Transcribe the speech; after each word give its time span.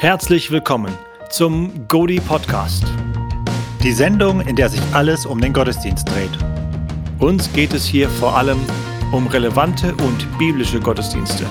Herzlich 0.00 0.50
willkommen 0.50 0.96
zum 1.28 1.86
Godi 1.86 2.20
Podcast. 2.20 2.84
Die 3.82 3.92
Sendung, 3.92 4.40
in 4.40 4.56
der 4.56 4.70
sich 4.70 4.80
alles 4.94 5.26
um 5.26 5.42
den 5.42 5.52
Gottesdienst 5.52 6.08
dreht. 6.08 6.30
Uns 7.18 7.52
geht 7.52 7.74
es 7.74 7.84
hier 7.84 8.08
vor 8.08 8.34
allem 8.34 8.58
um 9.12 9.26
relevante 9.26 9.94
und 9.96 10.38
biblische 10.38 10.80
Gottesdienste. 10.80 11.44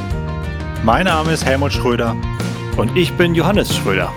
Mein 0.83 1.05
Name 1.05 1.33
ist 1.33 1.45
Helmut 1.45 1.73
Schröder 1.73 2.15
und 2.75 2.97
ich 2.97 3.13
bin 3.13 3.35
Johannes 3.35 3.75
Schröder. 3.75 4.11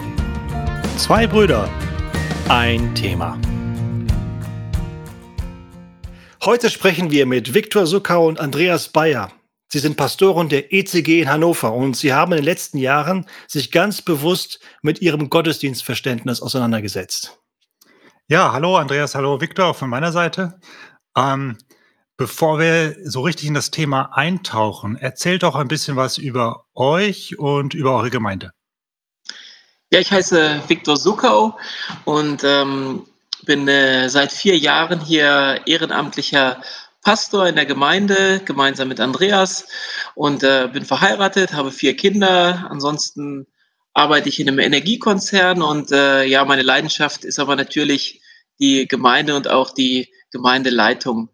Zwei 0.96 1.26
Brüder, 1.26 1.68
ein 2.48 2.94
Thema. 2.94 3.38
Heute 6.42 6.70
sprechen 6.70 7.10
wir 7.10 7.26
mit 7.26 7.52
Viktor 7.52 7.84
Suckau 7.84 8.28
und 8.28 8.40
Andreas 8.40 8.88
Bayer. 8.88 9.30
Sie 9.72 9.78
sind 9.78 9.96
Pastoren 9.96 10.50
der 10.50 10.70
ECG 10.70 11.22
in 11.22 11.30
Hannover 11.30 11.72
und 11.72 11.96
Sie 11.96 12.12
haben 12.12 12.32
in 12.32 12.36
den 12.36 12.44
letzten 12.44 12.76
Jahren 12.76 13.24
sich 13.48 13.70
ganz 13.70 14.02
bewusst 14.02 14.60
mit 14.82 15.00
Ihrem 15.00 15.30
Gottesdienstverständnis 15.30 16.42
auseinandergesetzt. 16.42 17.38
Ja, 18.28 18.52
hallo 18.52 18.76
Andreas, 18.76 19.14
hallo 19.14 19.40
Viktor 19.40 19.72
von 19.72 19.88
meiner 19.88 20.12
Seite. 20.12 20.60
Ähm, 21.16 21.56
bevor 22.18 22.58
wir 22.58 22.96
so 23.02 23.22
richtig 23.22 23.48
in 23.48 23.54
das 23.54 23.70
Thema 23.70 24.10
eintauchen, 24.12 24.96
erzählt 24.96 25.42
doch 25.42 25.54
ein 25.54 25.68
bisschen 25.68 25.96
was 25.96 26.18
über 26.18 26.66
euch 26.74 27.38
und 27.38 27.72
über 27.72 27.96
eure 27.96 28.10
Gemeinde. 28.10 28.52
Ja, 29.90 30.00
ich 30.00 30.12
heiße 30.12 30.64
Viktor 30.68 30.98
Suckau 30.98 31.56
und 32.04 32.44
ähm, 32.44 33.06
bin 33.44 33.66
äh, 33.68 34.10
seit 34.10 34.32
vier 34.32 34.58
Jahren 34.58 35.00
hier 35.00 35.62
ehrenamtlicher 35.64 36.60
Pastor 37.02 37.48
in 37.48 37.56
der 37.56 37.66
Gemeinde, 37.66 38.40
gemeinsam 38.44 38.88
mit 38.88 39.00
Andreas 39.00 39.66
und 40.14 40.44
äh, 40.44 40.68
bin 40.72 40.84
verheiratet, 40.84 41.52
habe 41.52 41.72
vier 41.72 41.96
Kinder. 41.96 42.68
Ansonsten 42.70 43.46
arbeite 43.92 44.28
ich 44.28 44.38
in 44.38 44.48
einem 44.48 44.60
Energiekonzern 44.60 45.62
und 45.62 45.90
äh, 45.90 46.24
ja, 46.24 46.44
meine 46.44 46.62
Leidenschaft 46.62 47.24
ist 47.24 47.40
aber 47.40 47.56
natürlich 47.56 48.22
die 48.60 48.86
Gemeinde 48.86 49.34
und 49.34 49.48
auch 49.48 49.72
die 49.72 50.12
Gemeindeleitung. 50.30 51.28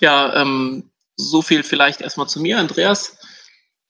Ja, 0.00 0.40
ähm, 0.40 0.90
so 1.16 1.42
viel 1.42 1.62
vielleicht 1.62 2.00
erstmal 2.00 2.28
zu 2.28 2.40
mir, 2.40 2.58
Andreas. 2.58 3.18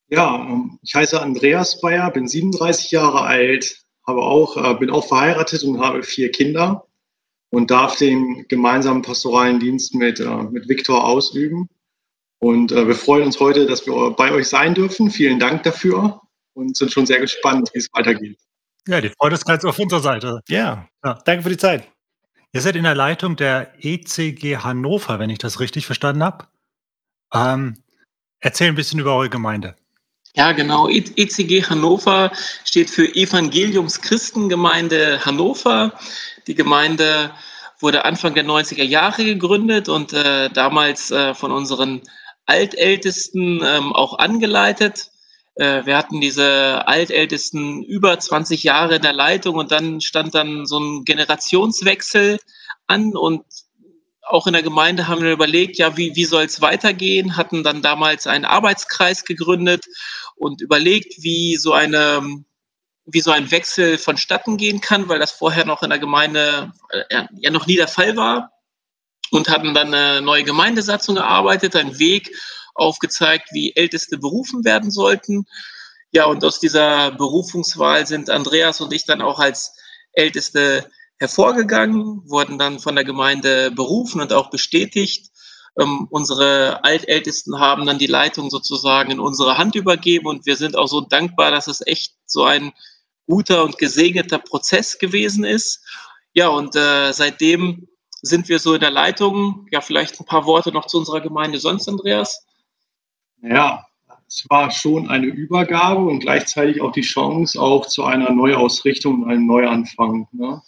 Ja, 0.08 0.34
ähm, 0.34 0.80
ich 0.82 0.94
heiße 0.94 1.22
Andreas 1.22 1.80
Bayer, 1.80 2.10
bin 2.10 2.26
37 2.26 2.90
Jahre 2.90 3.22
alt, 3.22 3.84
habe 4.04 4.22
auch, 4.22 4.56
äh, 4.56 4.74
bin 4.74 4.90
auch 4.90 5.06
verheiratet 5.06 5.62
und 5.62 5.80
habe 5.80 6.02
vier 6.02 6.32
Kinder 6.32 6.89
und 7.50 7.70
darf 7.70 7.96
den 7.96 8.46
gemeinsamen 8.48 9.02
pastoralen 9.02 9.60
Dienst 9.60 9.94
mit, 9.94 10.20
äh, 10.20 10.42
mit 10.44 10.68
Viktor 10.68 11.04
ausüben. 11.04 11.68
Und 12.38 12.72
äh, 12.72 12.86
wir 12.86 12.94
freuen 12.94 13.24
uns 13.24 13.38
heute, 13.38 13.66
dass 13.66 13.86
wir 13.86 14.12
bei 14.12 14.32
euch 14.32 14.48
sein 14.48 14.74
dürfen. 14.74 15.10
Vielen 15.10 15.38
Dank 15.38 15.62
dafür 15.64 16.20
und 16.54 16.76
sind 16.76 16.92
schon 16.92 17.06
sehr 17.06 17.20
gespannt, 17.20 17.70
wie 17.74 17.78
es 17.78 17.88
weitergeht. 17.92 18.38
Ja, 18.86 19.00
die 19.00 19.10
Freude 19.10 19.34
ist 19.34 19.44
ganz 19.44 19.64
auf 19.64 19.78
unserer 19.78 20.00
Seite. 20.00 20.40
Ja, 20.48 20.88
ja, 21.04 21.18
danke 21.24 21.42
für 21.42 21.50
die 21.50 21.58
Zeit. 21.58 21.86
Ihr 22.52 22.60
seid 22.60 22.76
in 22.76 22.84
der 22.84 22.94
Leitung 22.94 23.36
der 23.36 23.72
ECG 23.78 24.56
Hannover, 24.58 25.18
wenn 25.18 25.30
ich 25.30 25.38
das 25.38 25.60
richtig 25.60 25.86
verstanden 25.86 26.24
habe. 26.24 26.46
Ähm, 27.32 27.82
erzähl 28.40 28.68
ein 28.68 28.74
bisschen 28.74 28.98
über 29.00 29.14
eure 29.14 29.30
Gemeinde. 29.30 29.76
Ja, 30.36 30.52
genau. 30.52 30.88
ECG 30.88 31.64
Hannover 31.64 32.30
steht 32.64 32.88
für 32.88 33.12
Evangeliums-Christengemeinde 33.14 35.24
Hannover. 35.24 35.92
Die 36.46 36.54
Gemeinde 36.54 37.32
wurde 37.80 38.04
Anfang 38.04 38.34
der 38.34 38.44
90er 38.44 38.84
Jahre 38.84 39.24
gegründet 39.24 39.88
und 39.88 40.12
äh, 40.12 40.48
damals 40.50 41.10
äh, 41.10 41.34
von 41.34 41.50
unseren 41.50 42.02
Altältesten 42.46 43.60
ähm, 43.64 43.92
auch 43.92 44.18
angeleitet. 44.18 45.10
Äh, 45.56 45.84
wir 45.86 45.96
hatten 45.96 46.20
diese 46.20 46.86
Altältesten 46.86 47.82
über 47.82 48.16
20 48.18 48.62
Jahre 48.62 48.96
in 48.96 49.02
der 49.02 49.12
Leitung 49.12 49.56
und 49.56 49.72
dann 49.72 50.00
stand 50.00 50.36
dann 50.36 50.64
so 50.64 50.78
ein 50.78 51.04
Generationswechsel 51.04 52.38
an 52.86 53.16
und 53.16 53.42
auch 54.30 54.46
in 54.46 54.52
der 54.52 54.62
Gemeinde 54.62 55.08
haben 55.08 55.22
wir 55.22 55.32
überlegt, 55.32 55.78
ja, 55.78 55.96
wie, 55.96 56.14
wie 56.14 56.24
soll 56.24 56.44
es 56.44 56.60
weitergehen, 56.60 57.36
hatten 57.36 57.64
dann 57.64 57.82
damals 57.82 58.26
einen 58.26 58.44
Arbeitskreis 58.44 59.24
gegründet 59.24 59.84
und 60.40 60.62
überlegt, 60.62 61.22
wie 61.22 61.56
so 61.56 61.72
eine 61.74 62.44
wie 63.04 63.20
so 63.20 63.30
ein 63.30 63.50
Wechsel 63.50 63.98
vonstatten 63.98 64.56
gehen 64.56 64.80
kann, 64.80 65.08
weil 65.08 65.18
das 65.18 65.32
vorher 65.32 65.64
noch 65.66 65.82
in 65.82 65.90
der 65.90 65.98
Gemeinde 65.98 66.72
äh, 66.90 67.24
ja 67.36 67.50
noch 67.50 67.66
nie 67.66 67.76
der 67.76 67.88
Fall 67.88 68.16
war 68.16 68.52
und 69.30 69.48
hatten 69.48 69.74
dann 69.74 69.92
eine 69.92 70.22
neue 70.22 70.44
Gemeindesatzung 70.44 71.16
erarbeitet, 71.16 71.76
einen 71.76 71.98
Weg 71.98 72.30
aufgezeigt, 72.74 73.48
wie 73.52 73.74
Älteste 73.76 74.16
berufen 74.16 74.64
werden 74.64 74.90
sollten. 74.90 75.44
Ja, 76.12 76.24
und 76.24 76.42
aus 76.44 76.58
dieser 76.58 77.10
Berufungswahl 77.10 78.06
sind 78.06 78.30
Andreas 78.30 78.80
und 78.80 78.92
ich 78.92 79.04
dann 79.04 79.22
auch 79.22 79.40
als 79.40 79.76
Älteste 80.12 80.90
hervorgegangen, 81.18 82.22
wurden 82.28 82.58
dann 82.58 82.78
von 82.78 82.94
der 82.94 83.04
Gemeinde 83.04 83.70
berufen 83.70 84.20
und 84.20 84.32
auch 84.32 84.50
bestätigt. 84.50 85.30
Ähm, 85.78 86.08
unsere 86.10 86.82
Altältesten 86.84 87.58
haben 87.58 87.86
dann 87.86 87.98
die 87.98 88.06
Leitung 88.06 88.50
sozusagen 88.50 89.10
in 89.10 89.20
unsere 89.20 89.58
Hand 89.58 89.74
übergeben 89.74 90.26
und 90.26 90.46
wir 90.46 90.56
sind 90.56 90.76
auch 90.76 90.88
so 90.88 91.00
dankbar, 91.00 91.50
dass 91.50 91.66
es 91.66 91.86
echt 91.86 92.14
so 92.26 92.44
ein 92.44 92.72
guter 93.26 93.64
und 93.64 93.78
gesegneter 93.78 94.38
Prozess 94.38 94.98
gewesen 94.98 95.44
ist. 95.44 95.84
Ja, 96.32 96.48
und 96.48 96.74
äh, 96.76 97.12
seitdem 97.12 97.88
sind 98.22 98.48
wir 98.48 98.58
so 98.58 98.74
in 98.74 98.80
der 98.80 98.90
Leitung. 98.90 99.66
Ja, 99.70 99.80
vielleicht 99.80 100.20
ein 100.20 100.26
paar 100.26 100.46
Worte 100.46 100.72
noch 100.72 100.86
zu 100.86 100.98
unserer 100.98 101.20
Gemeinde 101.20 101.58
sonst, 101.58 101.88
Andreas. 101.88 102.46
Ja, 103.42 103.84
es 104.26 104.44
war 104.48 104.70
schon 104.70 105.08
eine 105.08 105.26
Übergabe 105.26 106.02
und 106.02 106.20
gleichzeitig 106.20 106.80
auch 106.80 106.92
die 106.92 107.00
Chance 107.00 107.60
auch 107.60 107.86
zu 107.86 108.04
einer 108.04 108.30
Neuausrichtung, 108.30 109.28
einem 109.28 109.46
Neuanfang. 109.46 110.28
Ne? 110.32 110.62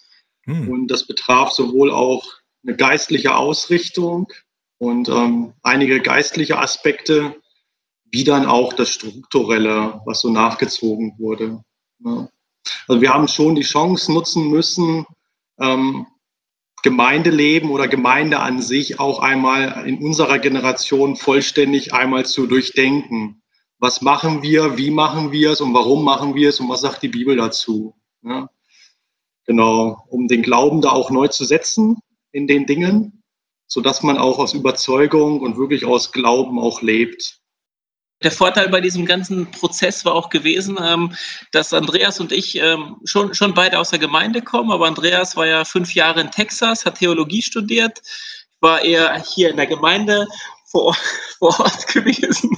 Hm. 0.45 0.69
Und 0.69 0.89
das 0.89 1.07
betraf 1.07 1.53
sowohl 1.53 1.93
auch 1.93 2.25
eine 2.65 2.77
geistliche 2.77 3.37
Ausrichtung 3.37 4.33
und 4.83 5.09
ähm, 5.09 5.53
einige 5.63 6.01
geistliche 6.01 6.59
Aspekte, 6.59 7.37
wie 8.11 8.25
dann 8.25 8.47
auch 8.47 8.73
das 8.73 8.91
Strukturelle, 8.91 10.01
was 10.07 10.23
so 10.23 10.29
nachgezogen 10.29 11.15
wurde. 11.19 11.63
Ne? 12.01 12.29
Also 12.89 13.01
wir 13.01 13.15
haben 13.15 13.29
schon 13.29 13.55
die 13.55 13.63
Chance 13.63 14.13
nutzen 14.13 14.51
müssen, 14.51 15.07
ähm, 15.61 16.09
Gemeindeleben 16.83 17.71
oder 17.71 17.87
Gemeinde 17.87 18.41
an 18.41 18.61
sich 18.61 18.99
auch 18.99 19.21
einmal 19.21 19.87
in 19.87 20.03
unserer 20.03 20.41
Generation 20.41 21.15
vollständig 21.15 21.95
einmal 21.95 22.27
zu 22.27 22.49
durchdenken. 22.49 23.41
Was 23.79 24.03
machen 24.03 24.43
wir, 24.43 24.79
wie 24.79 24.91
machen 24.91 25.31
wir 25.31 25.53
es 25.53 25.61
und 25.61 25.75
warum 25.75 26.03
machen 26.05 26.35
wir 26.35 26.49
es 26.49 26.59
und 26.59 26.69
was 26.69 26.81
sagt 26.81 27.05
die 27.05 27.09
Bibel 27.09 27.37
dazu? 27.37 27.95
Ja? 28.25 28.51
Genau, 29.47 30.05
um 30.09 30.27
den 30.27 30.43
Glauben 30.43 30.81
da 30.81 30.91
auch 30.91 31.13
neu 31.13 31.29
zu 31.29 31.45
setzen 31.45 31.99
in 32.33 32.49
den 32.49 32.67
Dingen, 32.67 33.22
sodass 33.73 34.03
man 34.03 34.19
auch 34.19 34.39
aus 34.39 34.53
Überzeugung 34.53 35.41
und 35.41 35.57
wirklich 35.57 35.87
aus 35.87 36.13
Glauben 36.13 36.59
auch 36.59 36.83
lebt. 36.83 37.39
Der 38.23 38.31
Vorteil 38.31 38.69
bei 38.69 38.83
diesem 38.83 39.07
ganzen 39.07 39.51
Prozess 39.51 40.05
war 40.05 40.15
auch 40.15 40.29
gewesen, 40.29 40.79
ähm, 40.79 41.17
dass 41.53 41.73
Andreas 41.73 42.21
und 42.21 42.33
ich 42.33 42.57
ähm, 42.57 42.97
schon, 43.05 43.33
schon 43.33 43.55
beide 43.55 43.79
aus 43.79 43.89
der 43.89 43.99
Gemeinde 43.99 44.43
kommen, 44.43 44.71
aber 44.71 44.87
Andreas 44.87 45.37
war 45.37 45.47
ja 45.47 45.65
fünf 45.65 45.95
Jahre 45.95 46.21
in 46.21 46.31
Texas, 46.31 46.85
hat 46.85 46.99
Theologie 46.99 47.41
studiert, 47.41 48.03
war 48.61 48.83
eher 48.83 49.19
hier 49.35 49.49
in 49.49 49.57
der 49.57 49.67
Gemeinde 49.67 50.29
vor, 50.73 50.97
vor 51.39 51.61
Ort 51.61 51.87
gewesen 51.87 52.57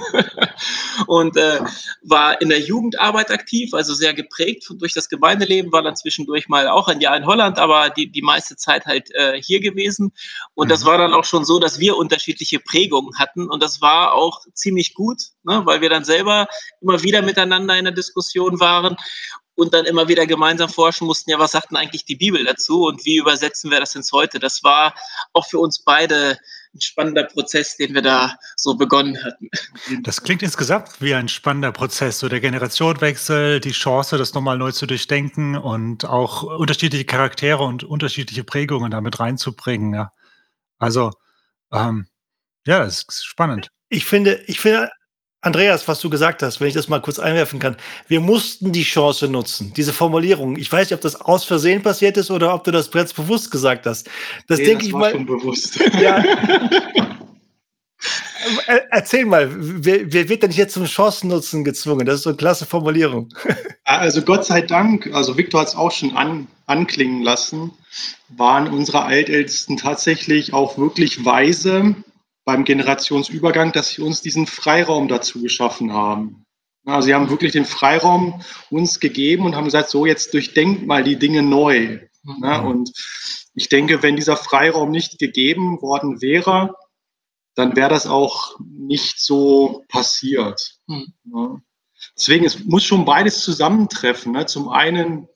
und 1.05 1.37
äh, 1.37 1.59
war 2.01 2.41
in 2.41 2.49
der 2.49 2.61
Jugendarbeit 2.61 3.29
aktiv, 3.29 3.73
also 3.73 3.93
sehr 3.93 4.13
geprägt 4.13 4.65
durch 4.79 4.93
das 4.93 5.09
Gemeindeleben, 5.09 5.71
war 5.71 5.83
dann 5.83 5.95
zwischendurch 5.95 6.47
mal 6.47 6.67
auch 6.67 6.87
ein 6.87 7.01
Jahr 7.01 7.15
in 7.17 7.25
Holland, 7.25 7.59
aber 7.59 7.89
die, 7.89 8.09
die 8.09 8.21
meiste 8.21 8.55
Zeit 8.55 8.85
halt 8.85 9.11
äh, 9.13 9.39
hier 9.39 9.59
gewesen. 9.59 10.13
Und 10.55 10.67
mhm. 10.67 10.69
das 10.69 10.85
war 10.85 10.97
dann 10.97 11.13
auch 11.13 11.25
schon 11.25 11.45
so, 11.45 11.59
dass 11.59 11.79
wir 11.79 11.97
unterschiedliche 11.97 12.59
Prägungen 12.59 13.19
hatten 13.19 13.49
und 13.49 13.61
das 13.61 13.81
war 13.81 14.13
auch 14.13 14.41
ziemlich 14.53 14.95
gut, 14.95 15.21
ne, 15.43 15.61
weil 15.65 15.81
wir 15.81 15.89
dann 15.89 16.05
selber 16.05 16.47
immer 16.81 17.03
wieder 17.03 17.21
miteinander 17.21 17.77
in 17.77 17.85
der 17.85 17.93
Diskussion 17.93 18.59
waren 18.59 18.95
und 19.55 19.73
dann 19.73 19.85
immer 19.85 20.07
wieder 20.07 20.25
gemeinsam 20.25 20.69
forschen 20.69 21.07
mussten, 21.07 21.31
ja, 21.31 21.39
was 21.39 21.51
sagt 21.51 21.71
denn 21.71 21.77
eigentlich 21.77 22.05
die 22.05 22.15
Bibel 22.15 22.43
dazu 22.43 22.85
und 22.85 23.05
wie 23.05 23.17
übersetzen 23.17 23.71
wir 23.71 23.79
das 23.79 23.95
ins 23.95 24.11
Heute? 24.11 24.39
Das 24.39 24.63
war 24.63 24.93
auch 25.33 25.47
für 25.47 25.59
uns 25.59 25.79
beide 25.79 26.37
ein 26.75 26.81
spannender 26.81 27.23
Prozess, 27.23 27.77
den 27.77 27.93
wir 27.93 28.01
da 28.01 28.37
so 28.55 28.75
begonnen 28.75 29.17
hatten. 29.23 29.49
Das 30.03 30.21
klingt 30.21 30.43
insgesamt 30.43 31.01
wie 31.01 31.15
ein 31.15 31.29
spannender 31.29 31.71
Prozess, 31.71 32.19
so 32.19 32.27
der 32.29 32.41
Generationenwechsel, 32.41 33.59
die 33.61 33.71
Chance, 33.71 34.17
das 34.17 34.33
nochmal 34.33 34.57
neu 34.57 34.71
zu 34.71 34.85
durchdenken 34.85 35.55
und 35.55 36.05
auch 36.05 36.43
unterschiedliche 36.43 37.05
Charaktere 37.05 37.63
und 37.63 37.83
unterschiedliche 37.83 38.43
Prägungen 38.43 38.91
damit 38.91 39.19
reinzubringen. 39.19 39.93
Ja. 39.93 40.11
Also, 40.77 41.11
ähm, 41.71 42.07
ja, 42.67 42.79
das 42.79 43.03
ist 43.07 43.25
spannend. 43.25 43.69
Ich 43.89 44.05
finde, 44.05 44.43
ich 44.47 44.59
finde 44.59 44.91
Andreas, 45.45 45.87
was 45.87 45.99
du 45.99 46.09
gesagt 46.09 46.41
hast, 46.41 46.59
wenn 46.59 46.67
ich 46.67 46.73
das 46.73 46.89
mal 46.89 46.99
kurz 46.99 47.19
einwerfen 47.19 47.59
kann. 47.59 47.77
Wir 48.07 48.19
mussten 48.19 48.71
die 48.71 48.81
Chance 48.81 49.27
nutzen, 49.27 49.73
diese 49.77 49.93
Formulierung. 49.93 50.57
Ich 50.57 50.71
weiß 50.71 50.89
nicht, 50.89 50.95
ob 50.95 51.01
das 51.01 51.21
aus 51.21 51.45
Versehen 51.45 51.83
passiert 51.83 52.17
ist 52.17 52.31
oder 52.31 52.51
ob 52.55 52.63
du 52.63 52.71
das 52.71 52.89
bereits 52.89 53.13
bewusst 53.13 53.51
gesagt 53.51 53.85
hast. 53.85 54.09
Das 54.47 54.57
nee, 54.57 54.65
denke 54.65 54.79
das 54.79 54.87
ich 54.87 54.93
war 54.93 54.99
mal. 55.01 55.11
Schon 55.11 55.25
bewusst. 55.27 55.79
Ja. 56.01 56.23
erzähl 58.89 59.25
mal, 59.25 59.49
wer, 59.51 60.11
wer, 60.11 60.29
wird 60.29 60.43
denn 60.43 60.51
jetzt 60.51 60.73
zum 60.73 60.87
Chancennutzen 60.87 61.63
gezwungen? 61.63 62.05
Das 62.05 62.15
ist 62.15 62.23
so 62.23 62.31
eine 62.31 62.37
klasse 62.37 62.65
Formulierung. 62.65 63.29
Also 63.87 64.23
Gott 64.23 64.45
sei 64.45 64.61
Dank, 64.61 65.11
also 65.13 65.37
Viktor 65.37 65.61
hat 65.61 65.67
es 65.67 65.75
auch 65.75 65.91
schon 65.91 66.17
an, 66.17 66.47
anklingen 66.65 67.21
lassen, 67.21 67.71
waren 68.29 68.67
unsere 68.67 69.03
Altältesten 69.03 69.77
tatsächlich 69.77 70.53
auch 70.53 70.79
wirklich 70.79 71.23
weise 71.23 71.95
beim 72.45 72.63
Generationsübergang, 72.63 73.71
dass 73.71 73.89
sie 73.89 74.01
uns 74.01 74.21
diesen 74.21 74.47
Freiraum 74.47 75.07
dazu 75.07 75.41
geschaffen 75.41 75.91
haben. 75.91 76.45
Also 76.85 77.07
sie 77.07 77.15
haben 77.15 77.31
wirklich 77.31 77.51
den 77.51 77.65
Freiraum 77.65 78.41
uns 78.69 78.99
gegeben 78.99 79.45
und 79.45 79.55
haben 79.55 79.65
gesagt, 79.65 79.89
so 79.89 80.05
jetzt 80.05 80.33
durchdenkt 80.33 80.85
mal 80.85 81.03
die 81.03 81.17
Dinge 81.17 81.41
neu. 81.41 81.99
Mhm. 82.23 82.65
Und 82.65 82.91
ich 83.55 83.69
denke, 83.69 84.03
wenn 84.03 84.15
dieser 84.15 84.37
Freiraum 84.37 84.91
nicht 84.91 85.17
gegeben 85.17 85.81
worden 85.81 86.21
wäre, 86.21 86.75
dann 87.55 87.75
wäre 87.75 87.89
das 87.89 88.05
auch 88.05 88.59
nicht 88.59 89.19
so 89.19 89.83
passiert. 89.87 90.77
Mhm. 90.85 91.63
Deswegen, 92.15 92.45
es 92.45 92.63
muss 92.65 92.83
schon 92.83 93.05
beides 93.05 93.41
zusammentreffen. 93.41 94.33
Ne? 94.33 94.45
Zum 94.45 94.69
einen 94.69 95.27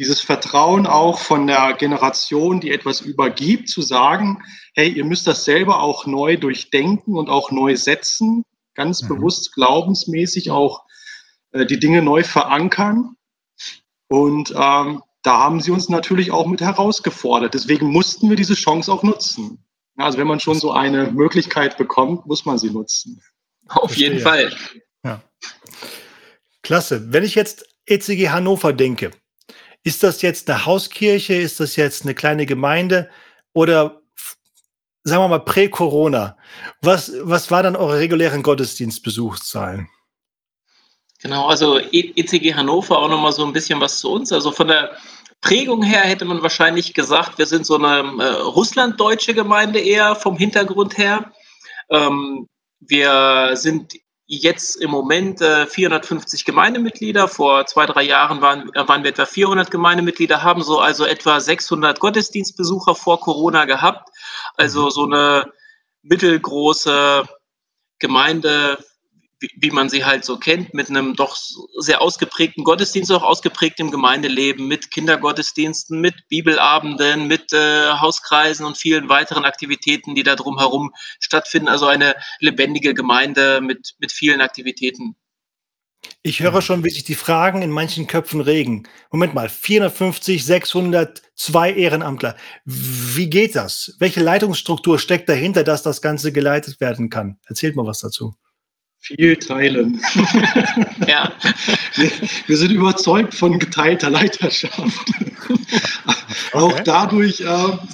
dieses 0.00 0.22
Vertrauen 0.22 0.86
auch 0.86 1.18
von 1.18 1.46
der 1.46 1.74
Generation, 1.74 2.58
die 2.58 2.70
etwas 2.70 3.02
übergibt, 3.02 3.68
zu 3.68 3.82
sagen, 3.82 4.42
hey, 4.72 4.88
ihr 4.88 5.04
müsst 5.04 5.26
das 5.26 5.44
selber 5.44 5.82
auch 5.82 6.06
neu 6.06 6.38
durchdenken 6.38 7.18
und 7.18 7.28
auch 7.28 7.50
neu 7.50 7.76
setzen, 7.76 8.42
ganz 8.74 9.02
mhm. 9.02 9.08
bewusst 9.08 9.52
glaubensmäßig 9.52 10.50
auch 10.50 10.84
äh, 11.52 11.66
die 11.66 11.78
Dinge 11.78 12.00
neu 12.00 12.24
verankern. 12.24 13.16
Und 14.08 14.54
ähm, 14.56 15.02
da 15.22 15.38
haben 15.38 15.60
sie 15.60 15.70
uns 15.70 15.90
natürlich 15.90 16.30
auch 16.30 16.46
mit 16.46 16.62
herausgefordert. 16.62 17.52
Deswegen 17.52 17.92
mussten 17.92 18.30
wir 18.30 18.36
diese 18.36 18.54
Chance 18.54 18.90
auch 18.90 19.02
nutzen. 19.02 19.62
Also 19.96 20.16
wenn 20.16 20.26
man 20.26 20.40
schon 20.40 20.58
so 20.58 20.72
eine 20.72 21.12
Möglichkeit 21.12 21.76
bekommt, 21.76 22.24
muss 22.24 22.46
man 22.46 22.56
sie 22.56 22.70
nutzen. 22.70 23.22
Auf 23.68 23.94
jeden 23.96 24.20
Fall. 24.20 24.50
Ja. 25.04 25.20
Klasse. 26.62 27.12
Wenn 27.12 27.22
ich 27.22 27.34
jetzt 27.34 27.66
ECG 27.84 28.30
Hannover 28.30 28.72
denke, 28.72 29.10
ist 29.82 30.02
das 30.02 30.22
jetzt 30.22 30.50
eine 30.50 30.66
Hauskirche? 30.66 31.34
Ist 31.34 31.60
das 31.60 31.76
jetzt 31.76 32.02
eine 32.02 32.14
kleine 32.14 32.46
Gemeinde? 32.46 33.10
Oder 33.52 34.02
sagen 35.04 35.22
wir 35.22 35.28
mal 35.28 35.40
prä-Corona? 35.40 36.36
Was, 36.82 37.12
was 37.22 37.50
war 37.50 37.62
dann 37.62 37.76
eure 37.76 37.98
regulären 37.98 38.42
Gottesdienstbesuchszahlen? 38.42 39.88
Genau, 41.22 41.48
also 41.48 41.78
ECG 41.78 42.54
Hannover 42.54 42.98
auch 42.98 43.08
nochmal 43.08 43.32
so 43.32 43.44
ein 43.44 43.52
bisschen 43.52 43.80
was 43.80 43.98
zu 43.98 44.10
uns. 44.10 44.32
Also 44.32 44.50
von 44.52 44.68
der 44.68 44.96
Prägung 45.42 45.82
her 45.82 46.00
hätte 46.00 46.24
man 46.24 46.42
wahrscheinlich 46.42 46.94
gesagt, 46.94 47.38
wir 47.38 47.46
sind 47.46 47.66
so 47.66 47.76
eine 47.76 48.22
äh, 48.22 48.28
russlanddeutsche 48.42 49.34
Gemeinde 49.34 49.80
eher 49.80 50.14
vom 50.14 50.36
Hintergrund 50.36 50.96
her. 50.98 51.32
Ähm, 51.90 52.46
wir 52.80 53.50
sind 53.54 53.94
jetzt 54.30 54.76
im 54.76 54.90
Moment 54.90 55.40
äh, 55.40 55.66
450 55.66 56.44
Gemeindemitglieder. 56.44 57.26
Vor 57.26 57.66
zwei, 57.66 57.84
drei 57.86 58.04
Jahren 58.04 58.40
waren, 58.40 58.72
äh, 58.74 58.86
waren 58.86 59.02
wir 59.02 59.10
etwa 59.10 59.26
400 59.26 59.72
Gemeindemitglieder, 59.72 60.44
haben 60.44 60.62
so 60.62 60.78
also 60.78 61.04
etwa 61.04 61.40
600 61.40 61.98
Gottesdienstbesucher 61.98 62.94
vor 62.94 63.20
Corona 63.20 63.64
gehabt. 63.64 64.08
Also 64.56 64.88
so 64.88 65.04
eine 65.04 65.52
mittelgroße 66.02 67.24
Gemeinde, 67.98 68.78
wie, 69.40 69.50
wie 69.56 69.70
man 69.70 69.88
sie 69.88 70.04
halt 70.04 70.24
so 70.24 70.38
kennt, 70.38 70.74
mit 70.74 70.90
einem 70.90 71.16
doch 71.16 71.36
sehr 71.78 72.00
ausgeprägten 72.00 72.62
Gottesdienst, 72.62 73.10
auch 73.10 73.22
ausgeprägtem 73.22 73.90
Gemeindeleben, 73.90 74.68
mit 74.68 74.90
Kindergottesdiensten, 74.90 76.00
mit 76.00 76.14
Bibelabenden, 76.28 77.26
mit 77.26 77.52
äh, 77.52 77.92
Hauskreisen 77.92 78.66
und 78.66 78.76
vielen 78.76 79.08
weiteren 79.08 79.44
Aktivitäten, 79.44 80.14
die 80.14 80.22
da 80.22 80.36
drumherum 80.36 80.92
stattfinden. 81.18 81.68
Also 81.68 81.86
eine 81.86 82.14
lebendige 82.38 82.94
Gemeinde 82.94 83.60
mit, 83.60 83.94
mit 83.98 84.12
vielen 84.12 84.40
Aktivitäten. 84.40 85.16
Ich 86.22 86.40
höre 86.40 86.62
schon, 86.62 86.82
wie 86.82 86.90
sich 86.90 87.04
die 87.04 87.14
Fragen 87.14 87.60
in 87.60 87.70
manchen 87.70 88.06
Köpfen 88.06 88.40
regen. 88.40 88.84
Moment 89.10 89.34
mal, 89.34 89.48
450, 89.50 90.44
600, 90.44 91.22
zwei 91.34 91.72
Ehrenamtler. 91.72 92.36
Wie 92.64 93.28
geht 93.28 93.54
das? 93.54 93.96
Welche 93.98 94.20
Leitungsstruktur 94.20 94.98
steckt 94.98 95.28
dahinter, 95.28 95.62
dass 95.62 95.82
das 95.82 96.00
Ganze 96.00 96.32
geleitet 96.32 96.80
werden 96.80 97.10
kann? 97.10 97.38
Erzählt 97.46 97.76
mal 97.76 97.86
was 97.86 98.00
dazu 98.00 98.34
viel 99.00 99.36
teilen. 99.36 100.00
ja. 101.08 101.32
Wir, 101.94 102.10
wir, 102.46 102.56
sind 102.56 102.70
überzeugt 102.70 103.34
von 103.34 103.58
geteilter 103.58 104.10
Leiterschaft. 104.10 104.76
Okay. 106.52 106.52
Auch 106.52 106.80
dadurch, 106.80 107.40
äh, 107.40 107.44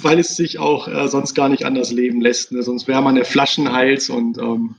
weil 0.01 0.19
es 0.19 0.35
sich 0.35 0.59
auch 0.59 0.87
äh, 0.87 1.07
sonst 1.07 1.33
gar 1.33 1.49
nicht 1.49 1.65
anders 1.65 1.91
leben 1.91 2.21
lässt. 2.21 2.51
Ne? 2.51 2.61
Sonst 2.61 2.87
wäre 2.87 3.01
man 3.01 3.15
der 3.15 3.25
Flaschenhals 3.25 4.09
und 4.09 4.37
ähm, 4.37 4.75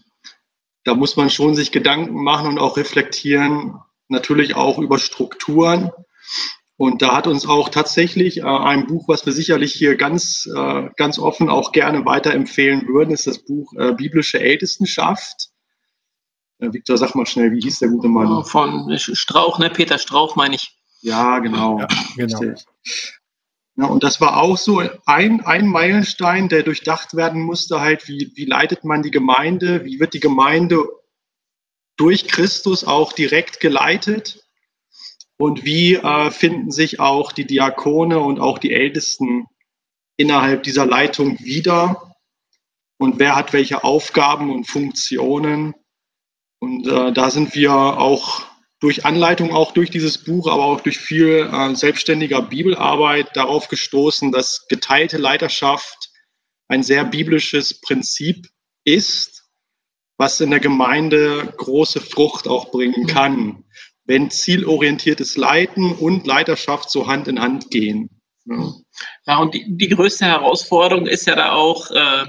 da 0.85 0.95
muss 0.95 1.17
man 1.17 1.31
schon 1.31 1.55
sich 1.55 1.73
Gedanken 1.73 2.23
machen 2.23 2.49
und 2.49 2.59
auch 2.59 2.77
reflektieren, 2.77 3.75
natürlich 4.09 4.55
auch 4.55 4.79
über 4.79 4.99
Strukturen. 4.99 5.91
Und 6.77 7.03
da 7.03 7.17
hat 7.17 7.27
uns 7.27 7.47
auch 7.47 7.69
tatsächlich 7.71 8.39
äh, 8.39 8.43
ein 8.43 8.87
Buch, 8.87 9.09
was 9.09 9.27
wir 9.27 9.33
sicherlich 9.33 9.73
hier 9.73 9.97
ganz, 9.97 10.49
äh, 10.55 10.89
ganz 10.97 11.19
offen 11.19 11.49
auch 11.49 11.73
gerne 11.73 12.05
weiterempfehlen 12.05 12.87
würden, 12.87 13.13
ist 13.13 13.27
das 13.27 13.45
Buch 13.45 13.73
äh, 13.77 13.93
Biblische 13.95 14.41
Ältestenschaft 14.41 15.51
Victor, 16.59 16.99
sag 16.99 17.15
mal 17.15 17.27
schnell, 17.27 17.53
wie 17.53 17.61
hieß 17.61 17.79
der 17.79 17.89
gute 17.89 18.09
Mann? 18.09 18.33
Oh, 18.33 18.43
von 18.43 18.97
Strauch, 18.99 19.59
ne? 19.59 19.71
Peter 19.71 19.99
Strauch 19.99 20.37
meine 20.37 20.57
ich. 20.57 20.77
Ja, 21.01 21.39
genau. 21.39 21.79
Ja, 21.79 21.89
genau. 22.17 22.55
Ja, 23.77 23.87
und 23.87 24.03
das 24.03 24.21
war 24.21 24.43
auch 24.43 24.59
so 24.59 24.83
ein, 25.07 25.41
ein 25.45 25.69
Meilenstein, 25.69 26.49
der 26.49 26.65
durchdacht 26.65 27.15
werden 27.15 27.43
musste, 27.43 27.81
halt, 27.81 28.09
wie, 28.09 28.33
wie 28.35 28.45
leitet 28.45 28.83
man 28.83 29.03
die 29.03 29.13
Gemeinde, 29.13 29.85
wie 29.85 30.01
wird 30.01 30.15
die 30.15 30.21
Gemeinde 30.21 30.85
durch 31.97 32.27
Christus 32.27 32.83
auch 32.85 33.13
direkt 33.13 33.61
geleitet 33.61 34.45
und 35.37 35.65
wie 35.65 35.95
äh, 35.95 36.31
finden 36.33 36.73
sich 36.73 36.99
auch 36.99 37.31
die 37.31 37.47
Diakone 37.47 38.19
und 38.19 38.41
auch 38.41 38.59
die 38.59 38.73
Ältesten 38.73 39.47
innerhalb 40.17 40.65
dieser 40.65 40.85
Leitung 40.85 41.39
wieder 41.39 42.17
und 42.99 43.21
wer 43.21 43.37
hat 43.37 43.53
welche 43.53 43.85
Aufgaben 43.85 44.53
und 44.53 44.65
Funktionen 44.65 45.75
und 46.61 46.87
äh, 46.87 47.13
da 47.13 47.31
sind 47.31 47.55
wir 47.55 47.73
auch 47.73 48.47
durch 48.81 49.05
Anleitung, 49.05 49.53
auch 49.53 49.73
durch 49.73 49.91
dieses 49.91 50.19
Buch, 50.19 50.49
aber 50.49 50.65
auch 50.65 50.81
durch 50.81 50.99
viel 50.99 51.49
äh, 51.53 51.75
selbstständiger 51.75 52.43
Bibelarbeit 52.43 53.37
darauf 53.37 53.69
gestoßen, 53.69 54.33
dass 54.33 54.67
geteilte 54.69 55.19
Leiterschaft 55.19 56.11
ein 56.69 56.83
sehr 56.83 57.05
biblisches 57.05 57.81
Prinzip 57.81 58.49
ist, 58.85 59.45
was 60.17 60.41
in 60.41 60.51
der 60.51 60.61
Gemeinde 60.61 61.53
große 61.57 62.01
Frucht 62.01 62.47
auch 62.47 62.71
bringen 62.71 63.07
kann, 63.07 63.65
wenn 64.05 64.31
zielorientiertes 64.31 65.37
Leiten 65.37 65.93
und 65.93 66.27
Leiterschaft 66.27 66.91
so 66.91 67.07
Hand 67.07 67.29
in 67.29 67.41
Hand 67.41 67.71
gehen. 67.71 68.11
Ja, 68.45 68.73
ja 69.27 69.38
und 69.38 69.55
die, 69.55 69.65
die 69.69 69.88
größte 69.88 70.25
Herausforderung 70.25 71.07
ist 71.07 71.27
ja 71.27 71.37
da 71.37 71.53
auch, 71.53 71.91
äh, 71.91 72.27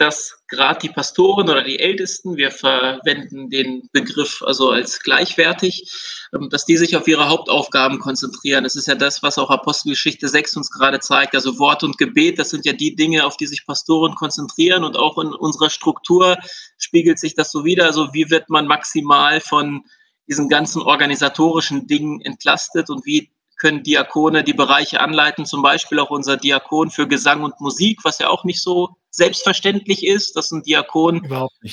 dass 0.00 0.42
gerade 0.48 0.80
die 0.80 0.88
Pastoren 0.88 1.50
oder 1.50 1.62
die 1.62 1.78
Ältesten, 1.78 2.38
wir 2.38 2.50
verwenden 2.50 3.50
den 3.50 3.86
Begriff 3.92 4.42
also 4.46 4.70
als 4.70 5.00
gleichwertig, 5.00 5.92
ähm, 6.34 6.48
dass 6.48 6.64
die 6.64 6.78
sich 6.78 6.96
auf 6.96 7.06
ihre 7.06 7.28
Hauptaufgaben 7.28 7.98
konzentrieren. 7.98 8.64
Das 8.64 8.76
ist 8.76 8.88
ja 8.88 8.94
das, 8.94 9.22
was 9.22 9.36
auch 9.36 9.50
Apostelgeschichte 9.50 10.26
6 10.26 10.56
uns 10.56 10.70
gerade 10.70 11.00
zeigt. 11.00 11.34
Also 11.34 11.58
Wort 11.58 11.84
und 11.84 11.98
Gebet, 11.98 12.38
das 12.38 12.48
sind 12.48 12.64
ja 12.64 12.72
die 12.72 12.96
Dinge, 12.96 13.26
auf 13.26 13.36
die 13.36 13.46
sich 13.46 13.66
Pastoren 13.66 14.14
konzentrieren 14.14 14.84
und 14.84 14.96
auch 14.96 15.18
in 15.18 15.34
unserer 15.34 15.68
Struktur 15.68 16.38
spiegelt 16.78 17.18
sich 17.18 17.34
das 17.34 17.52
so 17.52 17.66
wieder. 17.66 17.84
Also 17.84 18.14
wie 18.14 18.30
wird 18.30 18.48
man 18.48 18.66
maximal 18.66 19.42
von 19.42 19.84
diesen 20.28 20.48
ganzen 20.48 20.80
organisatorischen 20.80 21.86
Dingen 21.86 22.22
entlastet 22.22 22.88
und 22.88 23.04
wie 23.04 23.30
können 23.60 23.82
Diakone 23.82 24.42
die 24.42 24.54
Bereiche 24.54 25.00
anleiten, 25.00 25.44
zum 25.44 25.60
Beispiel 25.62 25.98
auch 25.98 26.10
unser 26.10 26.38
Diakon 26.38 26.90
für 26.90 27.06
Gesang 27.06 27.44
und 27.44 27.60
Musik, 27.60 28.00
was 28.04 28.18
ja 28.18 28.28
auch 28.28 28.44
nicht 28.44 28.62
so 28.62 28.96
selbstverständlich 29.10 30.04
ist, 30.04 30.34
dass 30.34 30.50
ein 30.50 30.62
Diakon 30.62 31.28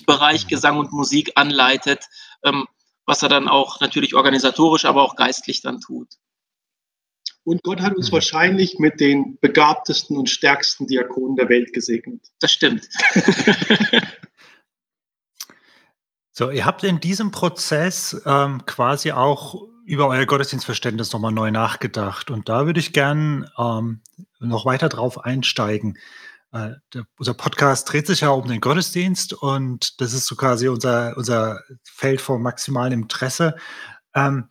Bereich 0.06 0.48
Gesang 0.48 0.78
und 0.78 0.92
Musik 0.92 1.32
anleitet, 1.36 2.04
ähm, 2.44 2.68
was 3.06 3.24
er 3.24 3.30
dann 3.30 3.48
auch 3.48 3.80
natürlich 3.80 4.16
organisatorisch, 4.16 4.84
aber 4.84 5.02
auch 5.02 5.16
geistlich 5.16 5.62
dann 5.62 5.80
tut. 5.80 6.10
Und 7.46 7.64
Gott 7.64 7.80
hat 7.80 7.96
uns 7.96 8.12
wahrscheinlich 8.12 8.80
mit 8.80 9.00
den 9.00 9.38
begabtesten 9.40 10.18
und 10.18 10.30
stärksten 10.30 10.88
Diakonen 10.88 11.38
der 11.38 11.48
Welt 11.48 11.72
gesegnet. 11.72 12.22
Das 12.42 12.52
stimmt. 12.52 12.90
so, 16.34 16.52
ihr 16.52 16.66
habt 16.66 16.84
in 16.84 17.00
diesem 17.00 17.32
Prozess 17.32 18.22
ähm, 18.26 18.66
quasi 18.66 19.14
auch 19.14 19.70
über 19.88 20.10
euer 20.10 20.26
Gottesdienstverständnis 20.26 21.14
nochmal 21.14 21.32
neu 21.32 21.50
nachgedacht. 21.50 22.30
Und 22.30 22.50
da 22.50 22.66
würde 22.66 22.80
ich 22.80 22.92
gern 22.92 23.50
ähm, 23.58 24.02
noch 24.40 24.66
weiter 24.66 24.90
drauf 24.90 25.24
einsteigen. 25.24 25.98
Äh, 26.52 26.72
der, 26.94 27.06
unser 27.18 27.34
Podcast 27.34 27.92
dreht 27.92 28.06
sich 28.06 28.20
ja 28.20 28.30
um 28.30 28.50
den 28.50 28.60
Gottesdienst 28.60 29.32
und 29.32 30.02
das 30.02 30.12
ist 30.12 30.28
so 30.28 30.36
quasi 30.36 30.68
unser, 30.68 31.16
unser 31.16 31.62
Feld 31.86 32.20
von 32.20 32.42
maximalem 32.42 33.04
Interesse. 33.04 33.56
Ähm, 34.14 34.50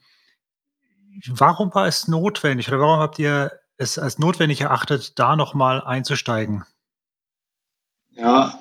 warum 1.29 1.75
war 1.75 1.87
es 1.87 2.09
notwendig 2.09 2.69
oder 2.69 2.81
warum 2.81 3.01
habt 3.01 3.19
ihr 3.19 3.53
es 3.77 3.99
als 3.99 4.19
notwendig 4.19 4.63
erachtet, 4.63 5.19
da 5.19 5.37
nochmal 5.37 5.83
einzusteigen? 5.83 6.65
Ja, 8.09 8.59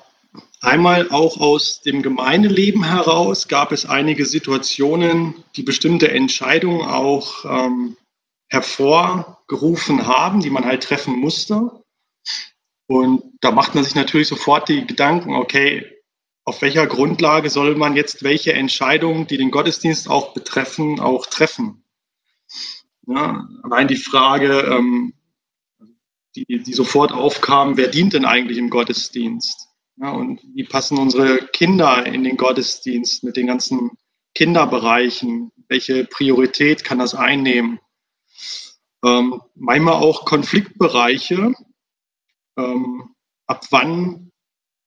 Einmal 0.66 1.10
auch 1.10 1.36
aus 1.38 1.80
dem 1.82 2.02
Gemeindeleben 2.02 2.82
heraus 2.82 3.46
gab 3.46 3.70
es 3.70 3.86
einige 3.86 4.26
Situationen, 4.26 5.44
die 5.54 5.62
bestimmte 5.62 6.10
Entscheidungen 6.10 6.82
auch 6.82 7.44
ähm, 7.44 7.96
hervorgerufen 8.48 10.08
haben, 10.08 10.40
die 10.40 10.50
man 10.50 10.64
halt 10.64 10.82
treffen 10.82 11.20
musste. 11.20 11.70
Und 12.88 13.22
da 13.40 13.52
macht 13.52 13.76
man 13.76 13.84
sich 13.84 13.94
natürlich 13.94 14.26
sofort 14.26 14.68
die 14.68 14.84
Gedanken, 14.84 15.34
okay, 15.34 15.86
auf 16.44 16.62
welcher 16.62 16.88
Grundlage 16.88 17.48
soll 17.48 17.76
man 17.76 17.94
jetzt 17.94 18.24
welche 18.24 18.52
Entscheidungen, 18.52 19.28
die 19.28 19.36
den 19.36 19.52
Gottesdienst 19.52 20.10
auch 20.10 20.34
betreffen, 20.34 20.98
auch 20.98 21.26
treffen? 21.26 21.84
Ja, 23.06 23.48
allein 23.62 23.86
die 23.86 23.94
Frage, 23.94 24.62
ähm, 24.62 25.14
die, 26.34 26.44
die 26.44 26.72
sofort 26.72 27.12
aufkam, 27.12 27.76
wer 27.76 27.86
dient 27.86 28.14
denn 28.14 28.24
eigentlich 28.24 28.58
im 28.58 28.68
Gottesdienst? 28.68 29.65
Ja, 29.98 30.10
und 30.10 30.42
wie 30.54 30.64
passen 30.64 30.98
unsere 30.98 31.38
Kinder 31.38 32.04
in 32.04 32.22
den 32.22 32.36
Gottesdienst 32.36 33.24
mit 33.24 33.36
den 33.36 33.46
ganzen 33.46 33.92
Kinderbereichen? 34.34 35.52
Welche 35.68 36.04
Priorität 36.04 36.84
kann 36.84 36.98
das 36.98 37.14
einnehmen? 37.14 37.80
Ähm, 39.02 39.40
manchmal 39.54 39.94
auch 39.94 40.26
Konfliktbereiche. 40.26 41.54
Ähm, 42.58 43.14
ab 43.46 43.64
wann 43.70 44.32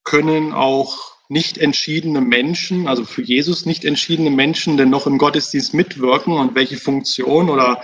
können 0.04 0.54
auch 0.54 0.98
nicht 1.28 1.58
entschiedene 1.58 2.22
Menschen, 2.22 2.88
also 2.88 3.04
für 3.04 3.24
Jesus 3.24 3.66
nicht 3.66 3.86
entschiedene 3.86 4.32
Menschen, 4.32 4.78
denn 4.78 4.90
noch 4.90 5.08
im 5.08 5.18
Gottesdienst 5.18 5.74
mitwirken 5.74 6.34
und 6.34 6.56
welche 6.56 6.78
Funktion 6.78 7.50
oder 7.50 7.82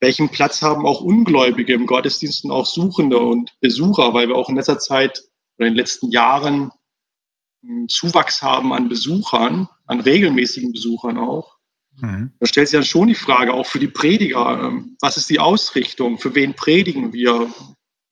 welchen 0.00 0.30
Platz 0.30 0.62
haben 0.62 0.86
auch 0.86 1.00
Ungläubige 1.00 1.74
im 1.74 1.86
Gottesdienst 1.86 2.44
und 2.44 2.50
auch 2.50 2.66
Suchende 2.66 3.18
und 3.18 3.52
Besucher, 3.60 4.12
weil 4.14 4.28
wir 4.28 4.36
auch 4.36 4.48
in 4.48 4.56
letzter 4.56 4.78
Zeit 4.78 5.24
in 5.58 5.64
den 5.64 5.74
letzten 5.74 6.10
Jahren 6.10 6.70
einen 7.62 7.88
Zuwachs 7.88 8.42
haben 8.42 8.72
an 8.72 8.88
Besuchern, 8.88 9.68
an 9.86 10.00
regelmäßigen 10.00 10.72
Besuchern 10.72 11.18
auch. 11.18 11.56
Mhm. 12.00 12.32
Da 12.40 12.46
stellt 12.46 12.68
sich 12.68 12.76
dann 12.76 12.84
schon 12.84 13.08
die 13.08 13.14
Frage, 13.14 13.54
auch 13.54 13.66
für 13.66 13.78
die 13.78 13.88
Prediger, 13.88 14.64
ähm, 14.64 14.96
was 15.00 15.16
ist 15.16 15.30
die 15.30 15.40
Ausrichtung? 15.40 16.18
Für 16.18 16.34
wen 16.34 16.54
predigen 16.54 17.12
wir? 17.12 17.52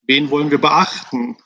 Wen 0.07 0.31
wollen 0.31 0.51
wir 0.51 0.61
beachten? 0.61 1.37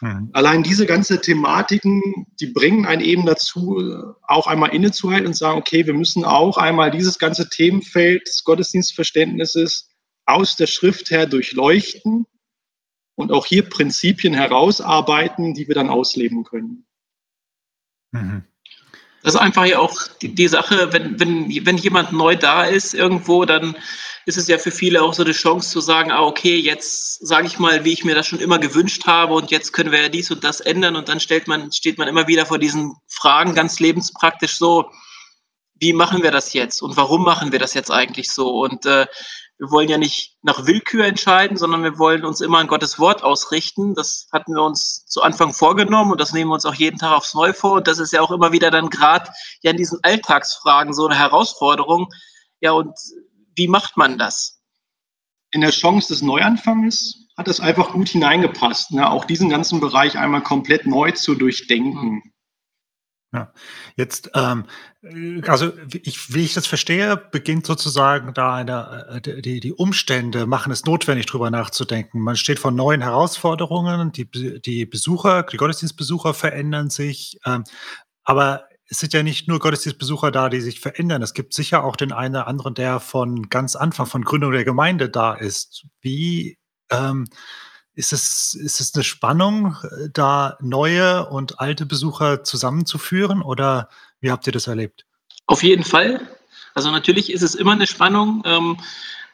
Mhm. 0.00 0.30
Allein 0.32 0.62
diese 0.62 0.86
ganze 0.86 1.20
Thematiken, 1.20 2.26
die 2.40 2.46
bringen 2.46 2.86
einen 2.86 3.02
eben 3.02 3.26
dazu, 3.26 4.14
auch 4.22 4.46
einmal 4.46 4.74
innezuhalten 4.74 5.26
und 5.26 5.36
sagen, 5.36 5.58
okay, 5.58 5.86
wir 5.86 5.94
müssen 5.94 6.24
auch 6.24 6.56
einmal 6.56 6.90
dieses 6.90 7.18
ganze 7.18 7.48
Themenfeld 7.48 8.26
des 8.28 8.44
Gottesdienstverständnisses 8.44 9.90
aus 10.24 10.56
der 10.56 10.66
Schrift 10.66 11.10
her 11.10 11.26
durchleuchten 11.26 12.26
und 13.14 13.32
auch 13.32 13.46
hier 13.46 13.68
Prinzipien 13.68 14.34
herausarbeiten, 14.34 15.54
die 15.54 15.68
wir 15.68 15.74
dann 15.74 15.90
ausleben 15.90 16.44
können. 16.44 16.86
Mhm. 18.12 18.44
Das 19.22 19.34
ist 19.34 19.40
einfach 19.40 19.66
ja 19.66 19.78
auch 19.78 19.96
die, 20.20 20.34
die, 20.34 20.48
Sache, 20.48 20.92
wenn, 20.92 21.20
wenn, 21.20 21.48
wenn 21.64 21.76
jemand 21.76 22.12
neu 22.12 22.34
da 22.34 22.64
ist 22.64 22.92
irgendwo, 22.92 23.44
dann 23.44 23.76
ist 24.26 24.36
es 24.36 24.48
ja 24.48 24.58
für 24.58 24.72
viele 24.72 25.02
auch 25.02 25.14
so 25.14 25.22
eine 25.22 25.32
Chance 25.32 25.70
zu 25.70 25.80
sagen, 25.80 26.10
ah, 26.10 26.22
okay, 26.22 26.58
jetzt 26.58 27.26
sage 27.26 27.46
ich 27.46 27.58
mal, 27.58 27.84
wie 27.84 27.92
ich 27.92 28.04
mir 28.04 28.14
das 28.14 28.26
schon 28.26 28.40
immer 28.40 28.58
gewünscht 28.58 29.06
habe 29.06 29.34
und 29.34 29.50
jetzt 29.50 29.72
können 29.72 29.92
wir 29.92 30.02
ja 30.02 30.08
dies 30.08 30.30
und 30.30 30.42
das 30.42 30.60
ändern 30.60 30.96
und 30.96 31.08
dann 31.08 31.20
stellt 31.20 31.46
man, 31.46 31.70
steht 31.70 31.98
man 31.98 32.08
immer 32.08 32.26
wieder 32.26 32.46
vor 32.46 32.58
diesen 32.58 32.94
Fragen 33.06 33.54
ganz 33.54 33.78
lebenspraktisch 33.78 34.56
so, 34.56 34.90
wie 35.74 35.92
machen 35.92 36.22
wir 36.22 36.30
das 36.30 36.52
jetzt 36.52 36.82
und 36.82 36.96
warum 36.96 37.24
machen 37.24 37.52
wir 37.52 37.58
das 37.58 37.74
jetzt 37.74 37.90
eigentlich 37.90 38.30
so? 38.30 38.60
Und 38.60 38.86
äh, 38.86 39.06
wir 39.62 39.70
wollen 39.70 39.88
ja 39.88 39.96
nicht 39.96 40.34
nach 40.42 40.66
Willkür 40.66 41.04
entscheiden, 41.04 41.56
sondern 41.56 41.84
wir 41.84 41.96
wollen 41.96 42.24
uns 42.24 42.40
immer 42.40 42.58
an 42.58 42.66
Gottes 42.66 42.98
Wort 42.98 43.22
ausrichten. 43.22 43.94
Das 43.94 44.26
hatten 44.32 44.54
wir 44.54 44.62
uns 44.62 45.06
zu 45.06 45.22
Anfang 45.22 45.52
vorgenommen 45.54 46.10
und 46.10 46.20
das 46.20 46.32
nehmen 46.32 46.50
wir 46.50 46.54
uns 46.54 46.66
auch 46.66 46.74
jeden 46.74 46.98
Tag 46.98 47.16
aufs 47.16 47.34
Neue 47.34 47.54
vor. 47.54 47.74
Und 47.74 47.86
das 47.86 48.00
ist 48.00 48.12
ja 48.12 48.22
auch 48.22 48.32
immer 48.32 48.50
wieder 48.50 48.72
dann 48.72 48.90
gerade 48.90 49.30
ja 49.62 49.70
in 49.70 49.76
diesen 49.76 50.00
Alltagsfragen 50.02 50.92
so 50.92 51.06
eine 51.06 51.16
Herausforderung. 51.16 52.08
Ja, 52.60 52.72
und 52.72 52.92
wie 53.54 53.68
macht 53.68 53.96
man 53.96 54.18
das? 54.18 54.60
In 55.52 55.60
der 55.60 55.70
Chance 55.70 56.08
des 56.08 56.22
Neuanfangs 56.22 57.28
hat 57.36 57.46
es 57.46 57.60
einfach 57.60 57.92
gut 57.92 58.08
hineingepasst, 58.08 58.90
ne? 58.90 59.08
auch 59.08 59.24
diesen 59.24 59.48
ganzen 59.48 59.78
Bereich 59.78 60.18
einmal 60.18 60.42
komplett 60.42 60.88
neu 60.88 61.12
zu 61.12 61.36
durchdenken. 61.36 62.31
Ja, 63.34 63.50
jetzt, 63.96 64.30
ähm, 64.34 64.66
also 65.46 65.72
ich, 65.90 66.34
wie 66.34 66.44
ich 66.44 66.52
das 66.52 66.66
verstehe, 66.66 67.16
beginnt 67.16 67.64
sozusagen 67.64 68.34
da 68.34 68.54
eine, 68.54 69.22
äh, 69.24 69.40
die, 69.40 69.58
die 69.60 69.72
Umstände 69.72 70.46
machen 70.46 70.70
es 70.70 70.84
notwendig, 70.84 71.24
drüber 71.24 71.50
nachzudenken. 71.50 72.20
Man 72.20 72.36
steht 72.36 72.58
vor 72.58 72.72
neuen 72.72 73.00
Herausforderungen, 73.00 74.12
die, 74.12 74.28
die 74.60 74.84
Besucher, 74.84 75.44
die 75.44 75.56
Gottesdienstbesucher 75.56 76.34
verändern 76.34 76.90
sich, 76.90 77.38
ähm, 77.46 77.64
aber 78.22 78.66
es 78.86 78.98
sind 78.98 79.14
ja 79.14 79.22
nicht 79.22 79.48
nur 79.48 79.60
Gottesdienstbesucher 79.60 80.30
da, 80.30 80.50
die 80.50 80.60
sich 80.60 80.80
verändern. 80.80 81.22
Es 81.22 81.32
gibt 81.32 81.54
sicher 81.54 81.84
auch 81.84 81.96
den 81.96 82.12
einen 82.12 82.34
oder 82.36 82.46
anderen, 82.46 82.74
der 82.74 83.00
von 83.00 83.48
ganz 83.48 83.76
Anfang, 83.76 84.04
von 84.04 84.24
Gründung 84.24 84.52
der 84.52 84.66
Gemeinde 84.66 85.08
da 85.08 85.32
ist. 85.32 85.86
Wie, 86.02 86.58
ähm, 86.90 87.26
ist 87.94 88.12
es, 88.12 88.54
ist 88.54 88.80
es 88.80 88.94
eine 88.94 89.04
Spannung, 89.04 89.76
da 90.12 90.56
neue 90.60 91.26
und 91.28 91.60
alte 91.60 91.86
Besucher 91.86 92.44
zusammenzuführen 92.44 93.42
oder 93.42 93.88
wie 94.20 94.30
habt 94.30 94.46
ihr 94.46 94.52
das 94.52 94.66
erlebt? 94.66 95.04
Auf 95.46 95.62
jeden 95.62 95.84
Fall. 95.84 96.20
Also 96.74 96.90
natürlich 96.90 97.32
ist 97.32 97.42
es 97.42 97.54
immer 97.54 97.72
eine 97.72 97.86
Spannung, 97.86 98.42
ähm, 98.46 98.78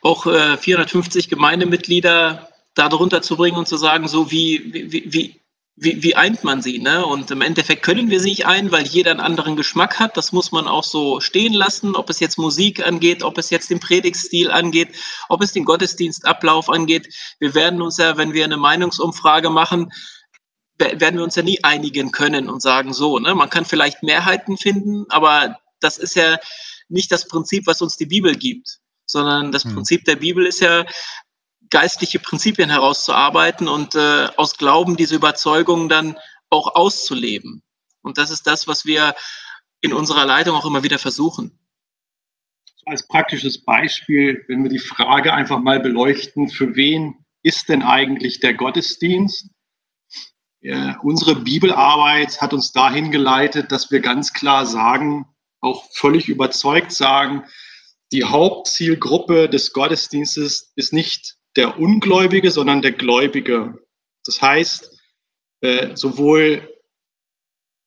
auch 0.02 0.26
äh, 0.26 0.56
450 0.56 1.28
Gemeindemitglieder 1.28 2.48
darunter 2.74 3.22
zu 3.22 3.36
bringen 3.36 3.56
und 3.56 3.68
zu 3.68 3.76
sagen, 3.76 4.08
so 4.08 4.30
wie, 4.30 4.72
wie, 4.72 5.12
wie, 5.12 5.40
wie, 5.80 6.02
wie 6.02 6.16
eint 6.16 6.44
man 6.44 6.60
sie? 6.60 6.78
Ne? 6.78 7.04
Und 7.06 7.30
im 7.30 7.40
Endeffekt 7.40 7.82
können 7.82 8.10
wir 8.10 8.20
sie 8.20 8.30
nicht 8.30 8.46
ein, 8.46 8.72
weil 8.72 8.86
jeder 8.86 9.12
einen 9.12 9.20
anderen 9.20 9.56
Geschmack 9.56 9.98
hat. 9.98 10.16
Das 10.16 10.32
muss 10.32 10.52
man 10.52 10.66
auch 10.66 10.84
so 10.84 11.20
stehen 11.20 11.52
lassen, 11.52 11.94
ob 11.94 12.10
es 12.10 12.20
jetzt 12.20 12.38
Musik 12.38 12.86
angeht, 12.86 13.22
ob 13.22 13.38
es 13.38 13.50
jetzt 13.50 13.70
den 13.70 13.80
Predigtstil 13.80 14.50
angeht, 14.50 14.94
ob 15.28 15.42
es 15.42 15.52
den 15.52 15.64
Gottesdienstablauf 15.64 16.68
angeht. 16.68 17.14
Wir 17.38 17.54
werden 17.54 17.80
uns 17.80 17.96
ja, 17.96 18.16
wenn 18.16 18.32
wir 18.32 18.44
eine 18.44 18.56
Meinungsumfrage 18.56 19.50
machen, 19.50 19.92
werden 20.78 21.16
wir 21.16 21.24
uns 21.24 21.36
ja 21.36 21.42
nie 21.42 21.62
einigen 21.64 22.12
können 22.12 22.48
und 22.48 22.62
sagen 22.62 22.92
so. 22.92 23.18
Ne? 23.18 23.34
Man 23.34 23.50
kann 23.50 23.64
vielleicht 23.64 24.02
Mehrheiten 24.02 24.56
finden, 24.56 25.06
aber 25.08 25.58
das 25.80 25.98
ist 25.98 26.14
ja 26.14 26.38
nicht 26.88 27.10
das 27.12 27.28
Prinzip, 27.28 27.66
was 27.66 27.82
uns 27.82 27.96
die 27.96 28.06
Bibel 28.06 28.34
gibt 28.36 28.80
sondern 29.10 29.52
das 29.52 29.64
hm. 29.64 29.74
Prinzip 29.74 30.04
der 30.04 30.16
Bibel 30.16 30.46
ist 30.46 30.60
ja, 30.60 30.84
geistliche 31.70 32.18
Prinzipien 32.18 32.70
herauszuarbeiten 32.70 33.68
und 33.68 33.94
äh, 33.94 34.28
aus 34.36 34.56
Glauben 34.56 34.96
diese 34.96 35.16
Überzeugungen 35.16 35.88
dann 35.88 36.18
auch 36.50 36.74
auszuleben. 36.74 37.62
Und 38.02 38.18
das 38.18 38.30
ist 38.30 38.46
das, 38.46 38.66
was 38.66 38.86
wir 38.86 39.14
in 39.80 39.92
unserer 39.92 40.26
Leitung 40.26 40.56
auch 40.56 40.66
immer 40.66 40.82
wieder 40.82 40.98
versuchen. 40.98 41.58
Als 42.86 43.06
praktisches 43.06 43.64
Beispiel, 43.64 44.44
wenn 44.48 44.62
wir 44.62 44.70
die 44.70 44.78
Frage 44.78 45.34
einfach 45.34 45.60
mal 45.60 45.80
beleuchten, 45.80 46.48
für 46.48 46.74
wen 46.74 47.26
ist 47.42 47.68
denn 47.68 47.82
eigentlich 47.82 48.40
der 48.40 48.54
Gottesdienst? 48.54 49.50
Ja, 50.60 50.98
unsere 51.02 51.36
Bibelarbeit 51.36 52.40
hat 52.40 52.52
uns 52.52 52.72
dahin 52.72 53.12
geleitet, 53.12 53.70
dass 53.70 53.90
wir 53.90 54.00
ganz 54.00 54.32
klar 54.32 54.66
sagen, 54.66 55.26
auch 55.60 55.84
völlig 55.92 56.28
überzeugt 56.28 56.92
sagen, 56.92 57.44
die 58.10 58.24
Hauptzielgruppe 58.24 59.48
des 59.48 59.72
Gottesdienstes 59.72 60.72
ist 60.74 60.92
nicht 60.92 61.37
der 61.56 61.78
Ungläubige, 61.78 62.50
sondern 62.50 62.82
der 62.82 62.92
Gläubige. 62.92 63.78
Das 64.24 64.40
heißt, 64.40 64.98
äh, 65.60 65.96
sowohl 65.96 66.68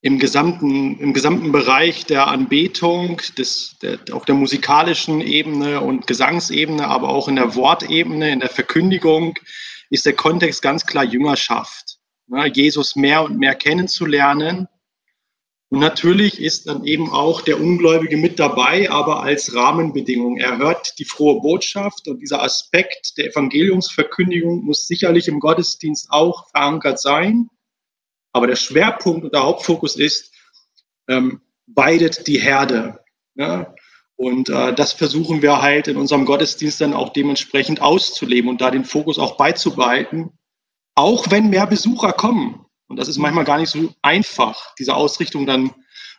im 0.01 0.17
gesamten, 0.17 0.97
im 0.99 1.13
gesamten 1.13 1.51
Bereich 1.51 2.05
der 2.05 2.27
Anbetung, 2.27 3.21
des, 3.37 3.77
der, 3.81 3.99
auch 4.13 4.25
der 4.25 4.35
musikalischen 4.35 5.21
Ebene 5.21 5.81
und 5.81 6.07
Gesangsebene, 6.07 6.87
aber 6.87 7.09
auch 7.09 7.27
in 7.27 7.35
der 7.35 7.55
Wortebene, 7.55 8.31
in 8.31 8.39
der 8.39 8.49
Verkündigung, 8.49 9.37
ist 9.91 10.05
der 10.05 10.13
Kontext 10.13 10.61
ganz 10.61 10.85
klar 10.85 11.03
Jüngerschaft. 11.03 11.97
Jesus 12.53 12.95
mehr 12.95 13.23
und 13.23 13.37
mehr 13.37 13.55
kennenzulernen 13.55 14.67
und 15.71 15.79
natürlich 15.79 16.41
ist 16.41 16.67
dann 16.67 16.83
eben 16.83 17.09
auch 17.11 17.39
der 17.39 17.57
Ungläubige 17.57 18.17
mit 18.17 18.39
dabei, 18.39 18.91
aber 18.91 19.23
als 19.23 19.55
Rahmenbedingung. 19.55 20.35
Er 20.35 20.57
hört 20.57 20.99
die 20.99 21.05
frohe 21.05 21.39
Botschaft 21.39 22.09
und 22.09 22.19
dieser 22.19 22.43
Aspekt 22.43 23.17
der 23.17 23.27
Evangeliumsverkündigung 23.27 24.65
muss 24.65 24.85
sicherlich 24.85 25.29
im 25.29 25.39
Gottesdienst 25.39 26.11
auch 26.11 26.49
verankert 26.49 26.99
sein. 26.99 27.47
Aber 28.33 28.47
der 28.47 28.57
Schwerpunkt 28.57 29.23
und 29.23 29.33
der 29.33 29.43
Hauptfokus 29.43 29.95
ist, 29.95 30.33
ähm, 31.07 31.39
weidet 31.67 32.27
die 32.27 32.41
Herde. 32.41 32.99
Ne? 33.35 33.73
Und 34.17 34.49
äh, 34.49 34.75
das 34.75 34.91
versuchen 34.91 35.41
wir 35.41 35.61
halt 35.61 35.87
in 35.87 35.95
unserem 35.95 36.25
Gottesdienst 36.25 36.81
dann 36.81 36.93
auch 36.93 37.13
dementsprechend 37.13 37.81
auszuleben 37.81 38.49
und 38.49 38.59
da 38.59 38.71
den 38.71 38.83
Fokus 38.83 39.17
auch 39.17 39.37
beizubehalten, 39.37 40.37
auch 40.95 41.31
wenn 41.31 41.49
mehr 41.49 41.65
Besucher 41.65 42.11
kommen. 42.11 42.65
Und 42.91 42.97
das 42.97 43.07
ist 43.07 43.17
manchmal 43.17 43.45
gar 43.45 43.57
nicht 43.57 43.69
so 43.69 43.93
einfach, 44.01 44.75
diese 44.77 44.95
Ausrichtung 44.95 45.45
dann 45.45 45.73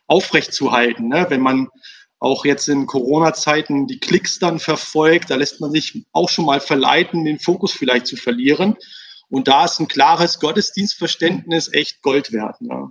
aufrechtzuhalten. 0.06 1.08
Ne? 1.08 1.26
Wenn 1.28 1.42
man 1.42 1.68
auch 2.18 2.46
jetzt 2.46 2.66
in 2.68 2.86
Corona-Zeiten 2.86 3.86
die 3.86 4.00
Klicks 4.00 4.38
dann 4.38 4.58
verfolgt, 4.58 5.28
da 5.28 5.36
lässt 5.36 5.60
man 5.60 5.70
sich 5.70 6.06
auch 6.12 6.30
schon 6.30 6.46
mal 6.46 6.60
verleiten, 6.60 7.26
den 7.26 7.38
Fokus 7.38 7.72
vielleicht 7.72 8.06
zu 8.06 8.16
verlieren. 8.16 8.76
Und 9.28 9.48
da 9.48 9.66
ist 9.66 9.80
ein 9.80 9.88
klares 9.88 10.40
Gottesdienstverständnis 10.40 11.70
echt 11.74 12.00
Gold 12.00 12.32
wert. 12.32 12.58
Ne? 12.62 12.90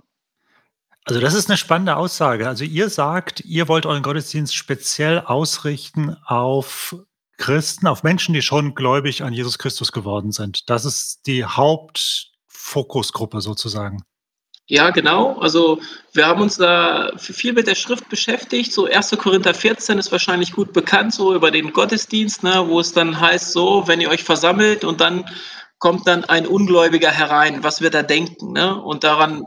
Also 1.04 1.20
das 1.20 1.34
ist 1.34 1.50
eine 1.50 1.56
spannende 1.56 1.96
Aussage. 1.96 2.46
Also 2.46 2.62
ihr 2.62 2.88
sagt, 2.88 3.40
ihr 3.40 3.66
wollt 3.66 3.84
euren 3.84 4.04
Gottesdienst 4.04 4.54
speziell 4.54 5.18
ausrichten 5.18 6.16
auf 6.24 6.94
Christen, 7.36 7.88
auf 7.88 8.04
Menschen, 8.04 8.32
die 8.32 8.42
schon 8.42 8.76
gläubig 8.76 9.24
an 9.24 9.32
Jesus 9.32 9.58
Christus 9.58 9.90
geworden 9.90 10.30
sind. 10.30 10.70
Das 10.70 10.84
ist 10.84 11.26
die 11.26 11.44
Hauptfokusgruppe 12.62 13.40
sozusagen. 13.40 14.02
Ja, 14.68 14.90
genau. 14.90 15.38
Also 15.40 15.80
wir 16.12 16.26
haben 16.26 16.40
uns 16.40 16.56
da 16.56 17.10
viel 17.16 17.52
mit 17.52 17.66
der 17.66 17.74
Schrift 17.74 18.08
beschäftigt. 18.08 18.72
So 18.72 18.86
1. 18.86 19.10
Korinther 19.18 19.54
14 19.54 19.98
ist 19.98 20.12
wahrscheinlich 20.12 20.52
gut 20.52 20.72
bekannt, 20.72 21.12
so 21.12 21.34
über 21.34 21.50
den 21.50 21.72
Gottesdienst, 21.72 22.42
ne, 22.42 22.64
wo 22.68 22.80
es 22.80 22.92
dann 22.92 23.20
heißt, 23.20 23.52
so, 23.52 23.86
wenn 23.86 24.00
ihr 24.00 24.08
euch 24.08 24.22
versammelt 24.22 24.84
und 24.84 25.00
dann 25.00 25.24
kommt 25.78 26.06
dann 26.06 26.24
ein 26.24 26.46
Ungläubiger 26.46 27.10
herein, 27.10 27.64
was 27.64 27.80
wir 27.80 27.90
da 27.90 28.02
denken. 28.02 28.52
Ne? 28.52 28.80
Und 28.80 29.02
daran 29.02 29.46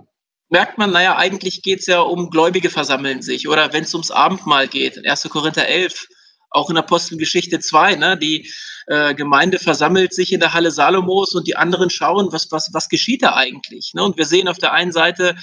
merkt 0.50 0.78
man, 0.78 0.92
naja, 0.92 1.16
eigentlich 1.16 1.64
geht 1.64 1.80
es 1.80 1.86
ja 1.88 2.02
um 2.02 2.30
Gläubige 2.30 2.70
versammeln 2.70 3.22
sich. 3.22 3.48
Oder 3.48 3.72
wenn 3.72 3.86
es 3.86 3.94
ums 3.94 4.12
Abendmahl 4.12 4.68
geht, 4.68 5.08
1. 5.08 5.24
Korinther 5.30 5.68
11, 5.68 6.08
auch 6.56 6.70
in 6.70 6.78
Apostelgeschichte 6.78 7.60
2, 7.60 7.96
ne, 7.96 8.18
die 8.18 8.50
äh, 8.88 9.14
Gemeinde 9.14 9.60
versammelt 9.60 10.14
sich 10.14 10.32
in 10.32 10.40
der 10.40 10.54
Halle 10.54 10.72
Salomos 10.72 11.34
und 11.34 11.48
die 11.48 11.56
anderen 11.56 11.90
schauen, 11.90 12.32
was, 12.32 12.52
was, 12.52 12.70
was 12.74 12.90
geschieht 12.90 13.24
da 13.24 13.36
eigentlich. 13.36 13.94
Ne? 13.94 14.04
Und 14.04 14.18
wir 14.18 14.26
sehen 14.26 14.48
auf 14.48 14.58
der 14.58 14.74
einen 14.74 14.92
Seite, 14.92 15.36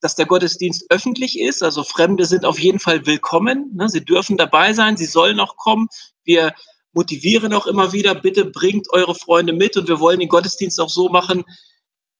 dass 0.00 0.14
der 0.14 0.26
Gottesdienst 0.26 0.86
öffentlich 0.90 1.38
ist, 1.40 1.62
also 1.62 1.82
Fremde 1.82 2.24
sind 2.24 2.44
auf 2.44 2.58
jeden 2.58 2.78
Fall 2.78 3.06
willkommen, 3.06 3.72
ne? 3.74 3.88
sie 3.88 4.04
dürfen 4.04 4.36
dabei 4.36 4.72
sein, 4.72 4.96
sie 4.96 5.06
sollen 5.06 5.40
auch 5.40 5.56
kommen. 5.56 5.88
Wir 6.24 6.54
motivieren 6.92 7.52
auch 7.52 7.66
immer 7.66 7.92
wieder, 7.92 8.14
bitte 8.14 8.44
bringt 8.44 8.88
eure 8.92 9.14
Freunde 9.14 9.52
mit 9.52 9.76
und 9.76 9.88
wir 9.88 10.00
wollen 10.00 10.20
den 10.20 10.28
Gottesdienst 10.28 10.80
auch 10.80 10.88
so 10.88 11.08
machen, 11.08 11.44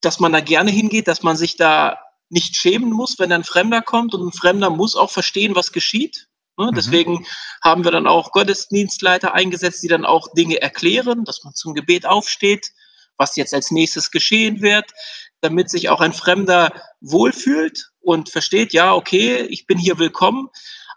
dass 0.00 0.20
man 0.20 0.32
da 0.32 0.40
gerne 0.40 0.70
hingeht, 0.70 1.08
dass 1.08 1.22
man 1.22 1.36
sich 1.36 1.56
da 1.56 1.98
nicht 2.30 2.56
schämen 2.56 2.90
muss, 2.90 3.18
wenn 3.18 3.32
ein 3.32 3.44
Fremder 3.44 3.82
kommt 3.82 4.14
und 4.14 4.26
ein 4.26 4.32
Fremder 4.32 4.70
muss 4.70 4.96
auch 4.96 5.10
verstehen, 5.10 5.54
was 5.54 5.72
geschieht. 5.72 6.28
Ne? 6.58 6.66
Mhm. 6.66 6.74
Deswegen 6.74 7.26
haben 7.62 7.84
wir 7.84 7.90
dann 7.90 8.06
auch 8.06 8.32
Gottesdienstleiter 8.32 9.32
eingesetzt, 9.32 9.82
die 9.82 9.88
dann 9.88 10.04
auch 10.04 10.28
Dinge 10.34 10.60
erklären, 10.60 11.24
dass 11.24 11.42
man 11.44 11.54
zum 11.54 11.74
Gebet 11.74 12.04
aufsteht, 12.04 12.72
was 13.16 13.36
jetzt 13.36 13.54
als 13.54 13.70
nächstes 13.70 14.10
geschehen 14.10 14.60
wird, 14.60 14.90
damit 15.40 15.70
sich 15.70 15.88
auch 15.88 16.00
ein 16.00 16.12
Fremder 16.12 16.72
wohlfühlt 17.00 17.90
und 18.00 18.28
versteht, 18.28 18.72
ja, 18.72 18.94
okay, 18.94 19.42
ich 19.42 19.66
bin 19.66 19.78
hier 19.78 19.98
willkommen, 19.98 20.48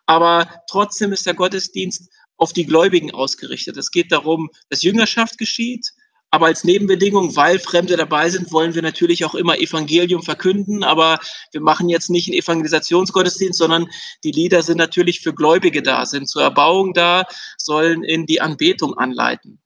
aber 0.06 0.64
trotzdem 0.70 1.14
ist 1.14 1.26
der 1.26 1.34
Gottesdienst 1.34 2.10
auf 2.38 2.54
die 2.54 2.66
Gläubigen 2.66 3.12
ausgerichtet. 3.12 3.78
Es 3.78 3.92
geht 3.92 4.12
darum, 4.12 4.50
dass 4.70 4.82
Jüngerschaft 4.82 5.38
geschieht, 5.38 5.92
aber 6.32 6.46
als 6.46 6.64
Nebenbedingung, 6.64 7.36
weil 7.36 7.60
Fremde 7.60 7.98
dabei 7.98 8.30
sind, 8.30 8.54
wollen 8.54 8.74
wir 8.74 8.82
natürlich 8.82 9.26
auch 9.26 9.36
immer 9.36 9.60
Evangelium 9.60 10.24
verkünden. 10.24 10.82
Aber 10.82 11.20
wir 11.52 11.60
machen 11.60 11.90
jetzt 11.90 12.10
nicht 12.10 12.30
einen 12.30 12.40
Evangelisationsgottesdienst, 12.40 13.60
sondern 13.60 13.88
die 14.24 14.32
Lieder 14.32 14.64
sind 14.64 14.78
natürlich 14.78 15.20
für 15.20 15.34
Gläubige 15.34 15.84
da, 15.84 16.06
sind 16.06 16.30
zur 16.30 16.44
Erbauung 16.44 16.94
da, 16.94 17.26
sollen 17.58 18.04
in 18.04 18.26
die 18.26 18.40
Anbetung 18.40 18.98
anleiten. 18.98 19.60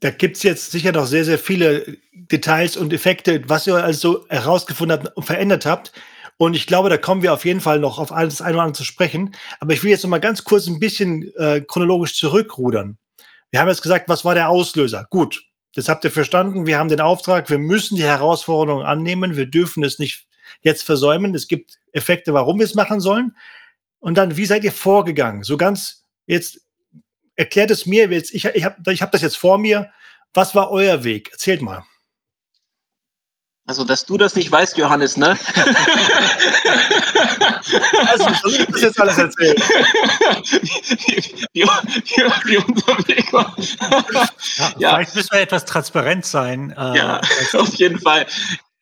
Da 0.00 0.10
gibt 0.10 0.38
es 0.38 0.42
jetzt 0.42 0.72
sicher 0.72 0.90
noch 0.90 1.06
sehr, 1.06 1.24
sehr 1.24 1.38
viele 1.38 1.98
Details 2.12 2.76
und 2.76 2.92
Effekte, 2.92 3.42
was 3.46 3.66
ihr 3.66 3.76
also 3.76 4.26
herausgefunden 4.28 4.98
habt 4.98 5.16
und 5.16 5.22
verändert 5.22 5.66
habt. 5.66 5.92
Und 6.36 6.56
ich 6.56 6.66
glaube, 6.66 6.88
da 6.88 6.96
kommen 6.96 7.22
wir 7.22 7.32
auf 7.32 7.44
jeden 7.44 7.60
Fall 7.60 7.78
noch 7.78 7.98
auf 7.98 8.10
alles 8.10 8.40
ein 8.40 8.54
oder 8.54 8.62
andere 8.62 8.78
zu 8.78 8.84
sprechen. 8.84 9.36
Aber 9.60 9.72
ich 9.72 9.84
will 9.84 9.90
jetzt 9.90 10.02
noch 10.02 10.10
mal 10.10 10.18
ganz 10.18 10.42
kurz 10.42 10.66
ein 10.66 10.80
bisschen 10.80 11.30
äh, 11.36 11.60
chronologisch 11.60 12.16
zurückrudern. 12.16 12.98
Wir 13.50 13.60
haben 13.60 13.68
jetzt 13.68 13.82
gesagt, 13.82 14.08
was 14.08 14.24
war 14.24 14.34
der 14.34 14.48
Auslöser? 14.48 15.06
Gut, 15.10 15.49
das 15.74 15.88
habt 15.88 16.04
ihr 16.04 16.10
verstanden. 16.10 16.66
Wir 16.66 16.78
haben 16.78 16.88
den 16.88 17.00
Auftrag, 17.00 17.48
wir 17.50 17.58
müssen 17.58 17.96
die 17.96 18.04
Herausforderung 18.04 18.82
annehmen. 18.82 19.36
Wir 19.36 19.46
dürfen 19.46 19.84
es 19.84 19.98
nicht 19.98 20.26
jetzt 20.62 20.82
versäumen. 20.82 21.34
Es 21.34 21.48
gibt 21.48 21.78
Effekte, 21.92 22.34
warum 22.34 22.58
wir 22.58 22.64
es 22.64 22.74
machen 22.74 23.00
sollen. 23.00 23.36
Und 24.00 24.16
dann, 24.16 24.36
wie 24.36 24.46
seid 24.46 24.64
ihr 24.64 24.72
vorgegangen? 24.72 25.42
So 25.42 25.56
ganz, 25.56 26.04
jetzt 26.26 26.60
erklärt 27.36 27.70
es 27.70 27.86
mir, 27.86 28.10
jetzt, 28.10 28.34
ich, 28.34 28.44
ich 28.44 28.64
habe 28.64 28.92
ich 28.92 29.02
hab 29.02 29.12
das 29.12 29.22
jetzt 29.22 29.36
vor 29.36 29.58
mir. 29.58 29.90
Was 30.34 30.54
war 30.54 30.70
euer 30.70 31.04
Weg? 31.04 31.30
Erzählt 31.32 31.62
mal. 31.62 31.84
Also, 33.70 33.84
dass 33.84 34.04
du 34.04 34.18
das 34.18 34.34
nicht 34.34 34.50
weißt, 34.50 34.76
Johannes, 34.78 35.16
ne? 35.16 35.38
also, 38.08 38.28
ich 38.48 38.66
das 38.66 38.82
jetzt 38.82 39.00
alles 39.00 39.16
erzählen? 39.16 39.54
wie, 41.52 41.62
wie, 41.62 41.62
wie, 41.62 42.56
unser 42.56 42.98
Weg 43.06 43.32
war. 43.32 43.54
Ja, 44.58 44.72
ja. 44.76 44.94
Vielleicht 44.96 45.14
müssen 45.14 45.28
wir 45.30 45.40
etwas 45.42 45.64
transparent 45.66 46.26
sein. 46.26 46.74
Äh, 46.76 46.96
ja, 46.96 47.20
auf 47.52 47.72
jeden 47.76 48.00
Fall. 48.00 48.26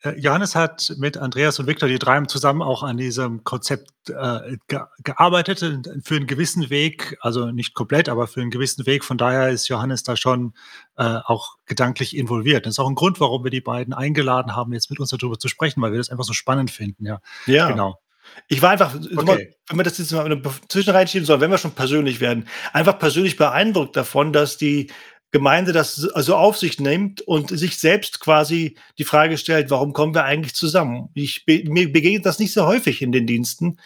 Äh, 0.09 0.19
Johannes 0.19 0.55
hat 0.55 0.95
mit 0.99 1.17
Andreas 1.17 1.59
und 1.59 1.67
Viktor, 1.67 1.89
die 1.89 1.99
drei 1.99 2.17
haben 2.17 2.29
zusammen 2.29 2.63
auch 2.63 2.83
an 2.83 2.97
diesem 2.97 3.45
Konzept 3.45 3.91
äh, 4.09 4.57
ge 4.69 4.81
gearbeitet, 5.03 5.61
für 6.05 6.17
einen 6.17 6.27
gewissen 6.27 6.71
Weg, 6.71 7.17
also 7.21 7.51
nicht 7.51 7.75
komplett, 7.75 8.09
aber 8.09 8.27
für 8.27 8.41
einen 8.41 8.51
gewissen 8.51 8.87
Weg. 8.87 9.05
Von 9.05 9.19
daher 9.19 9.51
ist 9.51 9.69
Johannes 9.69 10.03
da 10.03 10.17
schon 10.17 10.55
äh, 10.97 11.19
auch 11.25 11.57
gedanklich 11.67 12.17
involviert. 12.17 12.67
Das 12.67 12.75
ist 12.75 12.79
auch 12.79 12.89
ein 12.89 12.95
Grund, 12.95 13.21
warum 13.21 13.45
wir 13.45 13.51
die 13.51 13.61
beiden 13.61 13.95
eingeladen 13.95 14.55
haben, 14.55 14.73
jetzt 14.73 14.91
mit 14.91 15.01
uns 15.01 15.11
darüber 15.11 15.39
zu 15.39 15.49
sprechen, 15.49 15.81
weil 15.83 15.93
wir 15.93 15.99
das 15.99 16.11
einfach 16.11 16.25
so 16.25 16.33
spannend 16.33 16.71
finden. 16.71 17.07
Ja, 17.07 17.21
ja. 17.47 17.69
genau. 17.69 17.99
Ich 18.47 18.61
war 18.61 18.71
einfach, 18.71 18.95
okay. 18.95 19.55
wenn 19.69 19.77
wir 19.79 19.85
das 19.85 19.97
jetzt 19.99 20.13
mal 20.13 20.41
zwischen 20.69 20.91
reinschieben 20.91 21.25
sollen, 21.25 21.41
wenn 21.41 21.51
wir 21.51 21.57
schon 21.57 21.73
persönlich 21.73 22.21
werden, 22.21 22.47
einfach 22.75 22.99
persönlich 22.99 23.37
beeindruckt 23.37 23.97
davon, 23.97 24.35
dass 24.35 24.59
die 24.59 24.91
Gemeinde 25.31 25.73
das 25.73 26.09
also 26.11 26.37
auf 26.37 26.57
sich 26.57 26.81
nimmt 26.81 27.21
und 27.21 27.51
sich 27.51 27.79
selbst 27.79 28.21
quasi 28.21 28.77
die 28.97 29.05
Frage 29.05 29.37
stellt, 29.37 29.71
warum 29.71 29.93
kommen 29.93 30.15
wir 30.15 30.25
eigentlich 30.25 30.55
zusammen? 30.55 31.11
Ich, 31.15 31.45
mir 31.47 31.93
begegnet 31.93 32.25
das 32.25 32.39
nicht 32.39 32.53
so 32.53 32.67
häufig 32.67 33.03
in 33.03 33.13
den 33.13 33.27
Diensten 33.27 33.79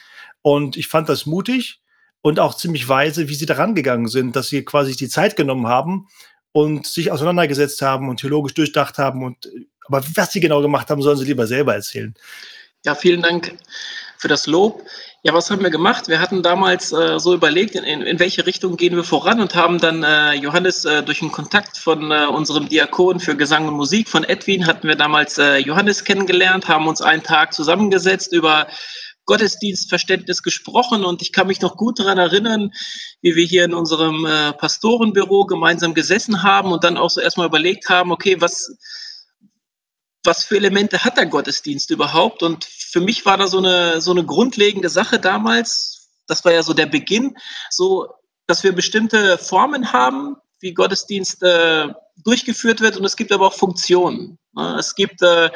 und 0.42 0.76
ich 0.76 0.86
fand 0.86 1.08
das 1.08 1.26
mutig 1.26 1.80
und 2.20 2.38
auch 2.38 2.54
ziemlich 2.54 2.88
weise, 2.88 3.28
wie 3.28 3.34
sie 3.34 3.46
daran 3.46 3.74
gegangen 3.74 4.06
sind, 4.06 4.36
dass 4.36 4.48
sie 4.48 4.64
quasi 4.64 4.94
die 4.94 5.08
Zeit 5.08 5.34
genommen 5.34 5.66
haben 5.66 6.06
und 6.52 6.86
sich 6.86 7.10
auseinandergesetzt 7.10 7.82
haben 7.82 8.08
und 8.08 8.20
theologisch 8.20 8.54
durchdacht 8.54 8.98
haben 8.98 9.24
und 9.24 9.48
aber 9.86 10.02
was 10.14 10.30
sie 10.30 10.40
genau 10.40 10.62
gemacht 10.62 10.88
haben, 10.90 11.02
sollen 11.02 11.18
sie 11.18 11.24
lieber 11.24 11.48
selber 11.48 11.74
erzählen. 11.74 12.14
Ja, 12.84 12.94
vielen 12.94 13.22
Dank 13.22 13.56
für 14.18 14.28
das 14.28 14.46
Lob. 14.46 14.82
Ja, 15.24 15.32
was 15.34 15.52
haben 15.52 15.62
wir 15.62 15.70
gemacht? 15.70 16.08
Wir 16.08 16.18
hatten 16.18 16.42
damals 16.42 16.90
äh, 16.90 17.20
so 17.20 17.32
überlegt, 17.32 17.76
in, 17.76 17.84
in, 17.84 18.18
welche 18.18 18.44
Richtung 18.44 18.76
gehen 18.76 18.96
wir 18.96 19.04
voran 19.04 19.40
und 19.40 19.54
haben 19.54 19.78
dann 19.78 20.02
äh, 20.02 20.32
Johannes 20.32 20.84
äh, 20.84 21.04
durch 21.04 21.22
einen 21.22 21.30
Kontakt 21.30 21.78
von 21.78 22.10
äh, 22.10 22.26
unserem 22.26 22.68
Diakon 22.68 23.20
für 23.20 23.36
Gesang 23.36 23.68
und 23.68 23.74
Musik 23.74 24.08
von 24.08 24.24
Edwin 24.24 24.66
hatten 24.66 24.88
wir 24.88 24.96
damals 24.96 25.38
äh, 25.38 25.58
Johannes 25.58 26.02
kennengelernt, 26.02 26.66
haben 26.66 26.88
uns 26.88 27.00
einen 27.00 27.22
Tag 27.22 27.52
zusammengesetzt 27.52 28.32
über 28.32 28.66
Gottesdienstverständnis 29.26 30.42
gesprochen 30.42 31.04
und 31.04 31.22
ich 31.22 31.30
kann 31.30 31.46
mich 31.46 31.60
noch 31.60 31.76
gut 31.76 32.00
daran 32.00 32.18
erinnern, 32.18 32.72
wie 33.20 33.36
wir 33.36 33.44
hier 33.44 33.64
in 33.64 33.74
unserem 33.74 34.26
äh, 34.26 34.52
Pastorenbüro 34.54 35.46
gemeinsam 35.46 35.94
gesessen 35.94 36.42
haben 36.42 36.72
und 36.72 36.82
dann 36.82 36.96
auch 36.96 37.10
so 37.10 37.20
erstmal 37.20 37.46
überlegt 37.46 37.88
haben, 37.88 38.10
okay, 38.10 38.40
was 38.40 38.76
was 40.24 40.44
für 40.44 40.56
Elemente 40.56 41.04
hat 41.04 41.16
der 41.16 41.26
Gottesdienst 41.26 41.90
überhaupt? 41.90 42.42
Und 42.42 42.64
für 42.64 43.00
mich 43.00 43.24
war 43.26 43.36
da 43.36 43.46
so 43.46 43.58
eine, 43.58 44.00
so 44.00 44.12
eine 44.12 44.24
grundlegende 44.24 44.88
Sache 44.88 45.18
damals, 45.18 46.10
das 46.26 46.44
war 46.44 46.52
ja 46.52 46.62
so 46.62 46.74
der 46.74 46.86
Beginn, 46.86 47.36
so, 47.70 48.08
dass 48.46 48.62
wir 48.62 48.72
bestimmte 48.72 49.38
Formen 49.38 49.92
haben, 49.92 50.36
wie 50.60 50.74
Gottesdienst 50.74 51.42
äh, 51.42 51.88
durchgeführt 52.24 52.80
wird 52.80 52.96
und 52.96 53.04
es 53.04 53.16
gibt 53.16 53.32
aber 53.32 53.48
auch 53.48 53.54
Funktionen. 53.54 54.38
Ne? 54.52 54.76
Es 54.78 54.94
gibt 54.94 55.22
äh, 55.22 55.50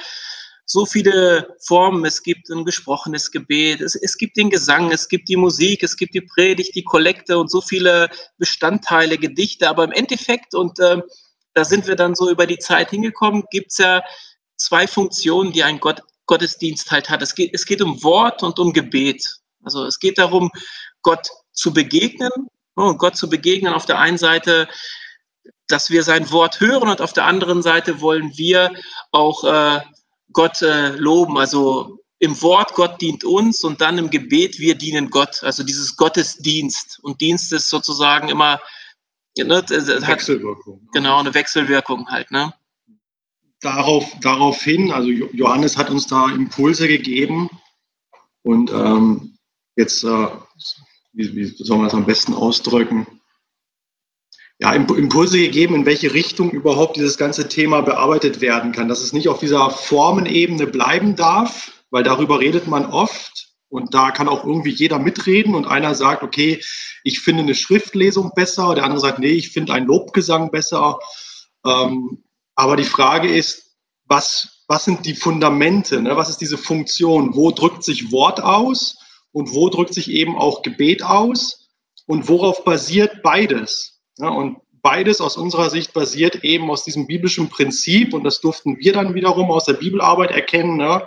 so 0.66 0.84
viele 0.84 1.56
Formen. 1.64 2.04
Es 2.04 2.22
gibt 2.22 2.50
ein 2.50 2.64
gesprochenes 2.64 3.30
Gebet, 3.30 3.80
es, 3.80 3.94
es 3.94 4.18
gibt 4.18 4.36
den 4.36 4.50
Gesang, 4.50 4.90
es 4.90 5.08
gibt 5.08 5.28
die 5.28 5.36
Musik, 5.36 5.82
es 5.82 5.96
gibt 5.96 6.14
die 6.14 6.20
Predigt, 6.20 6.74
die 6.74 6.82
Kollekte 6.82 7.38
und 7.38 7.50
so 7.50 7.60
viele 7.60 8.10
Bestandteile, 8.36 9.16
Gedichte. 9.16 9.68
Aber 9.68 9.84
im 9.84 9.92
Endeffekt, 9.92 10.54
und 10.54 10.78
äh, 10.80 11.00
da 11.54 11.64
sind 11.64 11.86
wir 11.86 11.94
dann 11.94 12.14
so 12.14 12.28
über 12.28 12.46
die 12.46 12.58
Zeit 12.58 12.90
hingekommen, 12.90 13.44
gibt's 13.50 13.78
ja 13.78 14.02
zwei 14.56 14.86
Funktionen, 14.86 15.52
die 15.52 15.62
ein 15.62 15.80
Gott, 15.80 16.02
Gottesdienst 16.26 16.90
halt 16.90 17.10
hat. 17.10 17.22
Es 17.22 17.34
geht, 17.34 17.54
es 17.54 17.66
geht 17.66 17.82
um 17.82 18.02
Wort 18.02 18.42
und 18.42 18.58
um 18.58 18.72
Gebet. 18.72 19.40
Also 19.62 19.84
es 19.84 19.98
geht 19.98 20.18
darum, 20.18 20.50
Gott 21.02 21.28
zu 21.52 21.72
begegnen, 21.72 22.30
oh, 22.76 22.94
Gott 22.94 23.16
zu 23.16 23.28
begegnen 23.28 23.72
auf 23.72 23.86
der 23.86 23.98
einen 23.98 24.18
Seite, 24.18 24.68
dass 25.68 25.90
wir 25.90 26.02
sein 26.02 26.30
Wort 26.30 26.60
hören 26.60 26.88
und 26.88 27.00
auf 27.00 27.12
der 27.12 27.24
anderen 27.24 27.62
Seite 27.62 28.00
wollen 28.00 28.36
wir 28.36 28.72
auch 29.10 29.44
äh, 29.44 29.80
Gott 30.32 30.62
äh, 30.62 30.90
loben. 30.90 31.38
Also 31.38 31.98
im 32.18 32.40
Wort 32.42 32.74
Gott 32.74 33.00
dient 33.00 33.24
uns 33.24 33.64
und 33.64 33.80
dann 33.80 33.98
im 33.98 34.10
Gebet 34.10 34.58
wir 34.58 34.76
dienen 34.76 35.10
Gott. 35.10 35.42
Also 35.42 35.64
dieses 35.64 35.96
Gottesdienst. 35.96 37.00
Und 37.02 37.20
Dienst 37.20 37.52
ist 37.52 37.68
sozusagen 37.68 38.28
immer 38.28 38.60
ne, 39.36 39.62
Wechselwirkung. 39.68 40.88
Genau, 40.92 41.18
eine 41.18 41.34
Wechselwirkung 41.34 42.08
halt. 42.08 42.30
Ne? 42.30 42.54
Darauf, 43.60 44.12
daraufhin, 44.20 44.92
also 44.92 45.08
Johannes 45.08 45.76
hat 45.76 45.90
uns 45.90 46.06
da 46.06 46.30
Impulse 46.30 46.88
gegeben 46.88 47.48
und 48.42 48.70
ähm, 48.70 49.38
jetzt, 49.76 50.04
äh, 50.04 50.28
wie, 51.12 51.34
wie 51.34 51.44
soll 51.46 51.78
man 51.78 51.86
das 51.86 51.94
am 51.94 52.06
besten 52.06 52.34
ausdrücken? 52.34 53.06
Ja, 54.58 54.72
Impulse 54.72 55.38
gegeben, 55.38 55.74
in 55.74 55.84
welche 55.84 56.14
Richtung 56.14 56.50
überhaupt 56.50 56.96
dieses 56.96 57.18
ganze 57.18 57.46
Thema 57.48 57.82
bearbeitet 57.82 58.40
werden 58.40 58.72
kann, 58.72 58.88
dass 58.88 59.02
es 59.02 59.12
nicht 59.12 59.28
auf 59.28 59.38
dieser 59.38 59.68
Formenebene 59.70 60.66
bleiben 60.66 61.14
darf, 61.14 61.72
weil 61.90 62.04
darüber 62.04 62.40
redet 62.40 62.66
man 62.66 62.86
oft, 62.86 63.52
Und 63.68 63.94
da 63.94 64.10
kann 64.10 64.28
auch 64.28 64.44
irgendwie 64.44 64.70
jeder 64.70 64.98
mitreden 64.98 65.54
und 65.54 65.66
einer 65.66 65.94
sagt, 65.94 66.22
okay, 66.22 66.62
ich 67.02 67.20
finde 67.20 67.42
eine 67.42 67.54
Schriftlesung 67.54 68.32
besser, 68.34 68.74
der 68.74 68.84
andere 68.84 69.00
sagt, 69.00 69.18
nee, 69.18 69.32
ich 69.32 69.50
finde 69.50 69.72
einen 69.72 69.86
Lobgesang 69.86 70.50
besser. 70.50 70.98
Ähm, 71.64 72.24
aber 72.56 72.76
die 72.76 72.84
Frage 72.84 73.28
ist, 73.28 73.76
was, 74.06 74.64
was 74.66 74.84
sind 74.84 75.06
die 75.06 75.14
Fundamente? 75.14 76.00
Ne? 76.02 76.16
Was 76.16 76.30
ist 76.30 76.40
diese 76.40 76.58
Funktion? 76.58 77.34
Wo 77.34 77.50
drückt 77.50 77.84
sich 77.84 78.10
Wort 78.10 78.42
aus 78.42 78.98
und 79.32 79.54
wo 79.54 79.68
drückt 79.68 79.94
sich 79.94 80.10
eben 80.10 80.36
auch 80.36 80.62
Gebet 80.62 81.02
aus? 81.02 81.68
Und 82.06 82.28
worauf 82.28 82.64
basiert 82.64 83.22
beides? 83.22 84.00
Ja, 84.18 84.28
und 84.28 84.58
beides 84.80 85.20
aus 85.20 85.36
unserer 85.36 85.70
Sicht 85.70 85.92
basiert 85.92 86.44
eben 86.44 86.70
aus 86.70 86.84
diesem 86.84 87.06
biblischen 87.06 87.48
Prinzip 87.48 88.14
und 88.14 88.24
das 88.24 88.40
durften 88.40 88.78
wir 88.78 88.92
dann 88.92 89.14
wiederum 89.14 89.50
aus 89.50 89.64
der 89.64 89.74
Bibelarbeit 89.74 90.30
erkennen. 90.30 90.76
Ne? 90.76 91.06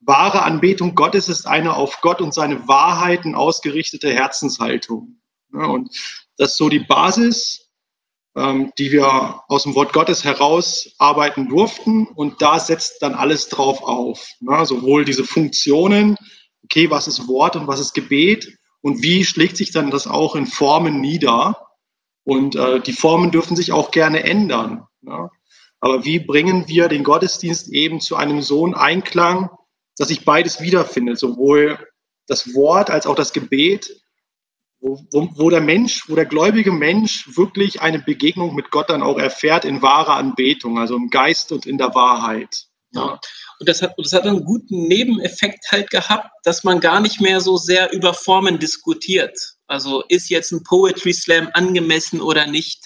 Wahre 0.00 0.42
Anbetung 0.42 0.94
Gottes 0.94 1.28
ist 1.28 1.46
eine 1.46 1.74
auf 1.74 2.00
Gott 2.00 2.22
und 2.22 2.32
seine 2.32 2.68
Wahrheiten 2.68 3.34
ausgerichtete 3.34 4.10
Herzenshaltung. 4.10 5.20
Ja, 5.52 5.66
und 5.66 5.90
das 6.38 6.52
ist 6.52 6.56
so 6.56 6.68
die 6.68 6.78
Basis, 6.78 7.69
ähm, 8.36 8.72
die 8.78 8.92
wir 8.92 9.40
aus 9.48 9.64
dem 9.64 9.74
Wort 9.74 9.92
Gottes 9.92 10.24
herausarbeiten 10.24 11.48
durften. 11.48 12.06
Und 12.06 12.40
da 12.42 12.58
setzt 12.58 13.02
dann 13.02 13.14
alles 13.14 13.48
drauf 13.48 13.82
auf. 13.82 14.26
Ne? 14.40 14.64
Sowohl 14.64 15.04
diese 15.04 15.24
Funktionen, 15.24 16.16
okay, 16.64 16.90
was 16.90 17.08
ist 17.08 17.28
Wort 17.28 17.56
und 17.56 17.66
was 17.66 17.80
ist 17.80 17.94
Gebet 17.94 18.56
und 18.82 19.02
wie 19.02 19.24
schlägt 19.24 19.56
sich 19.56 19.72
dann 19.72 19.90
das 19.90 20.06
auch 20.06 20.36
in 20.36 20.46
Formen 20.46 21.00
nieder. 21.00 21.66
Und 22.24 22.54
äh, 22.54 22.80
die 22.80 22.92
Formen 22.92 23.30
dürfen 23.30 23.56
sich 23.56 23.72
auch 23.72 23.90
gerne 23.90 24.22
ändern. 24.22 24.86
Ne? 25.00 25.30
Aber 25.80 26.04
wie 26.04 26.18
bringen 26.18 26.68
wir 26.68 26.88
den 26.88 27.04
Gottesdienst 27.04 27.72
eben 27.72 28.00
zu 28.00 28.16
einem 28.16 28.42
so 28.42 28.66
Einklang, 28.72 29.50
dass 29.96 30.08
sich 30.08 30.24
beides 30.24 30.60
wiederfindet, 30.60 31.18
sowohl 31.18 31.78
das 32.26 32.54
Wort 32.54 32.90
als 32.90 33.06
auch 33.06 33.14
das 33.14 33.32
Gebet, 33.32 34.00
wo, 34.80 35.28
wo, 35.34 35.50
der 35.50 35.60
Mensch, 35.60 36.08
wo 36.08 36.14
der 36.14 36.24
gläubige 36.24 36.72
Mensch 36.72 37.36
wirklich 37.36 37.82
eine 37.82 37.98
Begegnung 37.98 38.54
mit 38.54 38.70
Gott 38.70 38.88
dann 38.88 39.02
auch 39.02 39.18
erfährt 39.18 39.64
in 39.64 39.82
wahrer 39.82 40.14
Anbetung, 40.14 40.78
also 40.78 40.96
im 40.96 41.10
Geist 41.10 41.52
und 41.52 41.66
in 41.66 41.76
der 41.78 41.94
Wahrheit. 41.94 42.66
Ja. 42.92 43.20
Und 43.58 43.68
das 43.68 43.82
hat, 43.82 43.94
das 43.98 44.12
hat 44.14 44.24
einen 44.24 44.44
guten 44.44 44.88
Nebeneffekt 44.88 45.70
halt 45.70 45.90
gehabt, 45.90 46.30
dass 46.44 46.64
man 46.64 46.80
gar 46.80 47.00
nicht 47.00 47.20
mehr 47.20 47.40
so 47.40 47.56
sehr 47.56 47.92
über 47.92 48.14
Formen 48.14 48.58
diskutiert. 48.58 49.38
Also 49.66 50.02
ist 50.08 50.30
jetzt 50.30 50.50
ein 50.50 50.64
Poetry 50.64 51.12
Slam 51.12 51.50
angemessen 51.52 52.20
oder 52.20 52.46
nicht? 52.46 52.80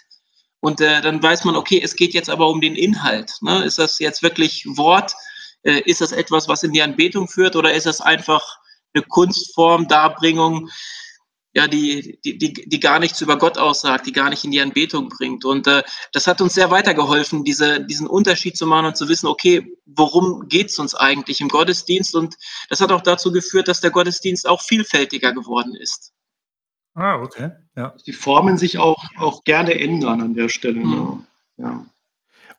Und 0.61 0.81
äh, 0.81 1.01
dann 1.01 1.23
weiß 1.23 1.45
man, 1.45 1.57
okay, 1.57 1.81
es 1.83 1.95
geht 1.95 2.13
jetzt 2.13 2.29
aber 2.29 2.49
um 2.49 2.61
den 2.61 2.75
Inhalt. 2.75 3.31
Ne? 3.41 3.65
Ist 3.65 3.79
das 3.79 3.99
jetzt 4.01 4.23
wirklich 4.23 4.65
Wort? 4.67 5.15
Äh, 5.63 5.81
ist 5.85 6.01
das 6.01 6.13
etwas, 6.13 6.49
was 6.49 6.63
in 6.63 6.73
die 6.73 6.83
Anbetung 6.83 7.29
führt 7.29 7.55
oder 7.55 7.73
ist 7.73 7.87
das 7.87 8.01
einfach 8.01 8.59
eine 8.95 9.05
Kunstform, 9.05 9.89
Darbringung, 9.89 10.71
ja, 11.55 11.69
die, 11.69 12.19
die, 12.25 12.37
die, 12.37 12.53
die 12.53 12.81
gar 12.81 12.99
nichts 12.99 13.21
über 13.21 13.39
Gott 13.39 13.59
aussagt, 13.59 14.07
die 14.07 14.13
gar 14.13 14.29
nicht 14.29 14.45
in 14.45 14.51
die 14.51 14.61
Anbetung 14.61 15.09
bringt. 15.09 15.45
Und 15.45 15.69
äh, 15.69 15.85
das 16.13 16.27
hat 16.27 16.41
uns 16.41 16.55
sehr 16.55 16.73
weitergeholfen, 16.73 17.45
diese, 17.45 17.81
diesen 17.85 18.09
Unterschied 18.09 18.57
zu 18.57 18.67
machen 18.67 18.87
und 18.87 18.97
zu 18.97 19.09
wissen, 19.09 19.29
okay, 19.29 19.73
worum 19.87 20.49
geht's 20.49 20.81
uns 20.81 20.97
eigentlich 20.97 21.41
im 21.41 21.49
Gottesdienst? 21.49 22.17
Und 22.17 22.35
das 22.69 22.81
hat 22.81 22.91
auch 22.91 23.03
dazu 23.03 23.31
geführt, 23.31 23.69
dass 23.69 23.81
der 23.81 23.93
Gottesdienst 23.93 24.49
auch 24.49 24.63
vielfältiger 24.63 25.33
geworden 25.33 25.77
ist. 25.77 26.13
Ah, 26.95 27.21
okay. 27.23 27.53
Ja. 27.77 27.95
Die 28.05 28.13
Formen 28.13 28.59
sich 28.59 28.79
auch, 28.79 29.03
auch 29.19 29.45
gerne 29.45 29.79
ändern 29.79 30.23
an 30.23 30.35
der 30.35 30.49
Stelle. 30.49 30.81
Mhm. 30.81 31.25
Ja. 31.57 31.87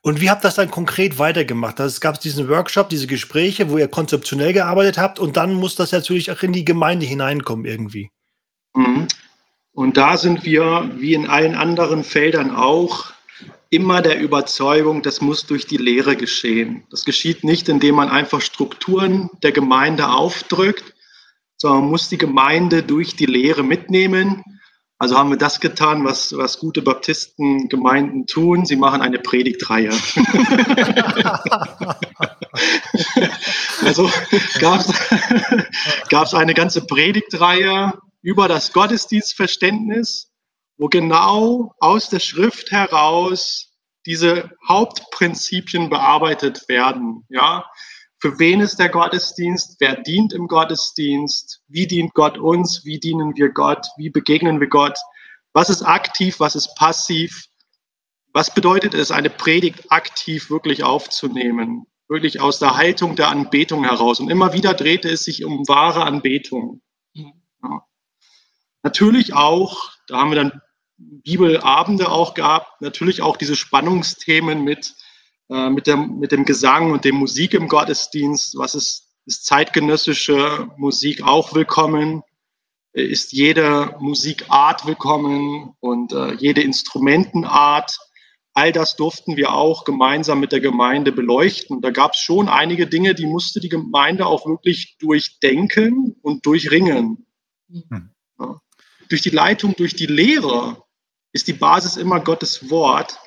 Und 0.01 0.21
wie 0.21 0.29
habt 0.29 0.41
ihr 0.41 0.47
das 0.47 0.55
dann 0.55 0.71
konkret 0.71 1.19
weitergemacht? 1.19 1.81
Also 1.81 1.95
es 1.95 1.99
gab 1.99 2.19
diesen 2.21 2.47
Workshop, 2.47 2.89
diese 2.89 3.07
Gespräche, 3.07 3.69
wo 3.71 3.77
ihr 3.77 3.87
konzeptionell 3.87 4.53
gearbeitet 4.53 4.97
habt 4.97 5.19
und 5.19 5.35
dann 5.35 5.53
muss 5.53 5.75
das 5.75 5.91
natürlich 5.91 6.31
auch 6.31 6.43
in 6.43 6.53
die 6.53 6.63
Gemeinde 6.63 7.05
hineinkommen 7.05 7.65
irgendwie. 7.65 8.11
Mhm. 8.75 9.07
Und 9.73 9.97
da 9.97 10.17
sind 10.17 10.45
wir, 10.45 10.91
wie 10.95 11.13
in 11.13 11.27
allen 11.27 11.55
anderen 11.55 12.03
Feldern 12.03 12.55
auch, 12.55 13.11
immer 13.69 14.01
der 14.01 14.19
Überzeugung, 14.21 15.01
das 15.01 15.19
muss 15.19 15.45
durch 15.47 15.65
die 15.67 15.77
Lehre 15.77 16.15
geschehen. 16.15 16.83
Das 16.91 17.03
geschieht 17.03 17.43
nicht, 17.43 17.67
indem 17.67 17.95
man 17.95 18.07
einfach 18.09 18.39
Strukturen 18.41 19.29
der 19.43 19.51
Gemeinde 19.51 20.09
aufdrückt, 20.09 20.93
sondern 21.57 21.81
man 21.81 21.89
muss 21.91 22.07
die 22.07 22.17
Gemeinde 22.17 22.83
durch 22.83 23.17
die 23.17 23.25
Lehre 23.25 23.63
mitnehmen. 23.63 24.43
Also 24.97 25.17
haben 25.17 25.29
wir 25.29 25.37
das 25.37 25.59
getan, 25.59 26.05
was, 26.05 26.37
was 26.37 26.57
gute 26.59 26.81
Baptistengemeinden 26.81 28.27
tun. 28.27 28.65
Sie 28.65 28.77
machen 28.77 29.01
eine 29.01 29.19
Predigtreihe. 29.19 29.89
also 33.83 34.09
gab 34.59 34.85
es 36.23 36.33
eine 36.33 36.53
ganze 36.53 36.85
Predigtreihe 36.85 37.91
über 38.25 38.47
das 38.47 38.73
Gottesdienstverständnis, 38.73 40.31
wo 40.77 40.87
genau 40.87 41.75
aus 41.79 42.09
der 42.09 42.19
Schrift 42.19 42.71
heraus 42.71 43.71
diese 44.07 44.49
Hauptprinzipien 44.67 45.91
bearbeitet 45.91 46.67
werden. 46.67 47.23
Ja, 47.29 47.69
für 48.17 48.39
wen 48.39 48.61
ist 48.61 48.79
der 48.79 48.89
Gottesdienst? 48.89 49.75
Wer 49.79 50.01
dient 50.01 50.33
im 50.33 50.47
Gottesdienst? 50.47 51.61
Wie 51.67 51.85
dient 51.85 52.15
Gott 52.15 52.39
uns? 52.39 52.83
Wie 52.83 52.99
dienen 52.99 53.35
wir 53.35 53.49
Gott? 53.49 53.85
Wie 53.95 54.09
begegnen 54.09 54.59
wir 54.59 54.69
Gott? 54.69 54.97
Was 55.53 55.69
ist 55.69 55.83
aktiv? 55.83 56.39
Was 56.39 56.55
ist 56.55 56.73
passiv? 56.75 57.45
Was 58.33 58.55
bedeutet 58.55 58.95
es, 58.95 59.11
eine 59.11 59.29
Predigt 59.29 59.91
aktiv 59.91 60.49
wirklich 60.49 60.83
aufzunehmen? 60.83 61.85
Wirklich 62.07 62.41
aus 62.41 62.57
der 62.57 62.75
Haltung 62.75 63.15
der 63.15 63.27
Anbetung 63.27 63.83
heraus. 63.83 64.19
Und 64.19 64.31
immer 64.31 64.51
wieder 64.53 64.73
drehte 64.73 65.09
es 65.09 65.25
sich 65.25 65.45
um 65.45 65.67
wahre 65.67 66.05
Anbetung. 66.05 66.81
Ja. 67.13 67.85
Natürlich 68.85 69.33
auch, 69.33 69.89
da 70.07 70.19
haben 70.19 70.29
wir 70.29 70.35
dann 70.35 70.61
Bibelabende 70.97 72.07
auch 72.07 72.35
gehabt, 72.35 72.81
natürlich 72.81 73.23
auch 73.23 73.35
diese 73.35 73.55
Spannungsthemen 73.55 74.63
mit, 74.63 74.93
äh, 75.49 75.71
mit, 75.71 75.87
der, 75.87 75.97
mit 75.97 76.31
dem 76.31 76.45
Gesang 76.45 76.91
und 76.91 77.03
dem 77.03 77.15
Musik 77.15 77.55
im 77.55 77.67
Gottesdienst. 77.67 78.55
Was 78.59 78.75
ist, 78.75 79.09
ist 79.25 79.43
zeitgenössische 79.47 80.69
Musik 80.77 81.23
auch 81.23 81.55
willkommen? 81.55 82.21
Ist 82.93 83.33
jede 83.33 83.95
Musikart 83.99 84.85
willkommen 84.85 85.73
und 85.79 86.13
äh, 86.13 86.35
jede 86.35 86.61
Instrumentenart? 86.61 87.97
All 88.53 88.71
das 88.71 88.95
durften 88.95 89.35
wir 89.35 89.51
auch 89.51 89.83
gemeinsam 89.83 90.39
mit 90.39 90.51
der 90.51 90.61
Gemeinde 90.61 91.11
beleuchten. 91.11 91.81
Da 91.81 91.89
gab 91.89 92.13
es 92.13 92.19
schon 92.19 92.49
einige 92.49 92.85
Dinge, 92.85 93.15
die 93.15 93.25
musste 93.25 93.59
die 93.59 93.69
Gemeinde 93.69 94.27
auch 94.27 94.45
wirklich 94.45 94.97
durchdenken 94.99 96.15
und 96.21 96.45
durchringen. 96.45 97.25
Mhm. 97.67 98.11
Durch 99.15 99.21
die 99.21 99.29
Leitung, 99.29 99.73
durch 99.77 99.95
die 99.95 100.07
Lehre 100.07 100.83
ist 101.31 101.47
die 101.47 101.53
Basis 101.53 101.95
immer 101.95 102.19
Gottes 102.19 102.69
Wort. 102.69 103.17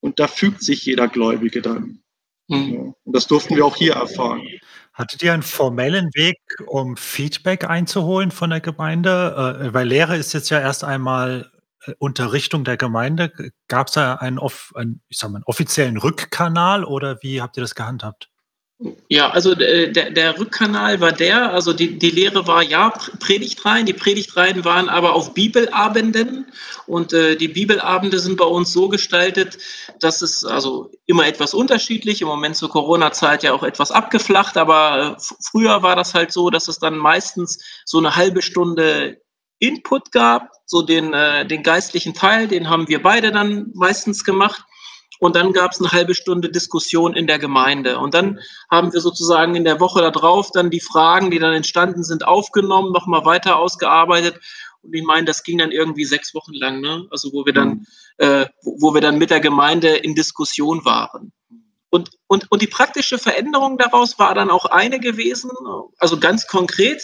Und 0.00 0.18
da 0.18 0.26
fügt 0.26 0.60
sich 0.60 0.84
jeder 0.86 1.06
Gläubige 1.06 1.62
dann. 1.62 2.02
Mhm. 2.48 2.96
Und 3.04 3.16
das 3.16 3.28
durften 3.28 3.54
wir 3.54 3.64
auch 3.64 3.76
hier 3.76 3.92
erfahren. 3.92 4.42
Hattet 4.92 5.22
ihr 5.22 5.32
einen 5.32 5.44
formellen 5.44 6.10
Weg, 6.14 6.38
um 6.66 6.96
Feedback 6.96 7.62
einzuholen 7.62 8.32
von 8.32 8.50
der 8.50 8.60
Gemeinde? 8.60 9.60
Äh, 9.62 9.72
weil 9.72 9.86
Lehre 9.86 10.16
ist 10.16 10.32
jetzt 10.32 10.50
ja 10.50 10.58
erst 10.58 10.82
einmal 10.82 11.48
äh, 11.84 11.92
Unterrichtung 12.00 12.64
der 12.64 12.76
Gemeinde. 12.76 13.32
Gab 13.68 13.86
es 13.86 13.92
da 13.92 14.14
einen, 14.14 14.40
einen, 14.74 15.00
ich 15.08 15.18
sag 15.18 15.30
mal, 15.30 15.36
einen 15.36 15.44
offiziellen 15.44 15.96
Rückkanal 15.96 16.82
oder 16.82 17.22
wie 17.22 17.40
habt 17.40 17.56
ihr 17.56 17.60
das 17.60 17.76
gehandhabt? 17.76 18.30
Ja, 19.08 19.30
also 19.30 19.54
äh, 19.54 19.90
der, 19.90 20.10
der 20.12 20.38
Rückkanal 20.38 21.00
war 21.00 21.10
der, 21.10 21.52
also 21.52 21.72
die, 21.72 21.98
die 21.98 22.10
Lehre 22.10 22.46
war 22.46 22.62
ja 22.62 22.90
Predigtreihen, 23.18 23.86
die 23.86 23.92
Predigtreihen 23.92 24.64
waren 24.64 24.88
aber 24.88 25.14
auf 25.14 25.34
Bibelabenden 25.34 26.46
und 26.86 27.12
äh, 27.12 27.34
die 27.34 27.48
Bibelabende 27.48 28.20
sind 28.20 28.36
bei 28.36 28.44
uns 28.44 28.72
so 28.72 28.88
gestaltet, 28.88 29.58
dass 29.98 30.22
es 30.22 30.44
also 30.44 30.92
immer 31.06 31.26
etwas 31.26 31.54
unterschiedlich, 31.54 32.22
im 32.22 32.28
Moment 32.28 32.54
zur 32.54 32.70
Corona-Zeit 32.70 33.42
ja 33.42 33.52
auch 33.52 33.64
etwas 33.64 33.90
abgeflacht, 33.90 34.56
aber 34.56 35.16
äh, 35.18 35.22
früher 35.40 35.82
war 35.82 35.96
das 35.96 36.14
halt 36.14 36.30
so, 36.30 36.48
dass 36.48 36.68
es 36.68 36.78
dann 36.78 36.96
meistens 36.96 37.58
so 37.84 37.98
eine 37.98 38.14
halbe 38.14 38.42
Stunde 38.42 39.20
Input 39.58 40.12
gab, 40.12 40.52
so 40.66 40.82
den, 40.82 41.12
äh, 41.14 41.44
den 41.44 41.64
geistlichen 41.64 42.14
Teil, 42.14 42.46
den 42.46 42.70
haben 42.70 42.86
wir 42.86 43.02
beide 43.02 43.32
dann 43.32 43.72
meistens 43.74 44.22
gemacht 44.22 44.62
und 45.18 45.36
dann 45.36 45.52
gab 45.52 45.72
es 45.72 45.80
eine 45.80 45.90
halbe 45.90 46.14
Stunde 46.14 46.50
Diskussion 46.50 47.14
in 47.14 47.26
der 47.26 47.38
Gemeinde. 47.38 47.98
Und 47.98 48.14
dann 48.14 48.38
haben 48.70 48.92
wir 48.92 49.00
sozusagen 49.00 49.54
in 49.54 49.64
der 49.64 49.80
Woche 49.80 50.00
darauf 50.00 50.50
dann 50.52 50.70
die 50.70 50.80
Fragen, 50.80 51.30
die 51.30 51.38
dann 51.38 51.54
entstanden 51.54 52.04
sind, 52.04 52.26
aufgenommen, 52.26 52.92
nochmal 52.92 53.24
weiter 53.24 53.56
ausgearbeitet. 53.56 54.40
Und 54.82 54.94
ich 54.94 55.04
meine, 55.04 55.24
das 55.24 55.42
ging 55.42 55.58
dann 55.58 55.72
irgendwie 55.72 56.04
sechs 56.04 56.34
Wochen 56.34 56.54
lang, 56.54 56.80
ne? 56.80 57.06
Also 57.10 57.32
wo 57.32 57.44
wir 57.44 57.52
dann, 57.52 57.68
mhm. 57.68 57.86
äh, 58.18 58.46
wo, 58.62 58.76
wo 58.80 58.94
wir 58.94 59.00
dann 59.00 59.18
mit 59.18 59.30
der 59.30 59.40
Gemeinde 59.40 59.88
in 59.96 60.14
Diskussion 60.14 60.84
waren. 60.84 61.32
Und, 61.90 62.10
und, 62.26 62.50
und 62.50 62.62
die 62.62 62.66
praktische 62.66 63.18
Veränderung 63.18 63.78
daraus 63.78 64.18
war 64.18 64.34
dann 64.34 64.50
auch 64.50 64.66
eine 64.66 65.00
gewesen, 65.00 65.50
also 65.98 66.20
ganz 66.20 66.46
konkret. 66.46 67.02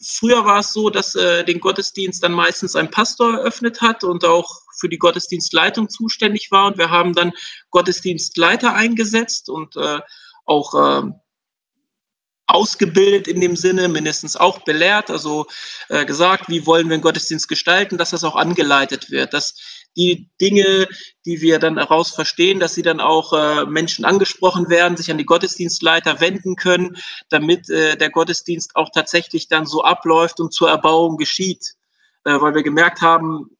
Früher 0.00 0.44
war 0.44 0.60
es 0.60 0.72
so, 0.72 0.90
dass 0.90 1.14
äh, 1.14 1.44
den 1.44 1.60
Gottesdienst 1.60 2.22
dann 2.22 2.32
meistens 2.32 2.76
ein 2.76 2.90
Pastor 2.90 3.34
eröffnet 3.34 3.80
hat 3.80 4.04
und 4.04 4.24
auch 4.24 4.62
für 4.78 4.88
die 4.88 4.98
Gottesdienstleitung 4.98 5.88
zuständig 5.88 6.50
war. 6.50 6.66
Und 6.66 6.78
wir 6.78 6.90
haben 6.90 7.12
dann 7.14 7.32
Gottesdienstleiter 7.70 8.74
eingesetzt 8.74 9.48
und 9.48 9.76
äh, 9.76 10.00
auch, 10.44 10.74
äh, 10.74 11.10
ausgebildet 12.52 13.28
in 13.28 13.40
dem 13.40 13.56
Sinne, 13.56 13.88
mindestens 13.88 14.36
auch 14.36 14.60
belehrt, 14.60 15.10
also 15.10 15.46
äh, 15.88 16.04
gesagt, 16.04 16.48
wie 16.48 16.66
wollen 16.66 16.88
wir 16.88 16.94
einen 16.94 17.02
Gottesdienst 17.02 17.48
gestalten, 17.48 17.98
dass 17.98 18.10
das 18.10 18.24
auch 18.24 18.36
angeleitet 18.36 19.10
wird, 19.10 19.32
dass 19.32 19.54
die 19.96 20.30
Dinge, 20.40 20.88
die 21.26 21.40
wir 21.40 21.58
dann 21.58 21.76
daraus 21.76 22.10
verstehen, 22.10 22.60
dass 22.60 22.74
sie 22.74 22.82
dann 22.82 23.00
auch 23.00 23.32
äh, 23.32 23.66
Menschen 23.66 24.04
angesprochen 24.04 24.68
werden, 24.68 24.96
sich 24.96 25.10
an 25.10 25.18
die 25.18 25.26
Gottesdienstleiter 25.26 26.20
wenden 26.20 26.56
können, 26.56 26.96
damit 27.28 27.68
äh, 27.68 27.96
der 27.96 28.10
Gottesdienst 28.10 28.76
auch 28.76 28.90
tatsächlich 28.92 29.48
dann 29.48 29.66
so 29.66 29.82
abläuft 29.82 30.40
und 30.40 30.52
zur 30.52 30.70
Erbauung 30.70 31.16
geschieht. 31.16 31.74
Äh, 32.24 32.40
weil 32.40 32.54
wir 32.54 32.62
gemerkt 32.62 33.02
haben, 33.02 33.56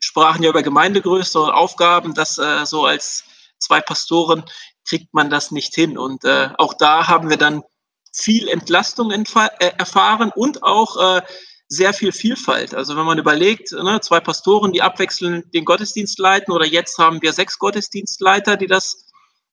sprachen 0.00 0.42
ja 0.42 0.50
über 0.50 0.62
Gemeindegröße 0.62 1.40
und 1.40 1.50
Aufgaben, 1.50 2.14
dass 2.14 2.38
äh, 2.38 2.66
so 2.66 2.84
als 2.84 3.24
zwei 3.58 3.80
Pastoren 3.80 4.44
kriegt 4.86 5.14
man 5.14 5.30
das 5.30 5.50
nicht 5.52 5.74
hin. 5.74 5.96
Und 5.96 6.24
äh, 6.24 6.50
auch 6.58 6.74
da 6.74 7.08
haben 7.08 7.30
wir 7.30 7.36
dann 7.36 7.62
viel 8.12 8.48
Entlastung 8.48 9.10
äh, 9.10 9.70
erfahren 9.78 10.32
und 10.34 10.62
auch 10.62 11.16
äh, 11.16 11.22
sehr 11.72 11.94
viel 11.94 12.12
Vielfalt. 12.12 12.74
Also 12.74 12.96
wenn 12.96 13.06
man 13.06 13.18
überlegt, 13.18 13.72
ne, 13.72 13.98
zwei 14.02 14.20
Pastoren, 14.20 14.72
die 14.72 14.82
abwechselnd 14.82 15.54
den 15.54 15.64
Gottesdienst 15.64 16.18
leiten 16.18 16.52
oder 16.52 16.66
jetzt 16.66 16.98
haben 16.98 17.22
wir 17.22 17.32
sechs 17.32 17.58
Gottesdienstleiter, 17.58 18.58
die 18.58 18.66
das 18.66 19.06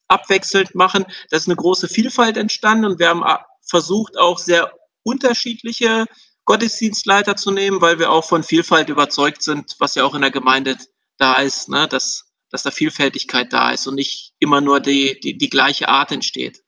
abwechselnd 0.09 0.75
machen, 0.75 1.05
da 1.29 1.37
ist 1.37 1.47
eine 1.47 1.55
große 1.55 1.87
Vielfalt 1.87 2.35
entstanden 2.35 2.85
und 2.85 2.99
wir 2.99 3.07
haben 3.07 3.23
äh, 3.23 3.37
versucht 3.65 4.17
auch 4.17 4.37
sehr 4.37 4.69
unterschiedliche 5.03 6.07
Gottesdienstleiter 6.43 7.37
zu 7.37 7.51
nehmen, 7.51 7.79
weil 7.79 7.99
wir 7.99 8.11
auch 8.11 8.25
von 8.25 8.43
Vielfalt 8.43 8.89
überzeugt 8.89 9.41
sind, 9.41 9.77
was 9.79 9.95
ja 9.95 10.03
auch 10.03 10.13
in 10.13 10.21
der 10.21 10.31
Gemeinde 10.31 10.75
da 11.17 11.35
ist, 11.35 11.69
ne, 11.69 11.87
dass, 11.87 12.25
dass 12.49 12.63
da 12.63 12.71
Vielfältigkeit 12.71 13.53
da 13.53 13.71
ist 13.71 13.87
und 13.87 13.95
nicht 13.95 14.33
immer 14.39 14.59
nur 14.59 14.81
die, 14.81 15.17
die, 15.21 15.37
die 15.37 15.49
gleiche 15.49 15.87
Art 15.87 16.11
entsteht. 16.11 16.63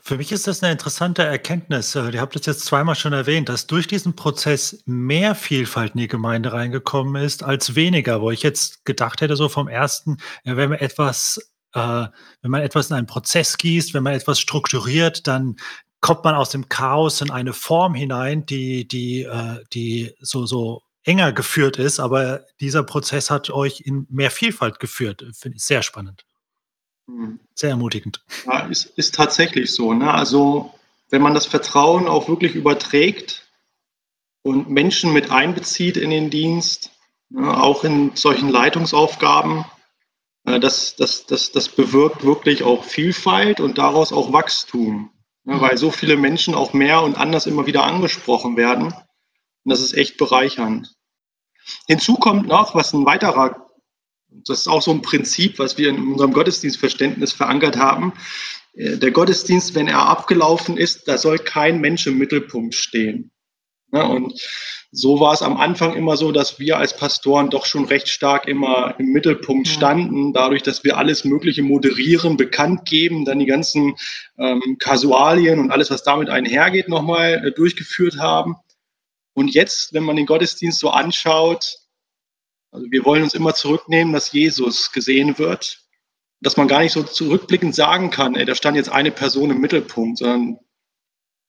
Für 0.00 0.16
mich 0.16 0.32
ist 0.32 0.46
das 0.46 0.62
eine 0.62 0.72
interessante 0.72 1.22
Erkenntnis. 1.22 1.94
Äh, 1.94 2.10
ihr 2.10 2.20
habt 2.20 2.34
es 2.34 2.46
jetzt 2.46 2.64
zweimal 2.64 2.94
schon 2.94 3.12
erwähnt, 3.12 3.50
dass 3.50 3.66
durch 3.66 3.86
diesen 3.86 4.16
Prozess 4.16 4.82
mehr 4.86 5.34
Vielfalt 5.34 5.94
in 5.94 6.00
die 6.00 6.08
Gemeinde 6.08 6.52
reingekommen 6.52 7.22
ist 7.22 7.42
als 7.42 7.74
weniger, 7.74 8.22
wo 8.22 8.30
ich 8.30 8.42
jetzt 8.42 8.84
gedacht 8.86 9.20
hätte, 9.20 9.36
so 9.36 9.50
vom 9.50 9.68
ersten, 9.68 10.16
wenn 10.44 10.70
man 10.70 10.78
etwas, 10.78 11.52
äh, 11.74 12.06
wenn 12.40 12.50
man 12.50 12.62
etwas 12.62 12.88
in 12.88 12.96
einen 12.96 13.06
Prozess 13.06 13.58
gießt, 13.58 13.92
wenn 13.92 14.02
man 14.02 14.14
etwas 14.14 14.40
strukturiert, 14.40 15.26
dann 15.26 15.56
kommt 16.00 16.24
man 16.24 16.34
aus 16.34 16.50
dem 16.50 16.70
Chaos 16.70 17.20
in 17.20 17.30
eine 17.30 17.52
Form 17.52 17.94
hinein, 17.94 18.46
die, 18.46 18.88
die, 18.88 19.24
äh, 19.24 19.62
die 19.74 20.14
so, 20.20 20.46
so 20.46 20.82
enger 21.04 21.32
geführt 21.32 21.78
ist. 21.78 22.00
Aber 22.00 22.46
dieser 22.60 22.82
Prozess 22.82 23.30
hat 23.30 23.50
euch 23.50 23.82
in 23.82 24.06
mehr 24.08 24.30
Vielfalt 24.30 24.80
geführt. 24.80 25.22
Finde 25.34 25.56
ich 25.56 25.64
sehr 25.64 25.82
spannend. 25.82 26.24
Sehr 27.60 27.68
ermutigend. 27.68 28.22
Ja, 28.46 28.60
ist, 28.68 28.86
ist 28.96 29.14
tatsächlich 29.14 29.74
so. 29.74 29.92
Ne? 29.92 30.10
Also, 30.14 30.72
wenn 31.10 31.20
man 31.20 31.34
das 31.34 31.44
Vertrauen 31.44 32.08
auch 32.08 32.26
wirklich 32.26 32.54
überträgt 32.54 33.50
und 34.40 34.70
Menschen 34.70 35.12
mit 35.12 35.30
einbezieht 35.30 35.98
in 35.98 36.08
den 36.08 36.30
Dienst, 36.30 36.90
ne, 37.28 37.62
auch 37.62 37.84
in 37.84 38.16
solchen 38.16 38.48
Leitungsaufgaben, 38.48 39.66
äh, 40.46 40.58
das, 40.58 40.96
das, 40.96 41.26
das, 41.26 41.52
das 41.52 41.68
bewirkt 41.68 42.24
wirklich 42.24 42.62
auch 42.62 42.82
Vielfalt 42.82 43.60
und 43.60 43.76
daraus 43.76 44.10
auch 44.14 44.32
Wachstum. 44.32 45.10
Ne? 45.44 45.60
Weil 45.60 45.76
so 45.76 45.90
viele 45.90 46.16
Menschen 46.16 46.54
auch 46.54 46.72
mehr 46.72 47.02
und 47.02 47.18
anders 47.18 47.44
immer 47.44 47.66
wieder 47.66 47.84
angesprochen 47.84 48.56
werden. 48.56 48.86
Und 48.86 48.94
das 49.66 49.80
ist 49.80 49.92
echt 49.92 50.16
bereichernd. 50.16 50.94
Hinzu 51.86 52.14
kommt 52.14 52.46
noch, 52.46 52.74
was 52.74 52.94
ein 52.94 53.04
weiterer 53.04 53.69
das 54.30 54.60
ist 54.60 54.68
auch 54.68 54.82
so 54.82 54.90
ein 54.90 55.02
Prinzip, 55.02 55.58
was 55.58 55.78
wir 55.78 55.88
in 55.88 56.12
unserem 56.12 56.32
Gottesdienstverständnis 56.32 57.32
verankert 57.32 57.76
haben. 57.76 58.12
Äh, 58.74 58.98
der 58.98 59.10
Gottesdienst, 59.10 59.74
wenn 59.74 59.88
er 59.88 60.06
abgelaufen 60.06 60.76
ist, 60.76 61.08
da 61.08 61.18
soll 61.18 61.38
kein 61.38 61.80
Mensch 61.80 62.06
im 62.06 62.18
Mittelpunkt 62.18 62.74
stehen. 62.74 63.30
Und 63.92 64.40
so 64.92 65.20
war 65.20 65.32
es 65.32 65.42
am 65.42 65.56
Anfang 65.56 65.94
immer 65.94 66.16
so, 66.16 66.30
dass 66.30 66.58
wir 66.58 66.78
als 66.78 66.96
Pastoren 66.96 67.50
doch 67.50 67.66
schon 67.66 67.86
recht 67.86 68.08
stark 68.08 68.46
immer 68.46 68.94
im 68.98 69.06
Mittelpunkt 69.06 69.66
standen, 69.66 70.32
dadurch, 70.32 70.62
dass 70.62 70.84
wir 70.84 70.96
alles 70.96 71.24
Mögliche 71.24 71.62
moderieren, 71.62 72.36
bekannt 72.36 72.84
geben, 72.84 73.24
dann 73.24 73.40
die 73.40 73.46
ganzen 73.46 73.96
ähm, 74.38 74.76
Kasualien 74.78 75.58
und 75.58 75.70
alles, 75.72 75.90
was 75.90 76.04
damit 76.04 76.28
einhergeht, 76.28 76.88
nochmal 76.88 77.46
äh, 77.46 77.52
durchgeführt 77.52 78.18
haben. 78.18 78.56
Und 79.32 79.54
jetzt, 79.54 79.92
wenn 79.92 80.04
man 80.04 80.16
den 80.16 80.26
Gottesdienst 80.26 80.78
so 80.78 80.90
anschaut, 80.90 81.79
also 82.72 82.86
wir 82.90 83.04
wollen 83.04 83.22
uns 83.22 83.34
immer 83.34 83.54
zurücknehmen, 83.54 84.12
dass 84.12 84.32
Jesus 84.32 84.92
gesehen 84.92 85.38
wird, 85.38 85.80
dass 86.40 86.56
man 86.56 86.68
gar 86.68 86.80
nicht 86.80 86.92
so 86.92 87.02
zurückblickend 87.02 87.74
sagen 87.74 88.10
kann, 88.10 88.34
ey, 88.34 88.44
da 88.44 88.54
stand 88.54 88.76
jetzt 88.76 88.90
eine 88.90 89.10
Person 89.10 89.50
im 89.50 89.60
Mittelpunkt, 89.60 90.18
sondern 90.18 90.58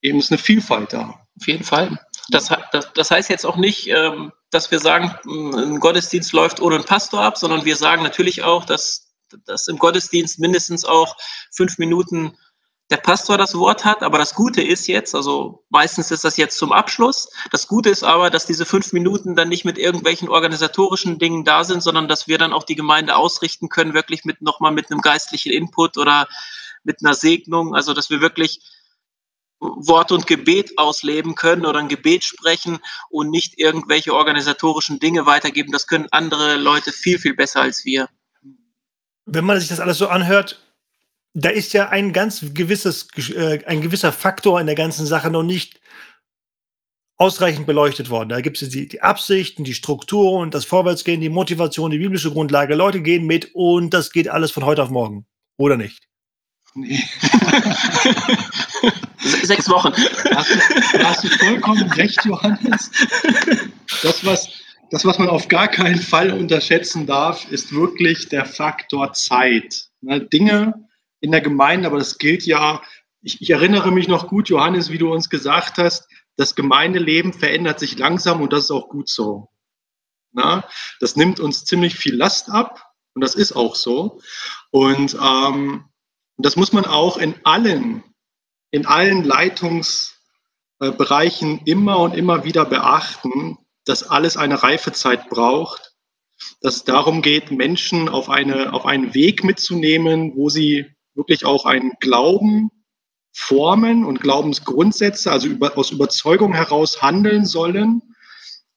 eben 0.01 0.19
ist 0.19 0.31
eine 0.31 0.37
Vielfalt 0.37 0.93
da. 0.93 1.27
Auf 1.39 1.47
jeden 1.47 1.63
Fall. 1.63 1.99
Das, 2.29 2.49
das, 2.71 2.91
das 2.93 3.11
heißt 3.11 3.29
jetzt 3.29 3.45
auch 3.45 3.57
nicht, 3.57 3.87
ähm, 3.87 4.31
dass 4.49 4.71
wir 4.71 4.79
sagen, 4.79 5.15
ein 5.25 5.79
Gottesdienst 5.79 6.33
läuft 6.33 6.59
ohne 6.59 6.75
einen 6.75 6.85
Pastor 6.85 7.21
ab, 7.21 7.37
sondern 7.37 7.65
wir 7.65 7.75
sagen 7.75 8.03
natürlich 8.03 8.43
auch, 8.43 8.65
dass, 8.65 9.13
dass 9.45 9.67
im 9.67 9.77
Gottesdienst 9.77 10.39
mindestens 10.39 10.85
auch 10.85 11.15
fünf 11.51 11.77
Minuten 11.77 12.37
der 12.91 12.97
Pastor 12.97 13.37
das 13.37 13.55
Wort 13.55 13.85
hat. 13.85 14.03
Aber 14.03 14.17
das 14.17 14.35
Gute 14.35 14.61
ist 14.61 14.87
jetzt, 14.87 15.15
also 15.15 15.63
meistens 15.69 16.11
ist 16.11 16.23
das 16.23 16.37
jetzt 16.37 16.57
zum 16.57 16.71
Abschluss. 16.71 17.29
Das 17.49 17.67
Gute 17.67 17.89
ist 17.89 18.03
aber, 18.03 18.29
dass 18.29 18.45
diese 18.45 18.65
fünf 18.65 18.91
Minuten 18.93 19.35
dann 19.35 19.49
nicht 19.49 19.65
mit 19.65 19.77
irgendwelchen 19.77 20.29
organisatorischen 20.29 21.17
Dingen 21.17 21.45
da 21.45 21.63
sind, 21.63 21.81
sondern 21.81 22.07
dass 22.07 22.27
wir 22.27 22.37
dann 22.37 22.53
auch 22.53 22.63
die 22.63 22.75
Gemeinde 22.75 23.15
ausrichten 23.15 23.69
können, 23.69 23.93
wirklich 23.93 24.25
mit 24.25 24.41
nochmal 24.41 24.73
mit 24.73 24.91
einem 24.91 25.01
geistlichen 25.01 25.51
Input 25.51 25.97
oder 25.97 26.27
mit 26.83 26.97
einer 27.01 27.15
Segnung. 27.15 27.73
Also, 27.73 27.93
dass 27.93 28.09
wir 28.09 28.21
wirklich 28.21 28.59
Wort 29.61 30.11
und 30.11 30.27
Gebet 30.27 30.77
ausleben 30.77 31.35
können 31.35 31.65
oder 31.65 31.79
ein 31.79 31.87
Gebet 31.87 32.23
sprechen 32.23 32.79
und 33.09 33.29
nicht 33.29 33.57
irgendwelche 33.57 34.13
organisatorischen 34.13 34.99
Dinge 34.99 35.25
weitergeben. 35.25 35.71
Das 35.71 35.87
können 35.87 36.07
andere 36.11 36.57
Leute 36.57 36.91
viel, 36.91 37.19
viel 37.19 37.35
besser 37.35 37.61
als 37.61 37.85
wir. 37.85 38.09
Wenn 39.25 39.45
man 39.45 39.59
sich 39.59 39.69
das 39.69 39.79
alles 39.79 39.99
so 39.99 40.07
anhört, 40.07 40.59
da 41.33 41.49
ist 41.49 41.73
ja 41.73 41.89
ein 41.89 42.13
ganz 42.13 42.53
gewisses, 42.53 43.07
äh, 43.29 43.63
ein 43.65 43.81
gewisser 43.81 44.11
Faktor 44.11 44.59
in 44.59 44.65
der 44.65 44.75
ganzen 44.75 45.05
Sache 45.05 45.29
noch 45.29 45.43
nicht 45.43 45.79
ausreichend 47.17 47.67
beleuchtet 47.67 48.09
worden. 48.09 48.29
Da 48.29 48.41
gibt 48.41 48.61
es 48.61 48.69
die, 48.69 48.87
die 48.87 49.01
Absichten, 49.01 49.63
die 49.63 49.75
Strukturen, 49.75 50.49
das 50.49 50.65
Vorwärtsgehen, 50.65 51.21
die 51.21 51.29
Motivation, 51.29 51.91
die 51.91 51.99
biblische 51.99 52.31
Grundlage. 52.31 52.73
Leute 52.75 53.01
gehen 53.01 53.27
mit 53.27 53.53
und 53.53 53.93
das 53.93 54.11
geht 54.11 54.27
alles 54.27 54.51
von 54.51 54.65
heute 54.65 54.81
auf 54.83 54.89
morgen. 54.89 55.25
Oder 55.57 55.77
nicht? 55.77 56.07
Nee. 56.73 56.99
Sechs 59.43 59.69
Wochen. 59.69 59.93
Da 60.23 60.37
hast, 60.37 60.49
du, 60.49 60.97
da 60.97 61.09
hast 61.09 61.23
du 61.23 61.27
vollkommen 61.29 61.91
recht, 61.91 62.25
Johannes. 62.25 62.89
Das 64.01 64.25
was, 64.25 64.49
das, 64.89 65.05
was 65.05 65.19
man 65.19 65.29
auf 65.29 65.47
gar 65.47 65.67
keinen 65.67 65.99
Fall 65.99 66.31
unterschätzen 66.31 67.05
darf, 67.05 67.49
ist 67.51 67.71
wirklich 67.71 68.29
der 68.29 68.45
Faktor 68.45 69.13
Zeit. 69.13 69.89
Dinge, 70.01 70.73
in 71.21 71.31
der 71.31 71.41
Gemeinde, 71.41 71.87
aber 71.87 71.99
das 71.99 72.17
gilt 72.17 72.45
ja, 72.45 72.81
ich, 73.21 73.41
ich 73.41 73.51
erinnere 73.51 73.91
mich 73.91 74.07
noch 74.07 74.27
gut, 74.27 74.49
Johannes, 74.49 74.91
wie 74.91 74.97
du 74.97 75.13
uns 75.13 75.29
gesagt 75.29 75.77
hast, 75.77 76.09
das 76.35 76.55
Gemeindeleben 76.55 77.33
verändert 77.33 77.79
sich 77.79 77.97
langsam 77.97 78.41
und 78.41 78.51
das 78.51 78.65
ist 78.65 78.71
auch 78.71 78.89
gut 78.89 79.07
so. 79.07 79.47
Na, 80.33 80.67
das 80.99 81.15
nimmt 81.15 81.39
uns 81.39 81.63
ziemlich 81.65 81.95
viel 81.95 82.15
Last 82.15 82.49
ab 82.49 82.91
und 83.13 83.21
das 83.21 83.35
ist 83.35 83.53
auch 83.53 83.75
so. 83.75 84.19
Und 84.71 85.15
ähm, 85.21 85.85
das 86.37 86.55
muss 86.55 86.73
man 86.73 86.85
auch 86.85 87.17
in 87.17 87.35
allen, 87.43 88.03
in 88.71 88.87
allen 88.87 89.23
Leitungsbereichen 89.23 91.59
immer 91.65 91.99
und 91.99 92.15
immer 92.15 92.43
wieder 92.43 92.65
beachten, 92.65 93.59
dass 93.85 94.01
alles 94.03 94.37
eine 94.37 94.63
Reifezeit 94.63 95.29
braucht, 95.29 95.93
dass 96.61 96.77
es 96.77 96.85
darum 96.85 97.21
geht, 97.21 97.51
Menschen 97.51 98.09
auf, 98.09 98.29
eine, 98.29 98.73
auf 98.73 98.85
einen 98.85 99.13
Weg 99.13 99.43
mitzunehmen, 99.43 100.35
wo 100.35 100.49
sie 100.49 100.87
wirklich 101.21 101.45
auch 101.45 101.65
einen 101.65 101.93
Glauben 101.99 102.71
formen 103.31 104.05
und 104.05 104.19
Glaubensgrundsätze, 104.19 105.31
also 105.31 105.47
über, 105.47 105.77
aus 105.77 105.91
Überzeugung 105.91 106.53
heraus 106.53 107.01
handeln 107.01 107.45
sollen. 107.45 108.01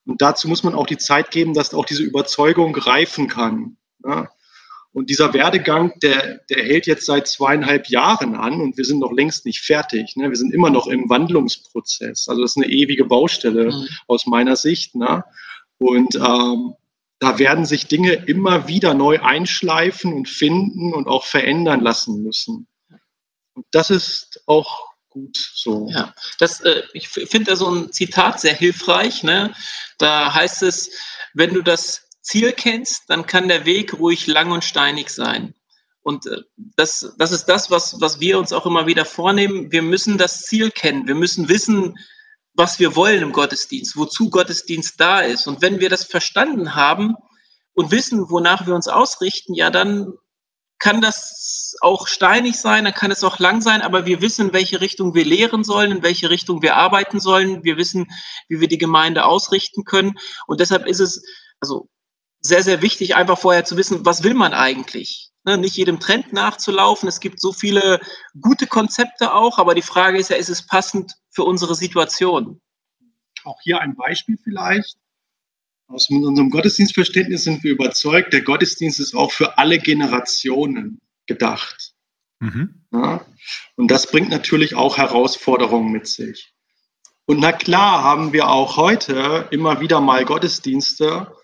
Und 0.07 0.23
dazu 0.23 0.49
muss 0.49 0.63
man 0.63 0.75
auch 0.75 0.87
die 0.87 0.99
Zeit 0.99 1.31
geben, 1.31 1.55
dass 1.55 1.75
auch 1.75 1.87
diese 1.87 2.03
Überzeugung 2.03 2.77
reifen 2.77 3.27
kann. 3.29 3.77
Ja. 4.05 4.29
Und 4.93 5.11
dieser 5.11 5.35
Werdegang, 5.35 5.93
der, 6.03 6.41
der 6.51 6.63
hält 6.63 6.87
jetzt 6.87 7.07
seit 7.07 7.27
zweieinhalb 7.27 7.89
Jahren 7.89 8.37
an 8.37 8.61
und 8.61 8.77
wir 8.77 8.85
sind 8.85 9.01
noch 9.01 9.11
längst 9.11 9.45
nicht 9.45 9.61
fertig. 9.61 10.15
Ne? 10.15 10.29
Wir 10.29 10.37
sind 10.37 10.55
immer 10.55 10.71
noch 10.71 10.87
im 10.87 11.11
Wandlungsprozess. 11.11 12.29
Also 12.29 12.43
das 12.43 12.53
ist 12.53 12.63
eine 12.63 12.73
ewige 12.73 13.05
Baustelle 13.05 13.73
mhm. 13.73 13.89
aus 14.07 14.27
meiner 14.27 14.55
Sicht. 14.55 14.95
Ne? 14.95 15.25
Und 15.79 16.15
ähm, 16.15 16.75
da 17.25 17.39
werden 17.39 17.65
sich 17.65 17.87
Dinge 17.87 18.13
immer 18.13 18.69
wieder 18.69 18.95
neu 18.95 19.21
einschleifen 19.21 20.13
und 20.13 20.29
finden 20.29 20.93
und 20.93 21.09
auch 21.09 21.25
verändern 21.25 21.81
lassen 21.81 22.23
müssen. 22.23 22.69
Und 23.55 23.67
das 23.71 23.91
ist 23.91 24.43
auch 24.47 24.95
gut 25.09 25.37
so. 25.55 25.89
Ja, 25.91 26.15
das, 26.39 26.61
äh, 26.61 26.83
ich 26.93 27.09
finde 27.09 27.45
da 27.45 27.57
so 27.57 27.71
ein 27.71 27.93
Zitat 27.93 28.41
sehr 28.41 28.55
hilfreich. 28.55 29.23
Ne? 29.23 29.55
Da 29.99 30.35
heißt 30.35 30.63
es, 30.63 30.91
wenn 31.33 31.55
du 31.55 31.63
das 31.63 32.09
Ziel 32.21 32.53
kennst, 32.53 33.05
dann 33.09 33.27
kann 33.27 33.49
der 33.49 33.65
Weg 33.65 33.95
ruhig 33.95 34.27
lang 34.27 34.51
und 34.51 34.65
steinig 34.65 35.11
sein. 35.11 35.55
Und 36.03 36.27
äh, 36.27 36.43
das, 36.77 37.15
das 37.19 37.33
ist 37.33 37.47
das, 37.47 37.71
was, 37.71 38.01
was 38.01 38.21
wir 38.21 38.39
uns 38.39 38.53
auch 38.53 38.67
immer 38.67 38.87
wieder 38.87 39.05
vornehmen. 39.05 39.73
Wir 39.73 39.83
müssen 39.83 40.19
das 40.19 40.43
Ziel 40.43 40.71
kennen. 40.71 41.07
Wir 41.07 41.15
müssen 41.15 41.49
wissen, 41.49 41.97
was 42.55 42.79
wir 42.79 42.97
wollen 42.97 43.23
im 43.23 43.33
Gottesdienst, 43.33 43.97
wozu 43.97 44.31
Gottesdienst 44.31 45.01
da 45.01 45.21
ist. 45.21 45.47
Und 45.47 45.61
wenn 45.61 45.81
wir 45.81 45.91
das 45.91 46.05
verstanden 46.05 46.75
haben 46.75 47.17
und 47.75 47.91
wissen, 47.91 48.31
wonach 48.31 48.67
wir 48.67 48.75
uns 48.75 48.89
ausrichten, 48.89 49.55
ja, 49.55 49.71
dann 49.71 50.15
kann 50.79 51.01
das 51.01 51.77
auch 51.81 52.07
steinig 52.07 52.59
sein, 52.59 52.85
dann 52.85 52.95
kann 52.95 53.11
es 53.11 53.25
auch 53.25 53.39
lang 53.39 53.61
sein, 53.61 53.83
aber 53.83 54.07
wir 54.07 54.21
wissen, 54.21 54.49
in 54.49 54.53
welche 54.53 54.81
Richtung 54.81 55.15
wir 55.15 55.25
lehren 55.25 55.65
sollen, 55.65 55.91
in 55.91 56.03
welche 56.03 56.31
Richtung 56.31 56.63
wir 56.63 56.77
arbeiten 56.77 57.21
sollen. 57.21 57.65
Wir 57.65 57.77
wissen, 57.77 58.07
wie 58.49 58.61
wir 58.61 58.69
die 58.69 58.79
Gemeinde 58.79 59.25
ausrichten 59.25 59.85
können. 59.85 60.15
Und 60.47 60.61
deshalb 60.61 60.87
ist 60.87 61.01
es 61.01 61.25
also 61.61 61.89
sehr, 62.41 62.63
sehr 62.63 62.83
wichtig, 62.83 63.17
einfach 63.17 63.39
vorher 63.39 63.65
zu 63.65 63.77
wissen, 63.77 64.05
was 64.05 64.23
will 64.23 64.35
man 64.35 64.53
eigentlich? 64.53 65.31
Ne, 65.47 65.59
nicht 65.59 65.77
jedem 65.77 66.01
Trend 66.01 66.33
nachzulaufen. 66.33 67.07
Es 67.07 67.21
gibt 67.21 67.39
so 67.39 67.53
viele 67.53 68.01
gute 68.41 68.67
Konzepte 68.67 69.35
auch, 69.35 69.59
aber 69.59 69.75
die 69.75 69.83
Frage 69.83 70.19
ist 70.19 70.31
ja, 70.31 70.37
ist 70.37 70.49
es 70.49 70.67
passend 70.67 71.13
für 71.31 71.45
unsere 71.45 71.75
Situation? 71.75 72.63
Auch 73.45 73.61
hier 73.63 73.81
ein 73.81 73.95
Beispiel 73.95 74.39
vielleicht. 74.43 74.97
Aus 75.87 76.09
unserem 76.09 76.49
Gottesdienstverständnis 76.49 77.45
sind 77.45 77.63
wir 77.63 77.73
überzeugt, 77.73 78.33
der 78.33 78.41
Gottesdienst 78.41 79.01
ist 79.01 79.15
auch 79.15 79.33
für 79.33 79.59
alle 79.59 79.79
Generationen 79.79 81.03
gedacht. 81.27 81.93
Mhm. 82.41 82.87
Ja, 82.91 83.25
und 83.77 83.91
das 83.91 84.11
bringt 84.11 84.31
natürlich 84.31 84.75
auch 84.75 84.97
Herausforderungen 84.97 85.93
mit 85.93 86.07
sich. 86.07 86.55
Und 87.27 87.41
na 87.41 87.53
klar 87.53 88.03
haben 88.03 88.33
wir 88.33 88.49
auch 88.49 88.77
heute 88.79 89.49
immer 89.51 89.81
wieder 89.81 90.01
mal 90.01 90.25
Gottesdienste, 90.25 91.35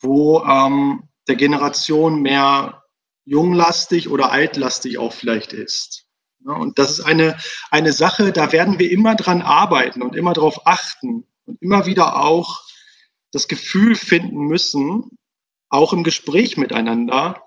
wo 0.00 0.44
ähm, 0.44 1.08
der 1.28 1.36
Generation 1.36 2.22
mehr 2.22 2.81
junglastig 3.24 4.08
oder 4.08 4.30
altlastig 4.30 4.98
auch 4.98 5.12
vielleicht 5.12 5.52
ist. 5.52 6.06
Und 6.44 6.78
das 6.78 6.98
ist 6.98 7.00
eine, 7.00 7.36
eine 7.70 7.92
Sache, 7.92 8.32
da 8.32 8.50
werden 8.52 8.78
wir 8.78 8.90
immer 8.90 9.14
dran 9.14 9.42
arbeiten 9.42 10.02
und 10.02 10.16
immer 10.16 10.32
darauf 10.32 10.66
achten 10.66 11.24
und 11.46 11.62
immer 11.62 11.86
wieder 11.86 12.20
auch 12.20 12.62
das 13.30 13.48
Gefühl 13.48 13.94
finden 13.94 14.46
müssen, 14.46 15.10
auch 15.68 15.92
im 15.92 16.02
Gespräch 16.02 16.56
miteinander, 16.56 17.42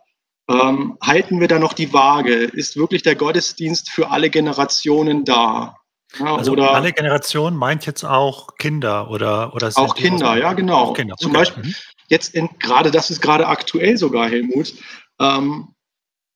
ähm, 0.47 0.97
halten 1.01 1.39
wir 1.39 1.47
da 1.47 1.59
noch 1.59 1.73
die 1.73 1.93
Waage? 1.93 2.35
Ist 2.35 2.77
wirklich 2.77 3.03
der 3.03 3.15
Gottesdienst 3.15 3.89
für 3.89 4.11
alle 4.11 4.29
Generationen 4.29 5.25
da? 5.25 5.77
Ja, 6.19 6.35
also 6.35 6.51
oder 6.51 6.71
alle 6.71 6.93
Generationen 6.93 7.57
meint 7.57 7.85
jetzt 7.85 8.03
auch 8.03 8.55
Kinder 8.57 9.09
oder 9.09 9.53
oder 9.53 9.71
auch 9.75 9.95
Kinder, 9.95 10.38
ja 10.38 10.53
genau. 10.53 10.93
Kinder. 10.93 11.15
Zum 11.17 11.31
okay. 11.31 11.39
Beispiel 11.39 11.63
mhm. 11.63 11.75
jetzt 12.07 12.35
in, 12.35 12.49
gerade 12.59 12.91
das 12.91 13.09
ist 13.09 13.21
gerade 13.21 13.47
aktuell 13.47 13.97
sogar 13.97 14.29
Helmut. 14.29 14.73
Ähm, 15.19 15.75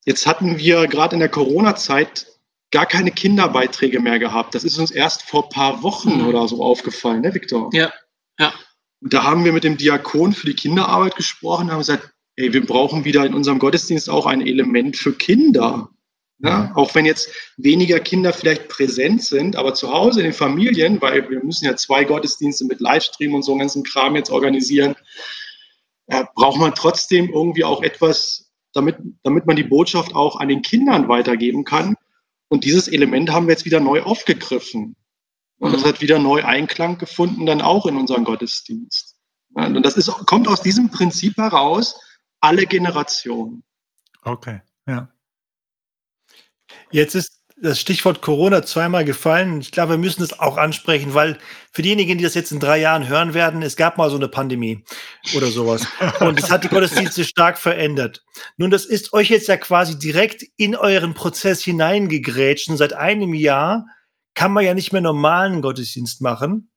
jetzt 0.06 0.26
hatten 0.26 0.58
wir 0.58 0.88
gerade 0.88 1.16
in 1.16 1.20
der 1.20 1.30
Corona-Zeit 1.30 2.28
gar 2.72 2.86
keine 2.86 3.12
Kinderbeiträge 3.12 4.00
mehr 4.00 4.20
gehabt. 4.20 4.56
Das 4.56 4.64
ist 4.64 4.78
uns 4.78 4.92
erst 4.92 5.24
vor 5.24 5.46
ein 5.46 5.50
paar 5.50 5.84
Wochen 5.84 6.22
mhm. 6.22 6.28
oder 6.28 6.48
so 6.48 6.64
aufgefallen, 6.64 7.22
ne, 7.22 7.34
Viktor? 7.34 7.70
Ja, 7.74 7.92
ja. 8.40 8.54
Und 9.02 9.14
da 9.14 9.24
haben 9.24 9.46
wir 9.46 9.54
mit 9.54 9.64
dem 9.64 9.78
Diakon 9.78 10.34
für 10.34 10.48
die 10.48 10.56
Kinderarbeit 10.56 11.16
gesprochen 11.16 11.66
und 11.66 11.72
haben 11.72 11.80
gesagt, 11.80 12.12
ey, 12.36 12.54
wir 12.54 12.66
brauchen 12.66 13.06
wieder 13.06 13.26
in 13.26 13.34
unserem 13.34 13.60
Gottesdienst 13.60 14.10
auch 14.10 14.26
ein 14.26 14.46
Element 14.46 14.98
für 14.98 15.14
Kinder. 15.14 15.90
Ja, 16.42 16.72
auch 16.76 16.96
wenn 16.96 17.06
jetzt 17.06 17.30
weniger 17.58 18.00
Kinder 18.00 18.32
vielleicht 18.32 18.70
präsent 18.70 19.24
sind, 19.26 19.58
aber 19.58 19.74
zu 19.74 19.92
Hause 19.92 20.22
in 20.22 20.24
den 20.24 20.34
Familien, 20.34 21.02
weil 21.02 21.30
wir 21.30 21.44
müssen 21.44 21.66
ja 21.66 21.76
zwei 21.76 22.06
Gottesdienste 22.06 22.64
mit 22.64 22.80
Livestream 22.80 23.34
und 23.34 23.44
so 23.44 23.52
einen 23.52 23.60
ganzen 23.60 23.84
Kram 23.84 24.16
jetzt 24.16 24.30
organisieren, 24.30 24.96
äh, 26.08 26.24
braucht 26.36 26.58
man 26.58 26.74
trotzdem 26.74 27.30
irgendwie 27.30 27.66
auch 27.66 27.84
etwas 27.84 28.49
damit, 28.74 28.98
damit 29.24 29.46
man 29.46 29.56
die 29.56 29.64
Botschaft 29.64 30.16
auch 30.16 30.40
an 30.40 30.48
den 30.48 30.62
Kindern 30.62 31.08
weitergeben 31.08 31.64
kann. 31.64 31.96
Und 32.48 32.64
dieses 32.64 32.88
Element 32.88 33.32
haben 33.32 33.48
wir 33.48 33.54
jetzt 33.54 33.66
wieder 33.66 33.80
neu 33.80 34.02
aufgegriffen. 34.02 34.96
Und 35.60 35.74
das 35.74 35.84
mhm. 35.84 35.88
hat 35.88 36.02
wieder 36.02 36.20
neu 36.20 36.44
Einklang 36.44 36.98
gefunden, 36.98 37.46
dann 37.46 37.62
auch 37.62 37.86
in 37.86 37.98
unserem 37.98 38.24
Gottesdienst. 38.24 39.18
Und 39.54 39.84
das 39.84 39.98
ist, 39.98 40.08
kommt 40.26 40.48
aus 40.48 40.62
diesem 40.62 40.90
Prinzip 40.90 41.38
heraus, 41.38 42.00
alle 42.40 42.66
Generationen. 42.66 43.64
Okay, 44.24 44.62
ja. 44.88 45.10
Jetzt 46.92 47.16
ist 47.16 47.39
das 47.62 47.80
Stichwort 47.80 48.22
Corona 48.22 48.64
zweimal 48.64 49.04
gefallen. 49.06 49.60
Ich 49.60 49.72
glaube, 49.72 49.94
wir 49.94 49.98
müssen 49.98 50.24
es 50.24 50.40
auch 50.40 50.58
ansprechen, 50.58 51.14
weil 51.14 51.38
für 51.72 51.82
diejenigen, 51.82 52.18
die 52.18 52.24
das 52.24 52.34
jetzt 52.34 52.52
in 52.52 52.60
drei 52.60 52.80
Jahren 52.80 53.08
hören 53.08 53.34
werden, 53.34 53.62
es 53.62 53.76
gab 53.76 53.98
mal 53.98 54.10
so 54.10 54.16
eine 54.16 54.28
Pandemie 54.28 54.84
oder 55.36 55.48
sowas. 55.48 55.86
Und 56.20 56.40
es 56.40 56.50
hat 56.50 56.64
die 56.64 56.70
Gottesdienste 56.70 57.24
stark 57.26 57.58
verändert. 57.58 58.24
Nun, 58.58 58.72
das 58.72 58.86
ist 58.86 59.14
euch 59.14 59.30
jetzt 59.30 59.48
ja 59.48 59.58
quasi 59.58 60.00
direkt 60.00 60.44
in 60.58 60.76
euren 60.76 61.14
Prozess 61.14 61.64
hineingegrätscht. 61.64 62.70
Und 62.70 62.78
seit 62.78 62.94
einem 62.94 63.34
Jahr 63.34 63.86
kann 64.36 64.54
man 64.54 64.64
ja 64.64 64.74
nicht 64.74 64.94
mehr 64.94 65.02
normalen 65.02 65.62
Gottesdienst 65.62 66.22
machen. 66.22 66.72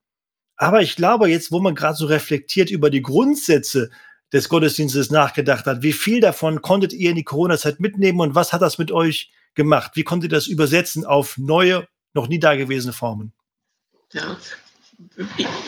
Aber 0.57 0.83
ich 0.83 0.97
glaube, 0.97 1.29
jetzt, 1.29 1.53
wo 1.53 1.61
man 1.61 1.75
gerade 1.75 1.97
so 1.97 2.07
reflektiert 2.07 2.71
über 2.71 2.91
die 2.91 3.03
Grundsätze 3.03 3.91
des 4.33 4.49
Gottesdienstes 4.49 5.11
nachgedacht 5.11 5.67
hat, 5.67 5.83
wie 5.83 5.93
viel 5.93 6.21
davon 6.21 6.63
konntet 6.63 6.93
ihr 6.93 7.11
in 7.11 7.17
die 7.17 7.25
Corona-Zeit 7.25 7.81
mitnehmen 7.81 8.21
und 8.21 8.35
was 8.35 8.53
hat 8.53 8.63
das 8.63 8.79
mit 8.79 8.91
euch 8.91 9.31
gemacht? 9.55 9.93
Wie 9.95 10.05
konnte 10.05 10.29
das 10.29 10.47
übersetzen 10.47 11.05
auf 11.05 11.39
neue, 11.39 11.87
noch 12.15 12.29
nie 12.29 12.39
dagewesene 12.39 12.93
Formen? 12.93 13.33
Ja, 14.13 14.37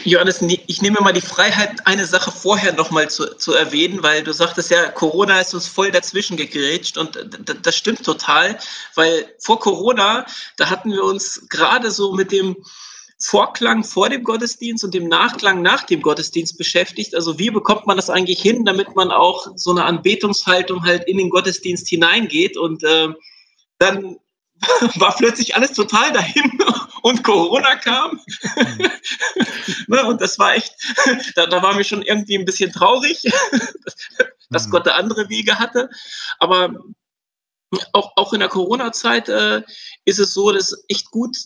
Johannes, 0.04 0.42
ich 0.42 0.82
nehme 0.82 1.00
mal 1.00 1.12
die 1.12 1.20
Freiheit, 1.20 1.86
eine 1.86 2.06
Sache 2.06 2.30
vorher 2.30 2.72
nochmal 2.74 3.10
zu, 3.10 3.36
zu 3.36 3.52
erwähnen, 3.52 4.02
weil 4.02 4.22
du 4.22 4.32
sagtest 4.32 4.70
ja, 4.70 4.90
Corona 4.90 5.40
ist 5.40 5.54
uns 5.54 5.66
voll 5.66 5.90
dazwischen 5.90 6.36
gegrätscht 6.36 6.98
und 6.98 7.18
das 7.62 7.76
stimmt 7.76 8.04
total, 8.04 8.58
weil 8.94 9.26
vor 9.38 9.58
Corona, 9.60 10.26
da 10.56 10.70
hatten 10.70 10.92
wir 10.92 11.04
uns 11.04 11.46
gerade 11.48 11.90
so 11.90 12.12
mit 12.12 12.32
dem 12.32 12.56
Vorklang 13.18 13.84
vor 13.84 14.10
dem 14.10 14.24
Gottesdienst 14.24 14.84
und 14.84 14.92
dem 14.92 15.08
Nachklang 15.08 15.62
nach 15.62 15.84
dem 15.84 16.02
Gottesdienst 16.02 16.58
beschäftigt. 16.58 17.14
Also 17.14 17.38
wie 17.38 17.50
bekommt 17.50 17.86
man 17.86 17.96
das 17.96 18.10
eigentlich 18.10 18.42
hin, 18.42 18.64
damit 18.64 18.94
man 18.96 19.10
auch 19.10 19.46
so 19.56 19.70
eine 19.70 19.84
Anbetungshaltung 19.84 20.84
halt 20.84 21.04
in 21.04 21.18
den 21.18 21.30
Gottesdienst 21.30 21.88
hineingeht 21.88 22.56
und 22.56 22.82
äh, 22.84 23.08
dann 23.78 24.16
war 24.96 25.14
plötzlich 25.16 25.54
alles 25.54 25.72
total 25.72 26.12
dahin 26.12 26.58
und 27.02 27.22
Corona 27.22 27.76
kam. 27.76 28.20
ne, 29.88 30.04
und 30.04 30.20
das 30.20 30.38
war 30.38 30.54
echt, 30.54 30.74
da, 31.34 31.46
da 31.46 31.62
war 31.62 31.74
mir 31.74 31.84
schon 31.84 32.02
irgendwie 32.02 32.38
ein 32.38 32.44
bisschen 32.44 32.72
traurig, 32.72 33.22
dass 34.50 34.66
mhm. 34.66 34.70
Gott 34.70 34.86
da 34.86 34.92
andere 34.92 35.28
Wege 35.28 35.58
hatte. 35.58 35.90
Aber 36.38 36.74
auch, 37.92 38.12
auch 38.16 38.32
in 38.32 38.40
der 38.40 38.48
Corona-Zeit 38.48 39.28
äh, 39.28 39.62
ist 40.04 40.20
es 40.20 40.32
so, 40.32 40.52
dass 40.52 40.84
echt 40.88 41.10
gut 41.10 41.36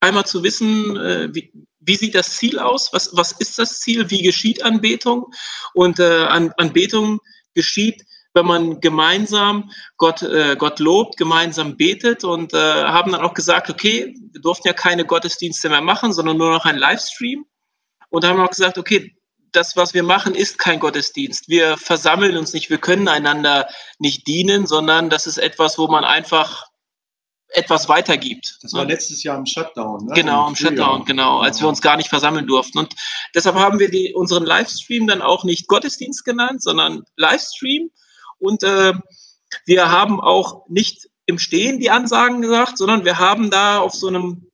einmal 0.00 0.26
zu 0.26 0.42
wissen, 0.42 0.96
äh, 0.96 1.28
wie, 1.32 1.52
wie 1.80 1.96
sieht 1.96 2.14
das 2.14 2.36
Ziel 2.36 2.58
aus? 2.58 2.92
Was, 2.92 3.10
was 3.12 3.32
ist 3.32 3.58
das 3.58 3.80
Ziel? 3.80 4.10
Wie 4.10 4.22
geschieht 4.22 4.62
Anbetung? 4.62 5.32
Und 5.74 6.00
äh, 6.00 6.24
An, 6.24 6.52
Anbetung 6.56 7.20
geschieht 7.54 8.04
wenn 8.38 8.46
man 8.46 8.80
gemeinsam 8.80 9.70
Gott, 9.96 10.22
äh, 10.22 10.56
Gott 10.56 10.78
lobt, 10.78 11.16
gemeinsam 11.16 11.76
betet 11.76 12.24
und 12.24 12.54
äh, 12.54 12.56
haben 12.56 13.12
dann 13.12 13.20
auch 13.20 13.34
gesagt, 13.34 13.68
okay, 13.68 14.14
wir 14.32 14.40
durften 14.40 14.68
ja 14.68 14.74
keine 14.74 15.04
Gottesdienste 15.04 15.68
mehr 15.68 15.80
machen, 15.80 16.12
sondern 16.12 16.38
nur 16.38 16.52
noch 16.52 16.64
ein 16.64 16.78
Livestream. 16.78 17.44
Und 18.10 18.24
haben 18.24 18.40
auch 18.40 18.48
gesagt, 18.48 18.78
okay, 18.78 19.14
das, 19.52 19.76
was 19.76 19.92
wir 19.92 20.02
machen, 20.02 20.34
ist 20.34 20.58
kein 20.58 20.80
Gottesdienst. 20.80 21.48
Wir 21.48 21.76
versammeln 21.76 22.36
uns 22.36 22.52
nicht, 22.52 22.70
wir 22.70 22.78
können 22.78 23.08
einander 23.08 23.68
nicht 23.98 24.26
dienen, 24.26 24.66
sondern 24.66 25.10
das 25.10 25.26
ist 25.26 25.38
etwas, 25.38 25.78
wo 25.78 25.88
man 25.88 26.04
einfach 26.04 26.66
etwas 27.50 27.88
weitergibt. 27.88 28.58
Das 28.62 28.74
war 28.74 28.84
letztes 28.84 29.22
Jahr 29.22 29.38
im 29.38 29.46
Shutdown. 29.46 30.06
Ne? 30.06 30.12
Genau, 30.14 30.48
im, 30.48 30.54
Shutdown, 30.54 31.04
genau, 31.06 31.40
als 31.40 31.60
wir 31.60 31.68
uns 31.68 31.80
gar 31.80 31.96
nicht 31.96 32.10
versammeln 32.10 32.46
durften. 32.46 32.78
Und 32.78 32.94
deshalb 33.34 33.56
haben 33.56 33.78
wir 33.78 33.90
die, 33.90 34.12
unseren 34.14 34.44
Livestream 34.44 35.06
dann 35.06 35.22
auch 35.22 35.44
nicht 35.44 35.66
Gottesdienst 35.66 36.24
genannt, 36.24 36.62
sondern 36.62 37.04
Livestream. 37.16 37.90
Und 38.38 38.62
äh, 38.62 38.92
wir 39.66 39.90
haben 39.90 40.20
auch 40.20 40.66
nicht 40.68 41.08
im 41.26 41.38
Stehen 41.38 41.78
die 41.78 41.90
Ansagen 41.90 42.40
gesagt, 42.40 42.78
sondern 42.78 43.04
wir 43.04 43.18
haben 43.18 43.50
da 43.50 43.78
auf 43.80 43.92
so 43.92 44.08
einem 44.08 44.48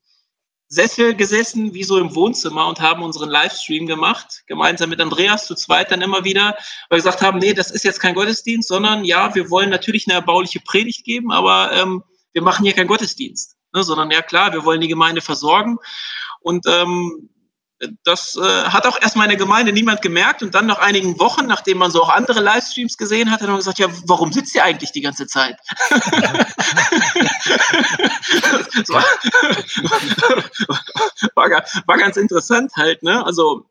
Sessel 0.68 1.14
gesessen, 1.14 1.72
wie 1.72 1.84
so 1.84 1.98
im 1.98 2.14
Wohnzimmer 2.14 2.66
und 2.66 2.80
haben 2.80 3.02
unseren 3.02 3.28
Livestream 3.28 3.86
gemacht, 3.86 4.42
gemeinsam 4.46 4.90
mit 4.90 5.00
Andreas 5.00 5.46
zu 5.46 5.54
zweit 5.54 5.92
dann 5.92 6.02
immer 6.02 6.24
wieder, 6.24 6.56
weil 6.88 6.98
wir 6.98 7.04
gesagt 7.04 7.22
haben, 7.22 7.38
nee, 7.38 7.54
das 7.54 7.70
ist 7.70 7.84
jetzt 7.84 8.00
kein 8.00 8.14
Gottesdienst, 8.14 8.68
sondern 8.68 9.04
ja, 9.04 9.34
wir 9.34 9.50
wollen 9.50 9.70
natürlich 9.70 10.06
eine 10.08 10.14
erbauliche 10.14 10.60
Predigt 10.60 11.04
geben, 11.04 11.30
aber 11.30 11.72
ähm, 11.72 12.02
wir 12.32 12.42
machen 12.42 12.64
hier 12.64 12.74
keinen 12.74 12.88
Gottesdienst, 12.88 13.56
ne, 13.72 13.84
sondern 13.84 14.10
ja 14.10 14.22
klar, 14.22 14.52
wir 14.52 14.64
wollen 14.64 14.80
die 14.80 14.88
Gemeinde 14.88 15.20
versorgen. 15.20 15.78
Und 16.40 16.66
ähm, 16.66 17.30
das 18.04 18.36
äh, 18.36 18.64
hat 18.64 18.86
auch 18.86 19.00
erstmal 19.00 19.26
in 19.26 19.30
der 19.30 19.38
Gemeinde 19.38 19.72
niemand 19.72 20.00
gemerkt 20.00 20.42
und 20.42 20.54
dann 20.54 20.66
nach 20.66 20.78
einigen 20.78 21.18
Wochen, 21.18 21.46
nachdem 21.46 21.78
man 21.78 21.90
so 21.90 22.02
auch 22.02 22.08
andere 22.08 22.40
Livestreams 22.40 22.96
gesehen 22.96 23.30
hat, 23.30 23.40
hat 23.40 23.48
man 23.48 23.56
gesagt, 23.56 23.78
ja, 23.78 23.88
warum 24.06 24.32
sitzt 24.32 24.54
ihr 24.54 24.64
eigentlich 24.64 24.92
die 24.92 25.00
ganze 25.00 25.26
Zeit? 25.26 25.58
war, 28.88 29.04
war, 31.34 31.64
war, 31.86 31.98
ganz 31.98 32.16
interessant 32.16 32.72
halt, 32.76 33.02
ne? 33.02 33.24
Also, 33.26 33.66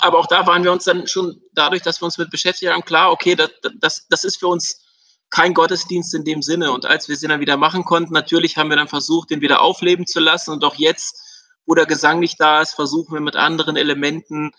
aber 0.00 0.18
auch 0.18 0.26
da 0.26 0.46
waren 0.46 0.64
wir 0.64 0.72
uns 0.72 0.84
dann 0.84 1.06
schon 1.06 1.40
dadurch, 1.52 1.82
dass 1.82 2.00
wir 2.00 2.06
uns 2.06 2.18
mit 2.18 2.30
beschäftigt 2.30 2.72
haben, 2.72 2.84
klar, 2.84 3.10
okay, 3.10 3.34
das, 3.34 3.50
das, 3.80 4.06
das 4.08 4.24
ist 4.24 4.38
für 4.38 4.48
uns 4.48 4.84
kein 5.30 5.54
Gottesdienst 5.54 6.14
in 6.14 6.24
dem 6.24 6.42
Sinne. 6.42 6.72
Und 6.72 6.86
als 6.86 7.08
wir 7.08 7.16
sie 7.16 7.28
dann 7.28 7.40
wieder 7.40 7.56
machen 7.56 7.84
konnten, 7.84 8.12
natürlich 8.12 8.56
haben 8.56 8.70
wir 8.70 8.76
dann 8.76 8.88
versucht, 8.88 9.30
den 9.30 9.40
wieder 9.40 9.60
aufleben 9.60 10.06
zu 10.06 10.20
lassen. 10.20 10.52
Und 10.52 10.64
auch 10.64 10.74
jetzt, 10.76 11.20
wo 11.68 11.74
der 11.74 11.86
Gesang 11.86 12.18
nicht 12.18 12.40
da 12.40 12.62
ist, 12.62 12.74
versuchen 12.74 13.12
wir 13.12 13.20
mit 13.20 13.36
anderen 13.36 13.76
Elementen 13.76 14.52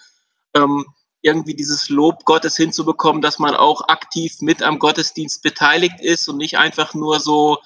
ähm, 0.54 0.86
irgendwie 1.22 1.56
dieses 1.56 1.90
Lob 1.90 2.24
Gottes 2.24 2.56
hinzubekommen, 2.56 3.22
dass 3.22 3.40
man 3.40 3.56
auch 3.56 3.88
aktiv 3.88 4.38
mit 4.42 4.62
am 4.62 4.80
Gottesdienst 4.80 5.42
beteiligt 5.42 6.00
ist 6.00 6.30
und 6.30 6.38
nicht 6.38 6.58
einfach 6.58 6.94
nur 6.94 7.20
so 7.20 7.58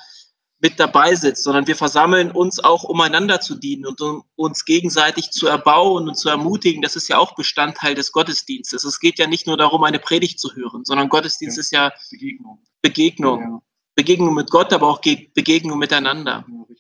mit 0.60 0.80
dabei 0.80 1.14
sitzt, 1.16 1.44
sondern 1.44 1.68
wir 1.68 1.76
versammeln 1.76 2.32
uns 2.32 2.64
auch, 2.64 2.84
um 2.84 3.02
einander 3.02 3.42
zu 3.42 3.56
dienen 3.56 3.86
und 3.86 4.00
um 4.00 4.24
uns 4.36 4.64
gegenseitig 4.64 5.32
zu 5.32 5.46
erbauen 5.48 6.08
und 6.08 6.16
zu 6.16 6.30
ermutigen. 6.30 6.82
Das 6.82 6.96
ist 6.96 7.10
ja 7.10 7.18
auch 7.18 7.36
Bestandteil 7.36 7.96
des 7.96 8.14
Gottesdienstes. 8.14 8.86
Es 8.86 9.02
geht 9.02 9.20
ja 9.20 9.28
nicht 9.28 9.46
nur 9.46 9.58
darum, 9.58 9.84
eine 9.84 10.00
Predigt 10.00 10.40
zu 10.40 10.56
hören, 10.56 10.86
sondern 10.86 11.10
Gottesdienst 11.10 11.58
ja. 11.58 11.62
ist 11.62 11.72
ja 11.74 11.92
Begegnung. 12.10 12.64
Begegnung. 12.82 13.42
Ja. 13.42 13.62
Begegnung 13.96 14.34
mit 14.34 14.50
Gott, 14.50 14.72
aber 14.72 14.88
auch 14.88 15.02
Begegnung 15.02 15.78
miteinander. 15.78 16.46
Ja, 16.48 16.76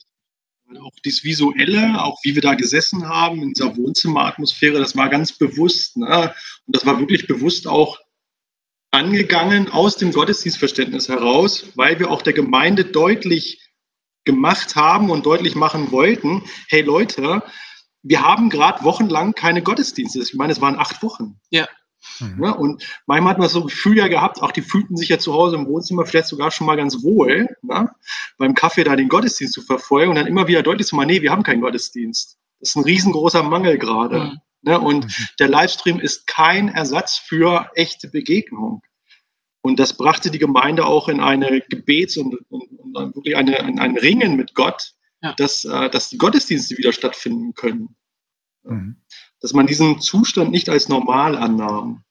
auch 0.77 0.93
das 1.03 1.23
Visuelle, 1.23 2.01
auch 2.01 2.19
wie 2.23 2.35
wir 2.35 2.41
da 2.41 2.55
gesessen 2.55 3.07
haben, 3.07 3.41
in 3.41 3.53
dieser 3.53 3.75
Wohnzimmeratmosphäre, 3.75 4.79
das 4.79 4.95
war 4.95 5.09
ganz 5.09 5.37
bewusst. 5.37 5.97
Ne? 5.97 6.33
Und 6.65 6.75
das 6.75 6.85
war 6.85 6.99
wirklich 6.99 7.27
bewusst 7.27 7.67
auch 7.67 7.99
angegangen 8.91 9.69
aus 9.69 9.95
dem 9.97 10.11
Gottesdienstverständnis 10.11 11.09
heraus, 11.09 11.65
weil 11.75 11.99
wir 11.99 12.11
auch 12.11 12.21
der 12.21 12.33
Gemeinde 12.33 12.85
deutlich 12.85 13.59
gemacht 14.23 14.75
haben 14.75 15.09
und 15.09 15.25
deutlich 15.25 15.55
machen 15.55 15.91
wollten, 15.91 16.43
hey 16.69 16.81
Leute, 16.81 17.43
wir 18.03 18.21
haben 18.21 18.49
gerade 18.49 18.83
wochenlang 18.83 19.33
keine 19.33 19.63
Gottesdienste. 19.63 20.19
Ich 20.19 20.33
meine, 20.33 20.53
es 20.53 20.61
waren 20.61 20.77
acht 20.77 21.01
Wochen. 21.01 21.39
Ja. 21.49 21.67
Mhm. 22.19 22.43
ja. 22.43 22.51
Und 22.51 22.83
manchmal 23.05 23.33
hat 23.33 23.39
man 23.39 23.49
so 23.49 23.61
ein 23.61 23.67
Gefühl 23.67 23.97
ja 23.97 24.07
gehabt, 24.07 24.41
auch 24.41 24.51
die 24.51 24.61
fühlten 24.61 24.97
sich 24.97 25.09
ja 25.09 25.19
zu 25.19 25.33
Hause 25.33 25.55
im 25.55 25.67
Wohnzimmer 25.67 26.05
vielleicht 26.05 26.27
sogar 26.27 26.51
schon 26.51 26.67
mal 26.67 26.77
ganz 26.77 27.03
wohl, 27.03 27.55
ne? 27.61 27.91
beim 28.37 28.53
Kaffee 28.53 28.83
da 28.83 28.95
den 28.95 29.09
Gottesdienst 29.09 29.53
zu 29.53 29.61
verfolgen 29.61 30.09
und 30.09 30.15
dann 30.15 30.27
immer 30.27 30.47
wieder 30.47 30.63
deutlich 30.63 30.87
zu 30.87 30.95
machen, 30.95 31.07
nee, 31.07 31.21
wir 31.21 31.31
haben 31.31 31.43
keinen 31.43 31.61
Gottesdienst. 31.61 32.37
Das 32.59 32.69
ist 32.69 32.75
ein 32.75 32.83
riesengroßer 32.83 33.43
Mangel 33.43 33.77
gerade. 33.77 34.19
Mhm. 34.19 34.39
Ne? 34.63 34.79
Und 34.79 35.05
mhm. 35.05 35.25
der 35.39 35.49
Livestream 35.49 35.99
ist 35.99 36.27
kein 36.27 36.69
Ersatz 36.69 37.17
für 37.17 37.69
echte 37.75 38.07
Begegnung. 38.07 38.81
Und 39.61 39.79
das 39.79 39.95
brachte 39.95 40.29
die 40.29 40.39
Gemeinde 40.39 40.85
auch 40.85 41.07
in 41.07 41.21
eine 41.21 41.61
Gebets- 41.61 42.17
und, 42.17 42.35
und, 42.49 42.69
und 42.79 43.15
wirklich 43.15 43.37
eine, 43.37 43.59
ein, 43.59 43.79
ein 43.79 43.97
Ringen 43.97 44.35
mit 44.35 44.55
Gott, 44.55 44.93
ja. 45.21 45.33
dass, 45.33 45.63
äh, 45.63 45.89
dass 45.89 46.09
die 46.09 46.17
Gottesdienste 46.17 46.77
wieder 46.77 46.91
stattfinden 46.91 47.53
können. 47.53 47.95
Mhm. 48.63 48.97
Dass 49.43 49.53
man 49.53 49.67
diesen 49.67 49.99
Zustand 49.99 50.51
nicht 50.51 50.69
als 50.69 50.87
normal 50.87 51.35
annahm. 51.35 52.03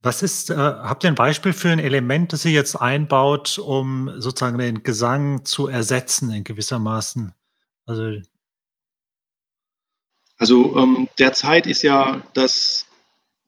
Was 0.00 0.22
ist, 0.22 0.50
äh, 0.50 0.54
habt 0.54 1.04
ihr 1.04 1.08
ein 1.08 1.16
Beispiel 1.16 1.52
für 1.52 1.70
ein 1.70 1.80
Element, 1.80 2.32
das 2.32 2.44
ihr 2.44 2.52
jetzt 2.52 2.76
einbaut, 2.76 3.58
um 3.58 4.10
sozusagen 4.18 4.58
den 4.58 4.84
Gesang 4.84 5.44
zu 5.44 5.66
ersetzen 5.66 6.30
in 6.32 6.44
gewissermaßen? 6.44 7.34
Also, 7.86 8.20
also 10.38 10.76
ähm, 10.76 11.08
derzeit 11.18 11.66
ist 11.66 11.82
ja 11.82 12.22
das, 12.34 12.86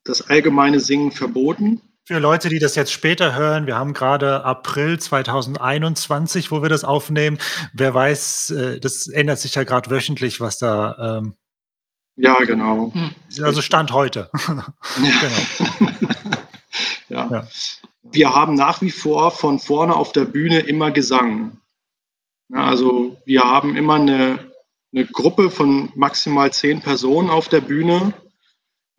das 0.03 0.29
allgemeine 0.29 0.81
Singen 0.81 1.13
verboten. 1.13 1.81
Für 2.07 2.19
Leute, 2.19 2.49
die 2.49 2.59
das 2.59 2.75
jetzt 2.75 2.93
später 2.93 3.37
hören, 3.37 3.67
wir 3.69 3.77
haben 3.77 3.95
gerade 3.95 4.45
April 4.45 4.99
2021, 4.99 6.51
wo 6.51 6.61
wir 6.61 6.69
das 6.69 6.83
aufnehmen. 6.83 7.39
Wer 7.73 7.95
weiß, 7.95 8.51
äh, 8.51 8.81
das 8.81 9.07
ändert 9.07 9.39
sich 9.39 9.55
ja 9.55 9.63
gerade 9.63 9.91
wöchentlich, 9.91 10.41
was 10.41 10.59
da. 10.59 11.19
Ähm, 11.19 11.35
ja, 12.17 12.37
genau. 12.45 12.93
Hm. 12.93 13.11
Also 13.43 13.63
Stand 13.63 13.93
heute. 13.93 14.31
genau. 14.47 14.65
ja. 17.09 17.29
ja. 17.31 17.49
Wir 18.03 18.35
haben 18.35 18.55
nach 18.55 18.83
wie 18.83 18.91
vor 18.91 19.31
von 19.31 19.59
vorne 19.59 19.97
auf 19.97 20.13
der 20.13 20.25
Bühne 20.25 20.61
immer 20.61 20.91
Gesang. 20.91 21.59
Ja, 22.49 22.65
also 22.65 23.17
wir 23.25 23.43
haben 23.43 23.77
immer 23.77 23.95
eine, 23.95 24.39
eine 24.93 25.07
Gruppe 25.07 25.51
von 25.51 25.91
maximal 25.95 26.53
zehn 26.53 26.81
Personen 26.81 27.31
auf 27.31 27.49
der 27.49 27.61
Bühne. 27.61 28.13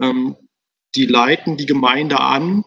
Ähm, 0.02 0.36
die 0.96 1.06
leiten 1.06 1.58
die 1.58 1.66
Gemeinde 1.66 2.20
an 2.20 2.64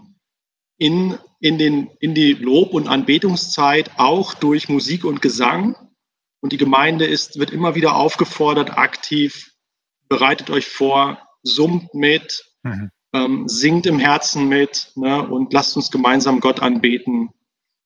in, 0.78 1.18
in, 1.40 1.58
den, 1.58 1.90
in 2.00 2.14
die 2.14 2.32
Lob- 2.32 2.72
und 2.72 2.88
Anbetungszeit 2.88 3.90
auch 3.98 4.34
durch 4.34 4.68
Musik 4.68 5.04
und 5.04 5.20
Gesang. 5.20 5.76
Und 6.40 6.52
die 6.52 6.56
Gemeinde 6.56 7.04
ist, 7.04 7.38
wird 7.38 7.50
immer 7.50 7.74
wieder 7.74 7.96
aufgefordert, 7.96 8.78
aktiv, 8.78 9.52
bereitet 10.08 10.50
euch 10.50 10.66
vor, 10.66 11.18
summt 11.42 11.94
mit, 11.94 12.44
mhm. 12.62 12.90
ähm, 13.12 13.48
singt 13.48 13.86
im 13.86 13.98
Herzen 13.98 14.48
mit 14.48 14.92
ne, 14.96 15.26
und 15.26 15.52
lasst 15.52 15.76
uns 15.76 15.90
gemeinsam 15.90 16.40
Gott 16.40 16.60
anbeten, 16.60 17.30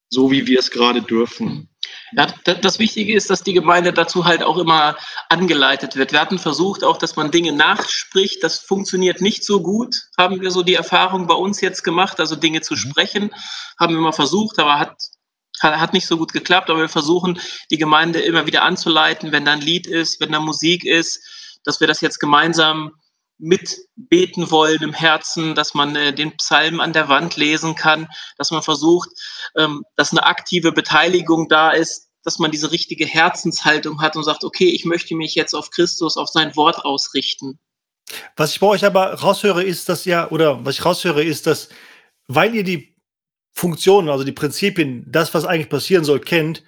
so 0.09 0.31
wie 0.31 0.47
wir 0.47 0.59
es 0.59 0.71
gerade 0.71 1.03
dürfen. 1.03 1.69
Ja, 2.15 2.27
das 2.45 2.79
Wichtige 2.79 3.15
ist, 3.15 3.31
dass 3.31 3.43
die 3.43 3.55
Gemeinde 3.55 3.93
dazu 3.93 4.27
halt 4.27 4.43
auch 4.43 4.59
immer 4.59 4.97
angeleitet 5.31 5.97
wird. 5.97 6.13
Wir 6.13 6.21
hatten 6.21 6.39
versucht 6.39 6.85
auch, 6.85 6.99
dass 6.99 7.17
man 7.17 7.31
Dinge 7.31 7.53
nachspricht. 7.53 8.45
Das 8.45 8.59
funktioniert 8.59 9.21
nicht 9.23 9.45
so 9.45 9.63
gut, 9.63 9.97
haben 10.19 10.41
wir 10.41 10.51
so 10.51 10.63
die 10.63 10.75
Erfahrung 10.75 11.27
bei 11.27 11.35
uns 11.35 11.61
jetzt 11.63 11.83
gemacht. 11.83 12.21
Also 12.21 12.37
Dinge 12.37 12.61
zu 12.61 12.75
mhm. 12.75 12.79
sprechen, 12.79 13.35
haben 13.81 13.95
wir 13.95 14.01
mal 14.01 14.13
versucht, 14.13 14.59
aber 14.59 14.79
hat, 14.79 14.97
hat 15.61 15.95
nicht 15.95 16.07
so 16.07 16.19
gut 16.19 16.33
geklappt. 16.33 16.69
Aber 16.69 16.81
wir 16.81 16.89
versuchen, 16.91 17.41
die 17.71 17.79
Gemeinde 17.79 18.21
immer 18.21 18.47
wieder 18.47 18.63
anzuleiten, 18.63 19.33
wenn 19.33 19.47
da 19.47 19.53
ein 19.53 19.63
Lied 19.63 19.87
ist, 19.87 20.21
wenn 20.21 20.33
da 20.33 20.41
Musik 20.41 20.85
ist, 20.85 21.42
dass 21.65 21.81
wir 21.81 21.87
das 21.87 22.01
jetzt 22.01 22.19
gemeinsam 22.19 22.93
mitbeten 23.39 24.51
wollen 24.51 24.83
im 24.83 24.93
Herzen, 24.93 25.55
dass 25.55 25.75
man 25.75 25.97
äh, 25.97 26.13
den 26.13 26.37
Psalm 26.37 26.81
an 26.81 26.93
der 26.93 27.09
Wand 27.09 27.37
lesen 27.37 27.75
kann, 27.75 28.09
dass 28.39 28.51
man 28.51 28.63
versucht, 28.63 29.09
ähm, 29.57 29.83
dass 29.97 30.13
eine 30.13 30.25
aktive 30.25 30.71
Beteiligung 30.73 31.49
da 31.49 31.71
ist, 31.71 32.09
dass 32.25 32.39
man 32.39 32.53
diese 32.53 32.71
richtige 32.71 33.05
Herzenshaltung 33.05 34.01
hat 34.01 34.15
und 34.15 34.23
sagt, 34.23 34.45
okay, 34.45 34.69
ich 34.69 34.85
möchte 34.85 35.17
mich 35.17 35.35
jetzt 35.35 35.55
auf 35.55 35.71
Christus, 35.71 36.17
auf 36.17 36.29
sein 36.29 36.55
Wort 36.55 36.85
ausrichten. 36.85 37.59
Was 38.37 38.53
ich 38.53 38.61
bei 38.61 38.67
euch 38.69 38.85
aber 38.85 39.15
raushöre, 39.15 39.65
ist, 39.65 39.89
dass 39.89 40.05
ja, 40.05 40.31
oder 40.31 40.65
was 40.65 40.77
ich 40.77 40.85
raushöre, 40.85 41.25
ist, 41.25 41.47
dass, 41.47 41.69
weil 42.29 42.55
ihr 42.55 42.65
die 42.65 42.97
Funktionen, 43.53 44.09
also 44.09 44.25
die 44.25 44.33
Prinzipien, 44.33 45.05
das, 45.11 45.35
was 45.35 45.45
eigentlich 45.45 45.69
passieren 45.69 46.05
soll, 46.05 46.21
kennt, 46.21 46.63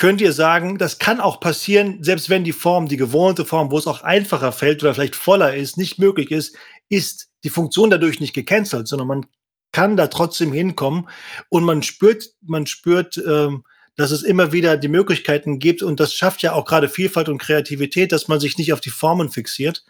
könnt 0.00 0.22
ihr 0.22 0.32
sagen, 0.32 0.78
das 0.78 0.98
kann 0.98 1.20
auch 1.20 1.40
passieren, 1.40 2.02
selbst 2.02 2.30
wenn 2.30 2.42
die 2.42 2.54
Form, 2.54 2.88
die 2.88 2.96
gewohnte 2.96 3.44
Form, 3.44 3.70
wo 3.70 3.76
es 3.76 3.86
auch 3.86 4.02
einfacher 4.02 4.50
fällt 4.50 4.82
oder 4.82 4.94
vielleicht 4.94 5.14
voller 5.14 5.54
ist, 5.54 5.76
nicht 5.76 5.98
möglich 5.98 6.30
ist, 6.30 6.56
ist 6.88 7.28
die 7.44 7.50
Funktion 7.50 7.90
dadurch 7.90 8.18
nicht 8.18 8.32
gecancelt, 8.32 8.88
sondern 8.88 9.08
man 9.08 9.26
kann 9.72 9.98
da 9.98 10.06
trotzdem 10.06 10.54
hinkommen 10.54 11.06
und 11.50 11.64
man 11.64 11.82
spürt, 11.82 12.30
man 12.40 12.66
spürt, 12.66 13.18
ähm, 13.18 13.62
dass 13.94 14.10
es 14.10 14.22
immer 14.22 14.52
wieder 14.52 14.78
die 14.78 14.88
Möglichkeiten 14.88 15.58
gibt 15.58 15.82
und 15.82 16.00
das 16.00 16.14
schafft 16.14 16.40
ja 16.40 16.54
auch 16.54 16.64
gerade 16.64 16.88
Vielfalt 16.88 17.28
und 17.28 17.36
Kreativität, 17.36 18.10
dass 18.10 18.26
man 18.26 18.40
sich 18.40 18.56
nicht 18.56 18.72
auf 18.72 18.80
die 18.80 18.88
Formen 18.88 19.28
fixiert, 19.28 19.84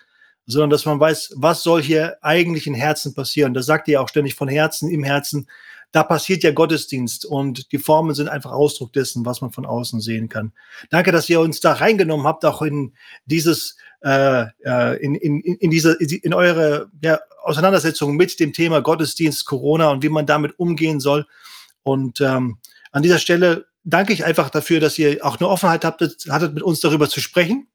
sondern 0.45 0.71
dass 0.71 0.87
man 0.87 0.99
weiß, 0.99 1.35
was 1.37 1.63
soll 1.63 1.83
hier 1.83 2.19
eigentlich 2.21 2.67
in 2.67 2.75
Herzen 2.75 3.15
passieren. 3.15 3.55
Das 3.55 3.67
sagt 3.67 3.87
ihr 3.87 4.03
auch 4.03 4.09
ständig 4.09 4.35
von 4.35 4.49
Herzen, 4.49 4.91
im 4.91 5.05
Herzen 5.05 5.47
da 5.93 6.05
passiert 6.05 6.43
ja 6.43 6.53
Gottesdienst 6.53 7.24
und 7.24 7.72
die 7.72 7.78
Formen 7.78 8.14
sind 8.14 8.28
einfach 8.28 8.53
Ausdruck 8.53 8.93
dessen, 8.93 9.24
was 9.24 9.41
man 9.41 9.51
von 9.51 9.66
außen 9.66 10.01
sehen 10.01 10.28
kann. 10.28 10.53
Danke, 10.91 11.12
dass 11.12 11.28
ihr 11.28 11.41
uns 11.41 11.61
da 11.61 11.72
reingenommen 11.72 12.26
habt, 12.26 12.45
auch 12.45 12.62
in 12.62 12.95
dieses, 13.26 13.76
äh, 14.03 14.45
äh 14.64 14.97
in, 15.03 15.14
in, 15.14 15.41
in 15.41 15.70
diese, 15.70 15.95
in 15.95 16.32
eure 16.32 16.91
ja, 17.03 17.18
Auseinandersetzung 17.43 18.16
mit 18.16 18.38
dem 18.38 18.53
Thema 18.53 18.80
Gottesdienst, 18.80 19.47
Corona 19.47 19.91
und 19.91 20.03
wie 20.03 20.09
man 20.09 20.26
damit 20.26 20.59
umgehen 20.59 21.01
soll. 21.01 21.26
Und 21.82 22.20
ähm, 22.20 22.59
an 22.93 23.03
dieser 23.03 23.18
Stelle 23.18 23.66
danke 23.84 24.12
ich 24.12 24.24
einfach 24.24 24.51
dafür, 24.51 24.80
dass 24.80 24.99
ihr 24.99 25.24
auch 25.24 25.38
eine 25.38 25.49
Offenheit 25.49 25.84
hattet, 25.84 26.26
hattet 26.28 26.55
mit 26.55 26.62
uns 26.62 26.80
darüber 26.80 27.09
zu 27.09 27.20
sprechen. 27.20 27.66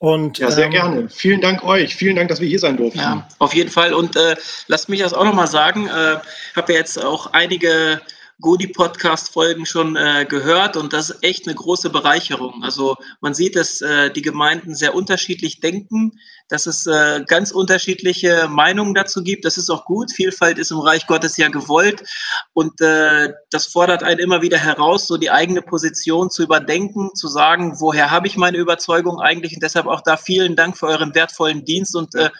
Und, 0.00 0.38
ja, 0.38 0.50
sehr 0.50 0.64
ähm, 0.64 0.70
gerne. 0.70 1.08
Vielen 1.10 1.42
Dank 1.42 1.62
euch. 1.62 1.94
Vielen 1.94 2.16
Dank, 2.16 2.30
dass 2.30 2.40
wir 2.40 2.48
hier 2.48 2.58
sein 2.58 2.78
durften. 2.78 3.00
Ja, 3.00 3.28
auf 3.38 3.52
jeden 3.52 3.68
Fall. 3.68 3.92
Und 3.92 4.16
äh, 4.16 4.34
lasst 4.66 4.88
mich 4.88 5.00
das 5.00 5.12
auch 5.12 5.24
nochmal 5.24 5.46
sagen. 5.46 5.84
Ich 5.84 5.92
äh, 5.92 6.16
habe 6.56 6.72
ja 6.72 6.78
jetzt 6.78 7.04
auch 7.04 7.34
einige 7.34 8.00
Godi-Podcast-Folgen 8.40 9.66
schon 9.66 9.96
äh, 9.96 10.26
gehört 10.28 10.76
und 10.76 10.92
das 10.92 11.10
ist 11.10 11.22
echt 11.22 11.46
eine 11.46 11.54
große 11.54 11.90
Bereicherung. 11.90 12.62
Also 12.62 12.96
man 13.20 13.34
sieht, 13.34 13.56
dass 13.56 13.80
äh, 13.80 14.10
die 14.10 14.22
Gemeinden 14.22 14.74
sehr 14.74 14.94
unterschiedlich 14.94 15.60
denken, 15.60 16.12
dass 16.48 16.66
es 16.66 16.86
äh, 16.86 17.22
ganz 17.26 17.52
unterschiedliche 17.52 18.48
Meinungen 18.48 18.94
dazu 18.94 19.22
gibt. 19.22 19.44
Das 19.44 19.58
ist 19.58 19.70
auch 19.70 19.84
gut. 19.84 20.12
Vielfalt 20.12 20.58
ist 20.58 20.70
im 20.70 20.78
Reich 20.78 21.06
Gottes 21.06 21.36
ja 21.36 21.48
gewollt 21.48 22.02
und 22.52 22.80
äh, 22.80 23.32
das 23.50 23.66
fordert 23.66 24.02
einen 24.02 24.20
immer 24.20 24.42
wieder 24.42 24.58
heraus, 24.58 25.06
so 25.06 25.16
die 25.16 25.30
eigene 25.30 25.62
Position 25.62 26.30
zu 26.30 26.42
überdenken, 26.42 27.10
zu 27.14 27.28
sagen, 27.28 27.80
woher 27.80 28.10
habe 28.10 28.26
ich 28.26 28.36
meine 28.36 28.58
Überzeugung 28.58 29.20
eigentlich 29.20 29.54
und 29.54 29.62
deshalb 29.62 29.86
auch 29.86 30.00
da 30.00 30.16
vielen 30.16 30.56
Dank 30.56 30.76
für 30.76 30.86
euren 30.86 31.14
wertvollen 31.14 31.64
Dienst 31.64 31.94
und 31.94 32.14
äh, 32.14 32.30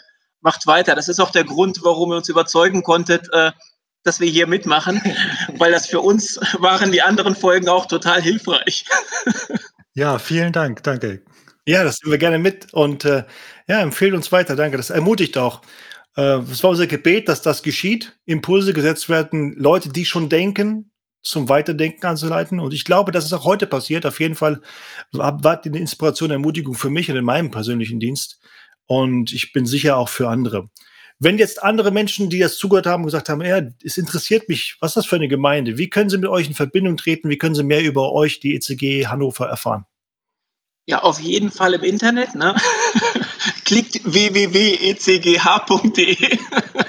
macht 0.41 0.67
weiter. 0.67 0.95
Das 0.95 1.09
ist 1.09 1.21
auch 1.21 1.31
der 1.31 1.45
Grund, 1.45 1.81
warum 1.83 2.13
ihr 2.13 2.17
uns 2.17 2.29
überzeugen 2.29 2.83
konntet, 2.83 3.29
äh, 3.33 3.53
dass 4.03 4.21
wir 4.21 4.29
hier 4.29 4.47
mitmachen, 4.47 5.01
weil 5.59 5.73
das 5.73 5.87
für 5.87 6.01
uns 6.01 6.39
waren 6.59 6.93
die 6.93 7.03
anderen 7.03 7.35
Folgen 7.35 7.69
auch 7.69 7.87
total 7.87 8.21
hilfreich. 8.23 8.85
Ja, 9.93 10.21
vielen 10.21 10.53
Dank, 10.53 10.85
danke. 10.85 11.25
Ja, 11.67 11.83
das 11.83 11.99
nehmen 12.01 12.13
wir 12.13 12.19
gerne 12.19 12.39
mit 12.39 12.73
und 12.73 13.05
äh, 13.05 13.25
ja, 13.67 13.81
empfehlt 13.81 14.15
uns 14.15 14.31
weiter, 14.31 14.55
danke. 14.55 14.77
Das 14.77 14.91
ermutigt 14.91 15.37
auch. 15.37 15.63
Äh, 16.17 16.39
es 16.51 16.63
war 16.63 16.71
unser 16.71 16.87
Gebet, 16.87 17.29
dass 17.29 17.43
das 17.43 17.63
geschieht, 17.63 18.17
Impulse 18.25 18.73
gesetzt 18.73 19.09
werden, 19.09 19.55
Leute, 19.59 19.89
die 19.89 20.05
schon 20.05 20.29
denken, 20.29 20.91
zum 21.23 21.49
Weiterdenken 21.49 22.07
anzuleiten. 22.07 22.61
Und 22.61 22.73
ich 22.73 22.85
glaube, 22.85 23.13
dass 23.13 23.25
es 23.25 23.33
auch 23.33 23.45
heute 23.45 23.67
passiert. 23.67 24.07
Auf 24.07 24.21
jeden 24.21 24.37
Fall 24.37 24.61
war, 25.13 25.43
war 25.45 25.61
die 25.61 25.69
Inspiration, 25.69 26.31
Ermutigung 26.31 26.75
für 26.75 26.91
mich 26.91 27.11
und 27.11 27.17
in 27.17 27.25
meinem 27.25 27.51
persönlichen 27.51 28.01
Dienst. 28.01 28.41
Und 28.87 29.33
ich 29.33 29.53
bin 29.53 29.67
sicher 29.67 29.97
auch 29.97 30.09
für 30.09 30.29
andere. 30.29 30.71
Wenn 31.23 31.37
jetzt 31.37 31.63
andere 31.63 31.91
Menschen, 31.91 32.31
die 32.31 32.39
das 32.39 32.57
zugehört 32.57 32.87
haben, 32.87 33.05
gesagt 33.05 33.29
haben, 33.29 33.43
ja, 33.43 33.61
es 33.85 33.99
interessiert 33.99 34.49
mich, 34.49 34.79
was 34.81 34.93
ist 34.93 34.97
das 34.97 35.07
für 35.07 35.17
eine 35.17 35.29
Gemeinde? 35.29 35.77
Wie 35.77 35.91
können 35.91 36.09
sie 36.09 36.17
mit 36.17 36.31
euch 36.31 36.47
in 36.47 36.55
Verbindung 36.55 36.97
treten? 36.97 37.29
Wie 37.29 37.37
können 37.37 37.55
sie 37.55 37.63
mehr 37.63 37.83
über 37.83 38.13
euch, 38.13 38.41
die 38.41 38.55
ECG 38.55 39.07
Hannover, 39.07 39.47
erfahren? 39.47 39.85
Ja, 40.91 41.03
auf 41.05 41.21
jeden 41.21 41.53
Fall 41.53 41.75
im 41.75 41.85
Internet. 41.85 42.35
Ne? 42.35 42.53
Klickt 43.65 44.01
www.ecgh.de. 44.03 45.39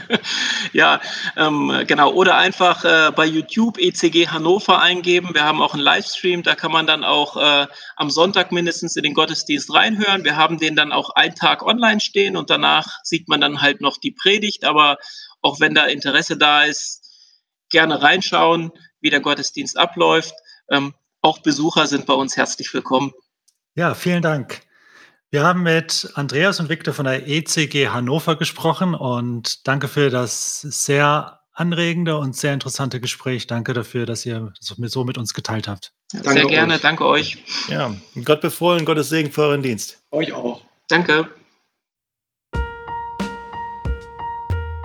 ja, 0.74 1.00
ähm, 1.38 1.84
genau. 1.86 2.12
Oder 2.12 2.36
einfach 2.38 2.84
äh, 2.84 3.12
bei 3.16 3.28
YouTube 3.28 3.78
ECG 3.78 4.30
Hannover 4.30 4.82
eingeben. 4.82 5.36
Wir 5.36 5.44
haben 5.44 5.62
auch 5.62 5.76
einen 5.76 5.84
Livestream, 5.84 6.42
da 6.42 6.56
kann 6.56 6.72
man 6.72 6.88
dann 6.88 7.04
auch 7.04 7.38
äh, 7.38 7.68
am 7.96 8.10
Sonntag 8.10 8.52
mindestens 8.52 8.96
in 8.96 9.04
den 9.04 9.14
Gottesdienst 9.14 9.72
reinhören. 9.72 10.24
Wir 10.24 10.36
haben 10.36 10.58
den 10.58 10.76
dann 10.76 10.92
auch 10.92 11.12
einen 11.12 11.36
Tag 11.36 11.64
online 11.64 12.00
stehen 12.00 12.36
und 12.36 12.50
danach 12.50 13.04
sieht 13.04 13.28
man 13.28 13.40
dann 13.40 13.62
halt 13.62 13.82
noch 13.82 13.98
die 13.98 14.10
Predigt. 14.10 14.66
Aber 14.66 14.98
auch 15.44 15.60
wenn 15.60 15.76
da 15.76 15.86
Interesse 15.86 16.38
da 16.38 16.64
ist, 16.64 17.08
gerne 17.70 18.02
reinschauen, 18.02 18.72
wie 19.00 19.12
der 19.12 19.20
Gottesdienst 19.20 19.78
abläuft. 19.78 20.34
Ähm, 20.72 20.96
auch 21.22 21.38
Besucher 21.38 21.86
sind 21.86 22.08
bei 22.08 22.16
uns 22.16 22.36
herzlich 22.36 22.74
willkommen. 22.74 23.14
Ja, 23.76 23.94
vielen 23.94 24.22
Dank. 24.22 24.62
Wir 25.30 25.44
haben 25.44 25.64
mit 25.64 26.12
Andreas 26.16 26.60
und 26.60 26.68
Victor 26.68 26.94
von 26.94 27.06
der 27.06 27.26
ECG 27.26 27.88
Hannover 27.88 28.36
gesprochen 28.36 28.94
und 28.94 29.66
danke 29.66 29.88
für 29.88 30.10
das 30.10 30.60
sehr 30.60 31.40
anregende 31.54 32.18
und 32.18 32.36
sehr 32.36 32.54
interessante 32.54 33.00
Gespräch. 33.00 33.48
Danke 33.48 33.74
dafür, 33.74 34.06
dass 34.06 34.26
ihr 34.26 34.52
das 34.60 34.92
so 34.92 35.06
mit 35.06 35.18
uns 35.18 35.34
geteilt 35.34 35.70
habt. 35.70 35.94
Danke 36.12 36.34
sehr 36.34 36.46
gerne, 36.48 36.74
euch. 36.74 36.82
danke 36.82 37.06
euch. 37.06 37.38
Ja, 37.70 37.96
Gott 38.26 38.42
befohlen, 38.42 38.84
Gottes 38.84 39.08
Segen 39.08 39.32
für 39.32 39.44
euren 39.44 39.62
Dienst. 39.62 40.04
Euch 40.12 40.34
auch. 40.34 40.62
Danke. 40.90 41.30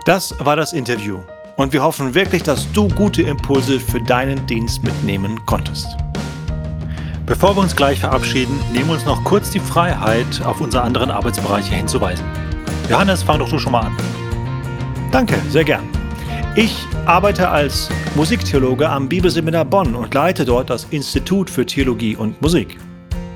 Das 0.04 0.32
war 0.38 0.54
das 0.54 0.72
Interview 0.72 1.20
und 1.56 1.72
wir 1.72 1.82
hoffen 1.82 2.14
wirklich, 2.14 2.44
dass 2.44 2.70
du 2.70 2.86
gute 2.86 3.22
Impulse 3.22 3.80
für 3.80 4.00
deinen 4.00 4.46
Dienst 4.46 4.84
mitnehmen 4.84 5.44
konntest. 5.46 6.05
Bevor 7.26 7.54
wir 7.56 7.62
uns 7.62 7.74
gleich 7.74 7.98
verabschieden, 7.98 8.56
nehmen 8.72 8.86
wir 8.86 8.94
uns 8.94 9.04
noch 9.04 9.24
kurz 9.24 9.50
die 9.50 9.58
Freiheit, 9.58 10.40
auf 10.44 10.60
unsere 10.60 10.84
anderen 10.84 11.10
Arbeitsbereiche 11.10 11.74
hinzuweisen. 11.74 12.24
Johannes, 12.88 13.24
fang 13.24 13.40
doch 13.40 13.50
du 13.50 13.58
schon 13.58 13.72
mal 13.72 13.86
an. 13.86 13.96
Danke, 15.10 15.36
sehr 15.50 15.64
gern. 15.64 15.82
Ich 16.54 16.86
arbeite 17.04 17.48
als 17.48 17.88
Musiktheologe 18.14 18.88
am 18.88 19.08
Bibelseminar 19.08 19.64
Bonn 19.64 19.96
und 19.96 20.14
leite 20.14 20.44
dort 20.44 20.70
das 20.70 20.86
Institut 20.90 21.50
für 21.50 21.66
Theologie 21.66 22.14
und 22.14 22.40
Musik. 22.40 22.78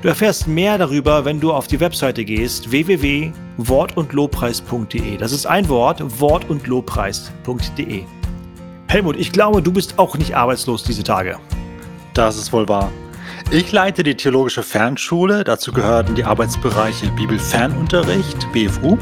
Du 0.01 0.07
erfährst 0.07 0.47
mehr 0.47 0.77
darüber, 0.77 1.25
wenn 1.25 1.41
du 1.41 1.51
auf 1.51 1.67
die 1.67 1.81
Webseite 1.81 2.23
gehst 2.23 2.71
www.wortundlobpreis.de. 2.71 5.17
Das 5.17 5.33
ist 5.33 5.45
ein 5.45 5.67
Wort, 5.67 6.01
wortundlobpreis.de. 6.21 8.03
Helmut, 8.87 9.17
ich 9.17 9.33
glaube, 9.33 9.61
du 9.61 9.73
bist 9.73 9.99
auch 9.99 10.17
nicht 10.17 10.33
arbeitslos 10.33 10.83
diese 10.83 11.03
Tage. 11.03 11.37
Das 12.13 12.37
ist 12.37 12.53
wohl 12.53 12.69
wahr. 12.69 12.89
Ich 13.53 13.73
leite 13.73 14.03
die 14.03 14.15
Theologische 14.15 14.63
Fernschule. 14.63 15.43
Dazu 15.43 15.73
gehören 15.73 16.15
die 16.15 16.23
Arbeitsbereiche 16.23 17.11
Bibelfernunterricht, 17.11 18.49
BFU, 18.53 18.97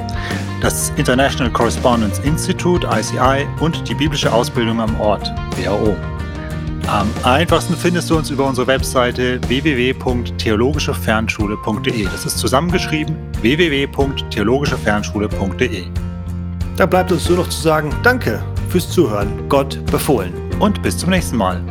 das 0.59 0.91
International 0.97 1.53
Correspondence 1.53 2.17
Institute, 2.23 2.87
ICI 2.87 3.45
und 3.61 3.87
die 3.87 3.93
biblische 3.93 4.33
Ausbildung 4.33 4.81
am 4.81 4.99
Ort, 4.99 5.31
WHO. 5.55 5.95
Am 6.87 7.07
einfachsten 7.21 7.75
findest 7.75 8.09
du 8.09 8.17
uns 8.17 8.31
über 8.31 8.47
unsere 8.47 8.65
Webseite 8.65 9.39
www.theologischefernschule.de. 9.47 12.05
Das 12.05 12.25
ist 12.25 12.39
zusammengeschrieben 12.39 13.15
www.theologischefernschule.de. 13.41 15.83
Da 16.75 16.87
bleibt 16.87 17.11
uns 17.11 17.29
nur 17.29 17.37
noch 17.37 17.49
zu 17.49 17.61
sagen, 17.61 17.93
danke 18.01 18.43
fürs 18.69 18.89
Zuhören. 18.89 19.47
Gott 19.47 19.85
befohlen. 19.91 20.33
Und 20.59 20.81
bis 20.81 20.97
zum 20.97 21.11
nächsten 21.11 21.37
Mal. 21.37 21.61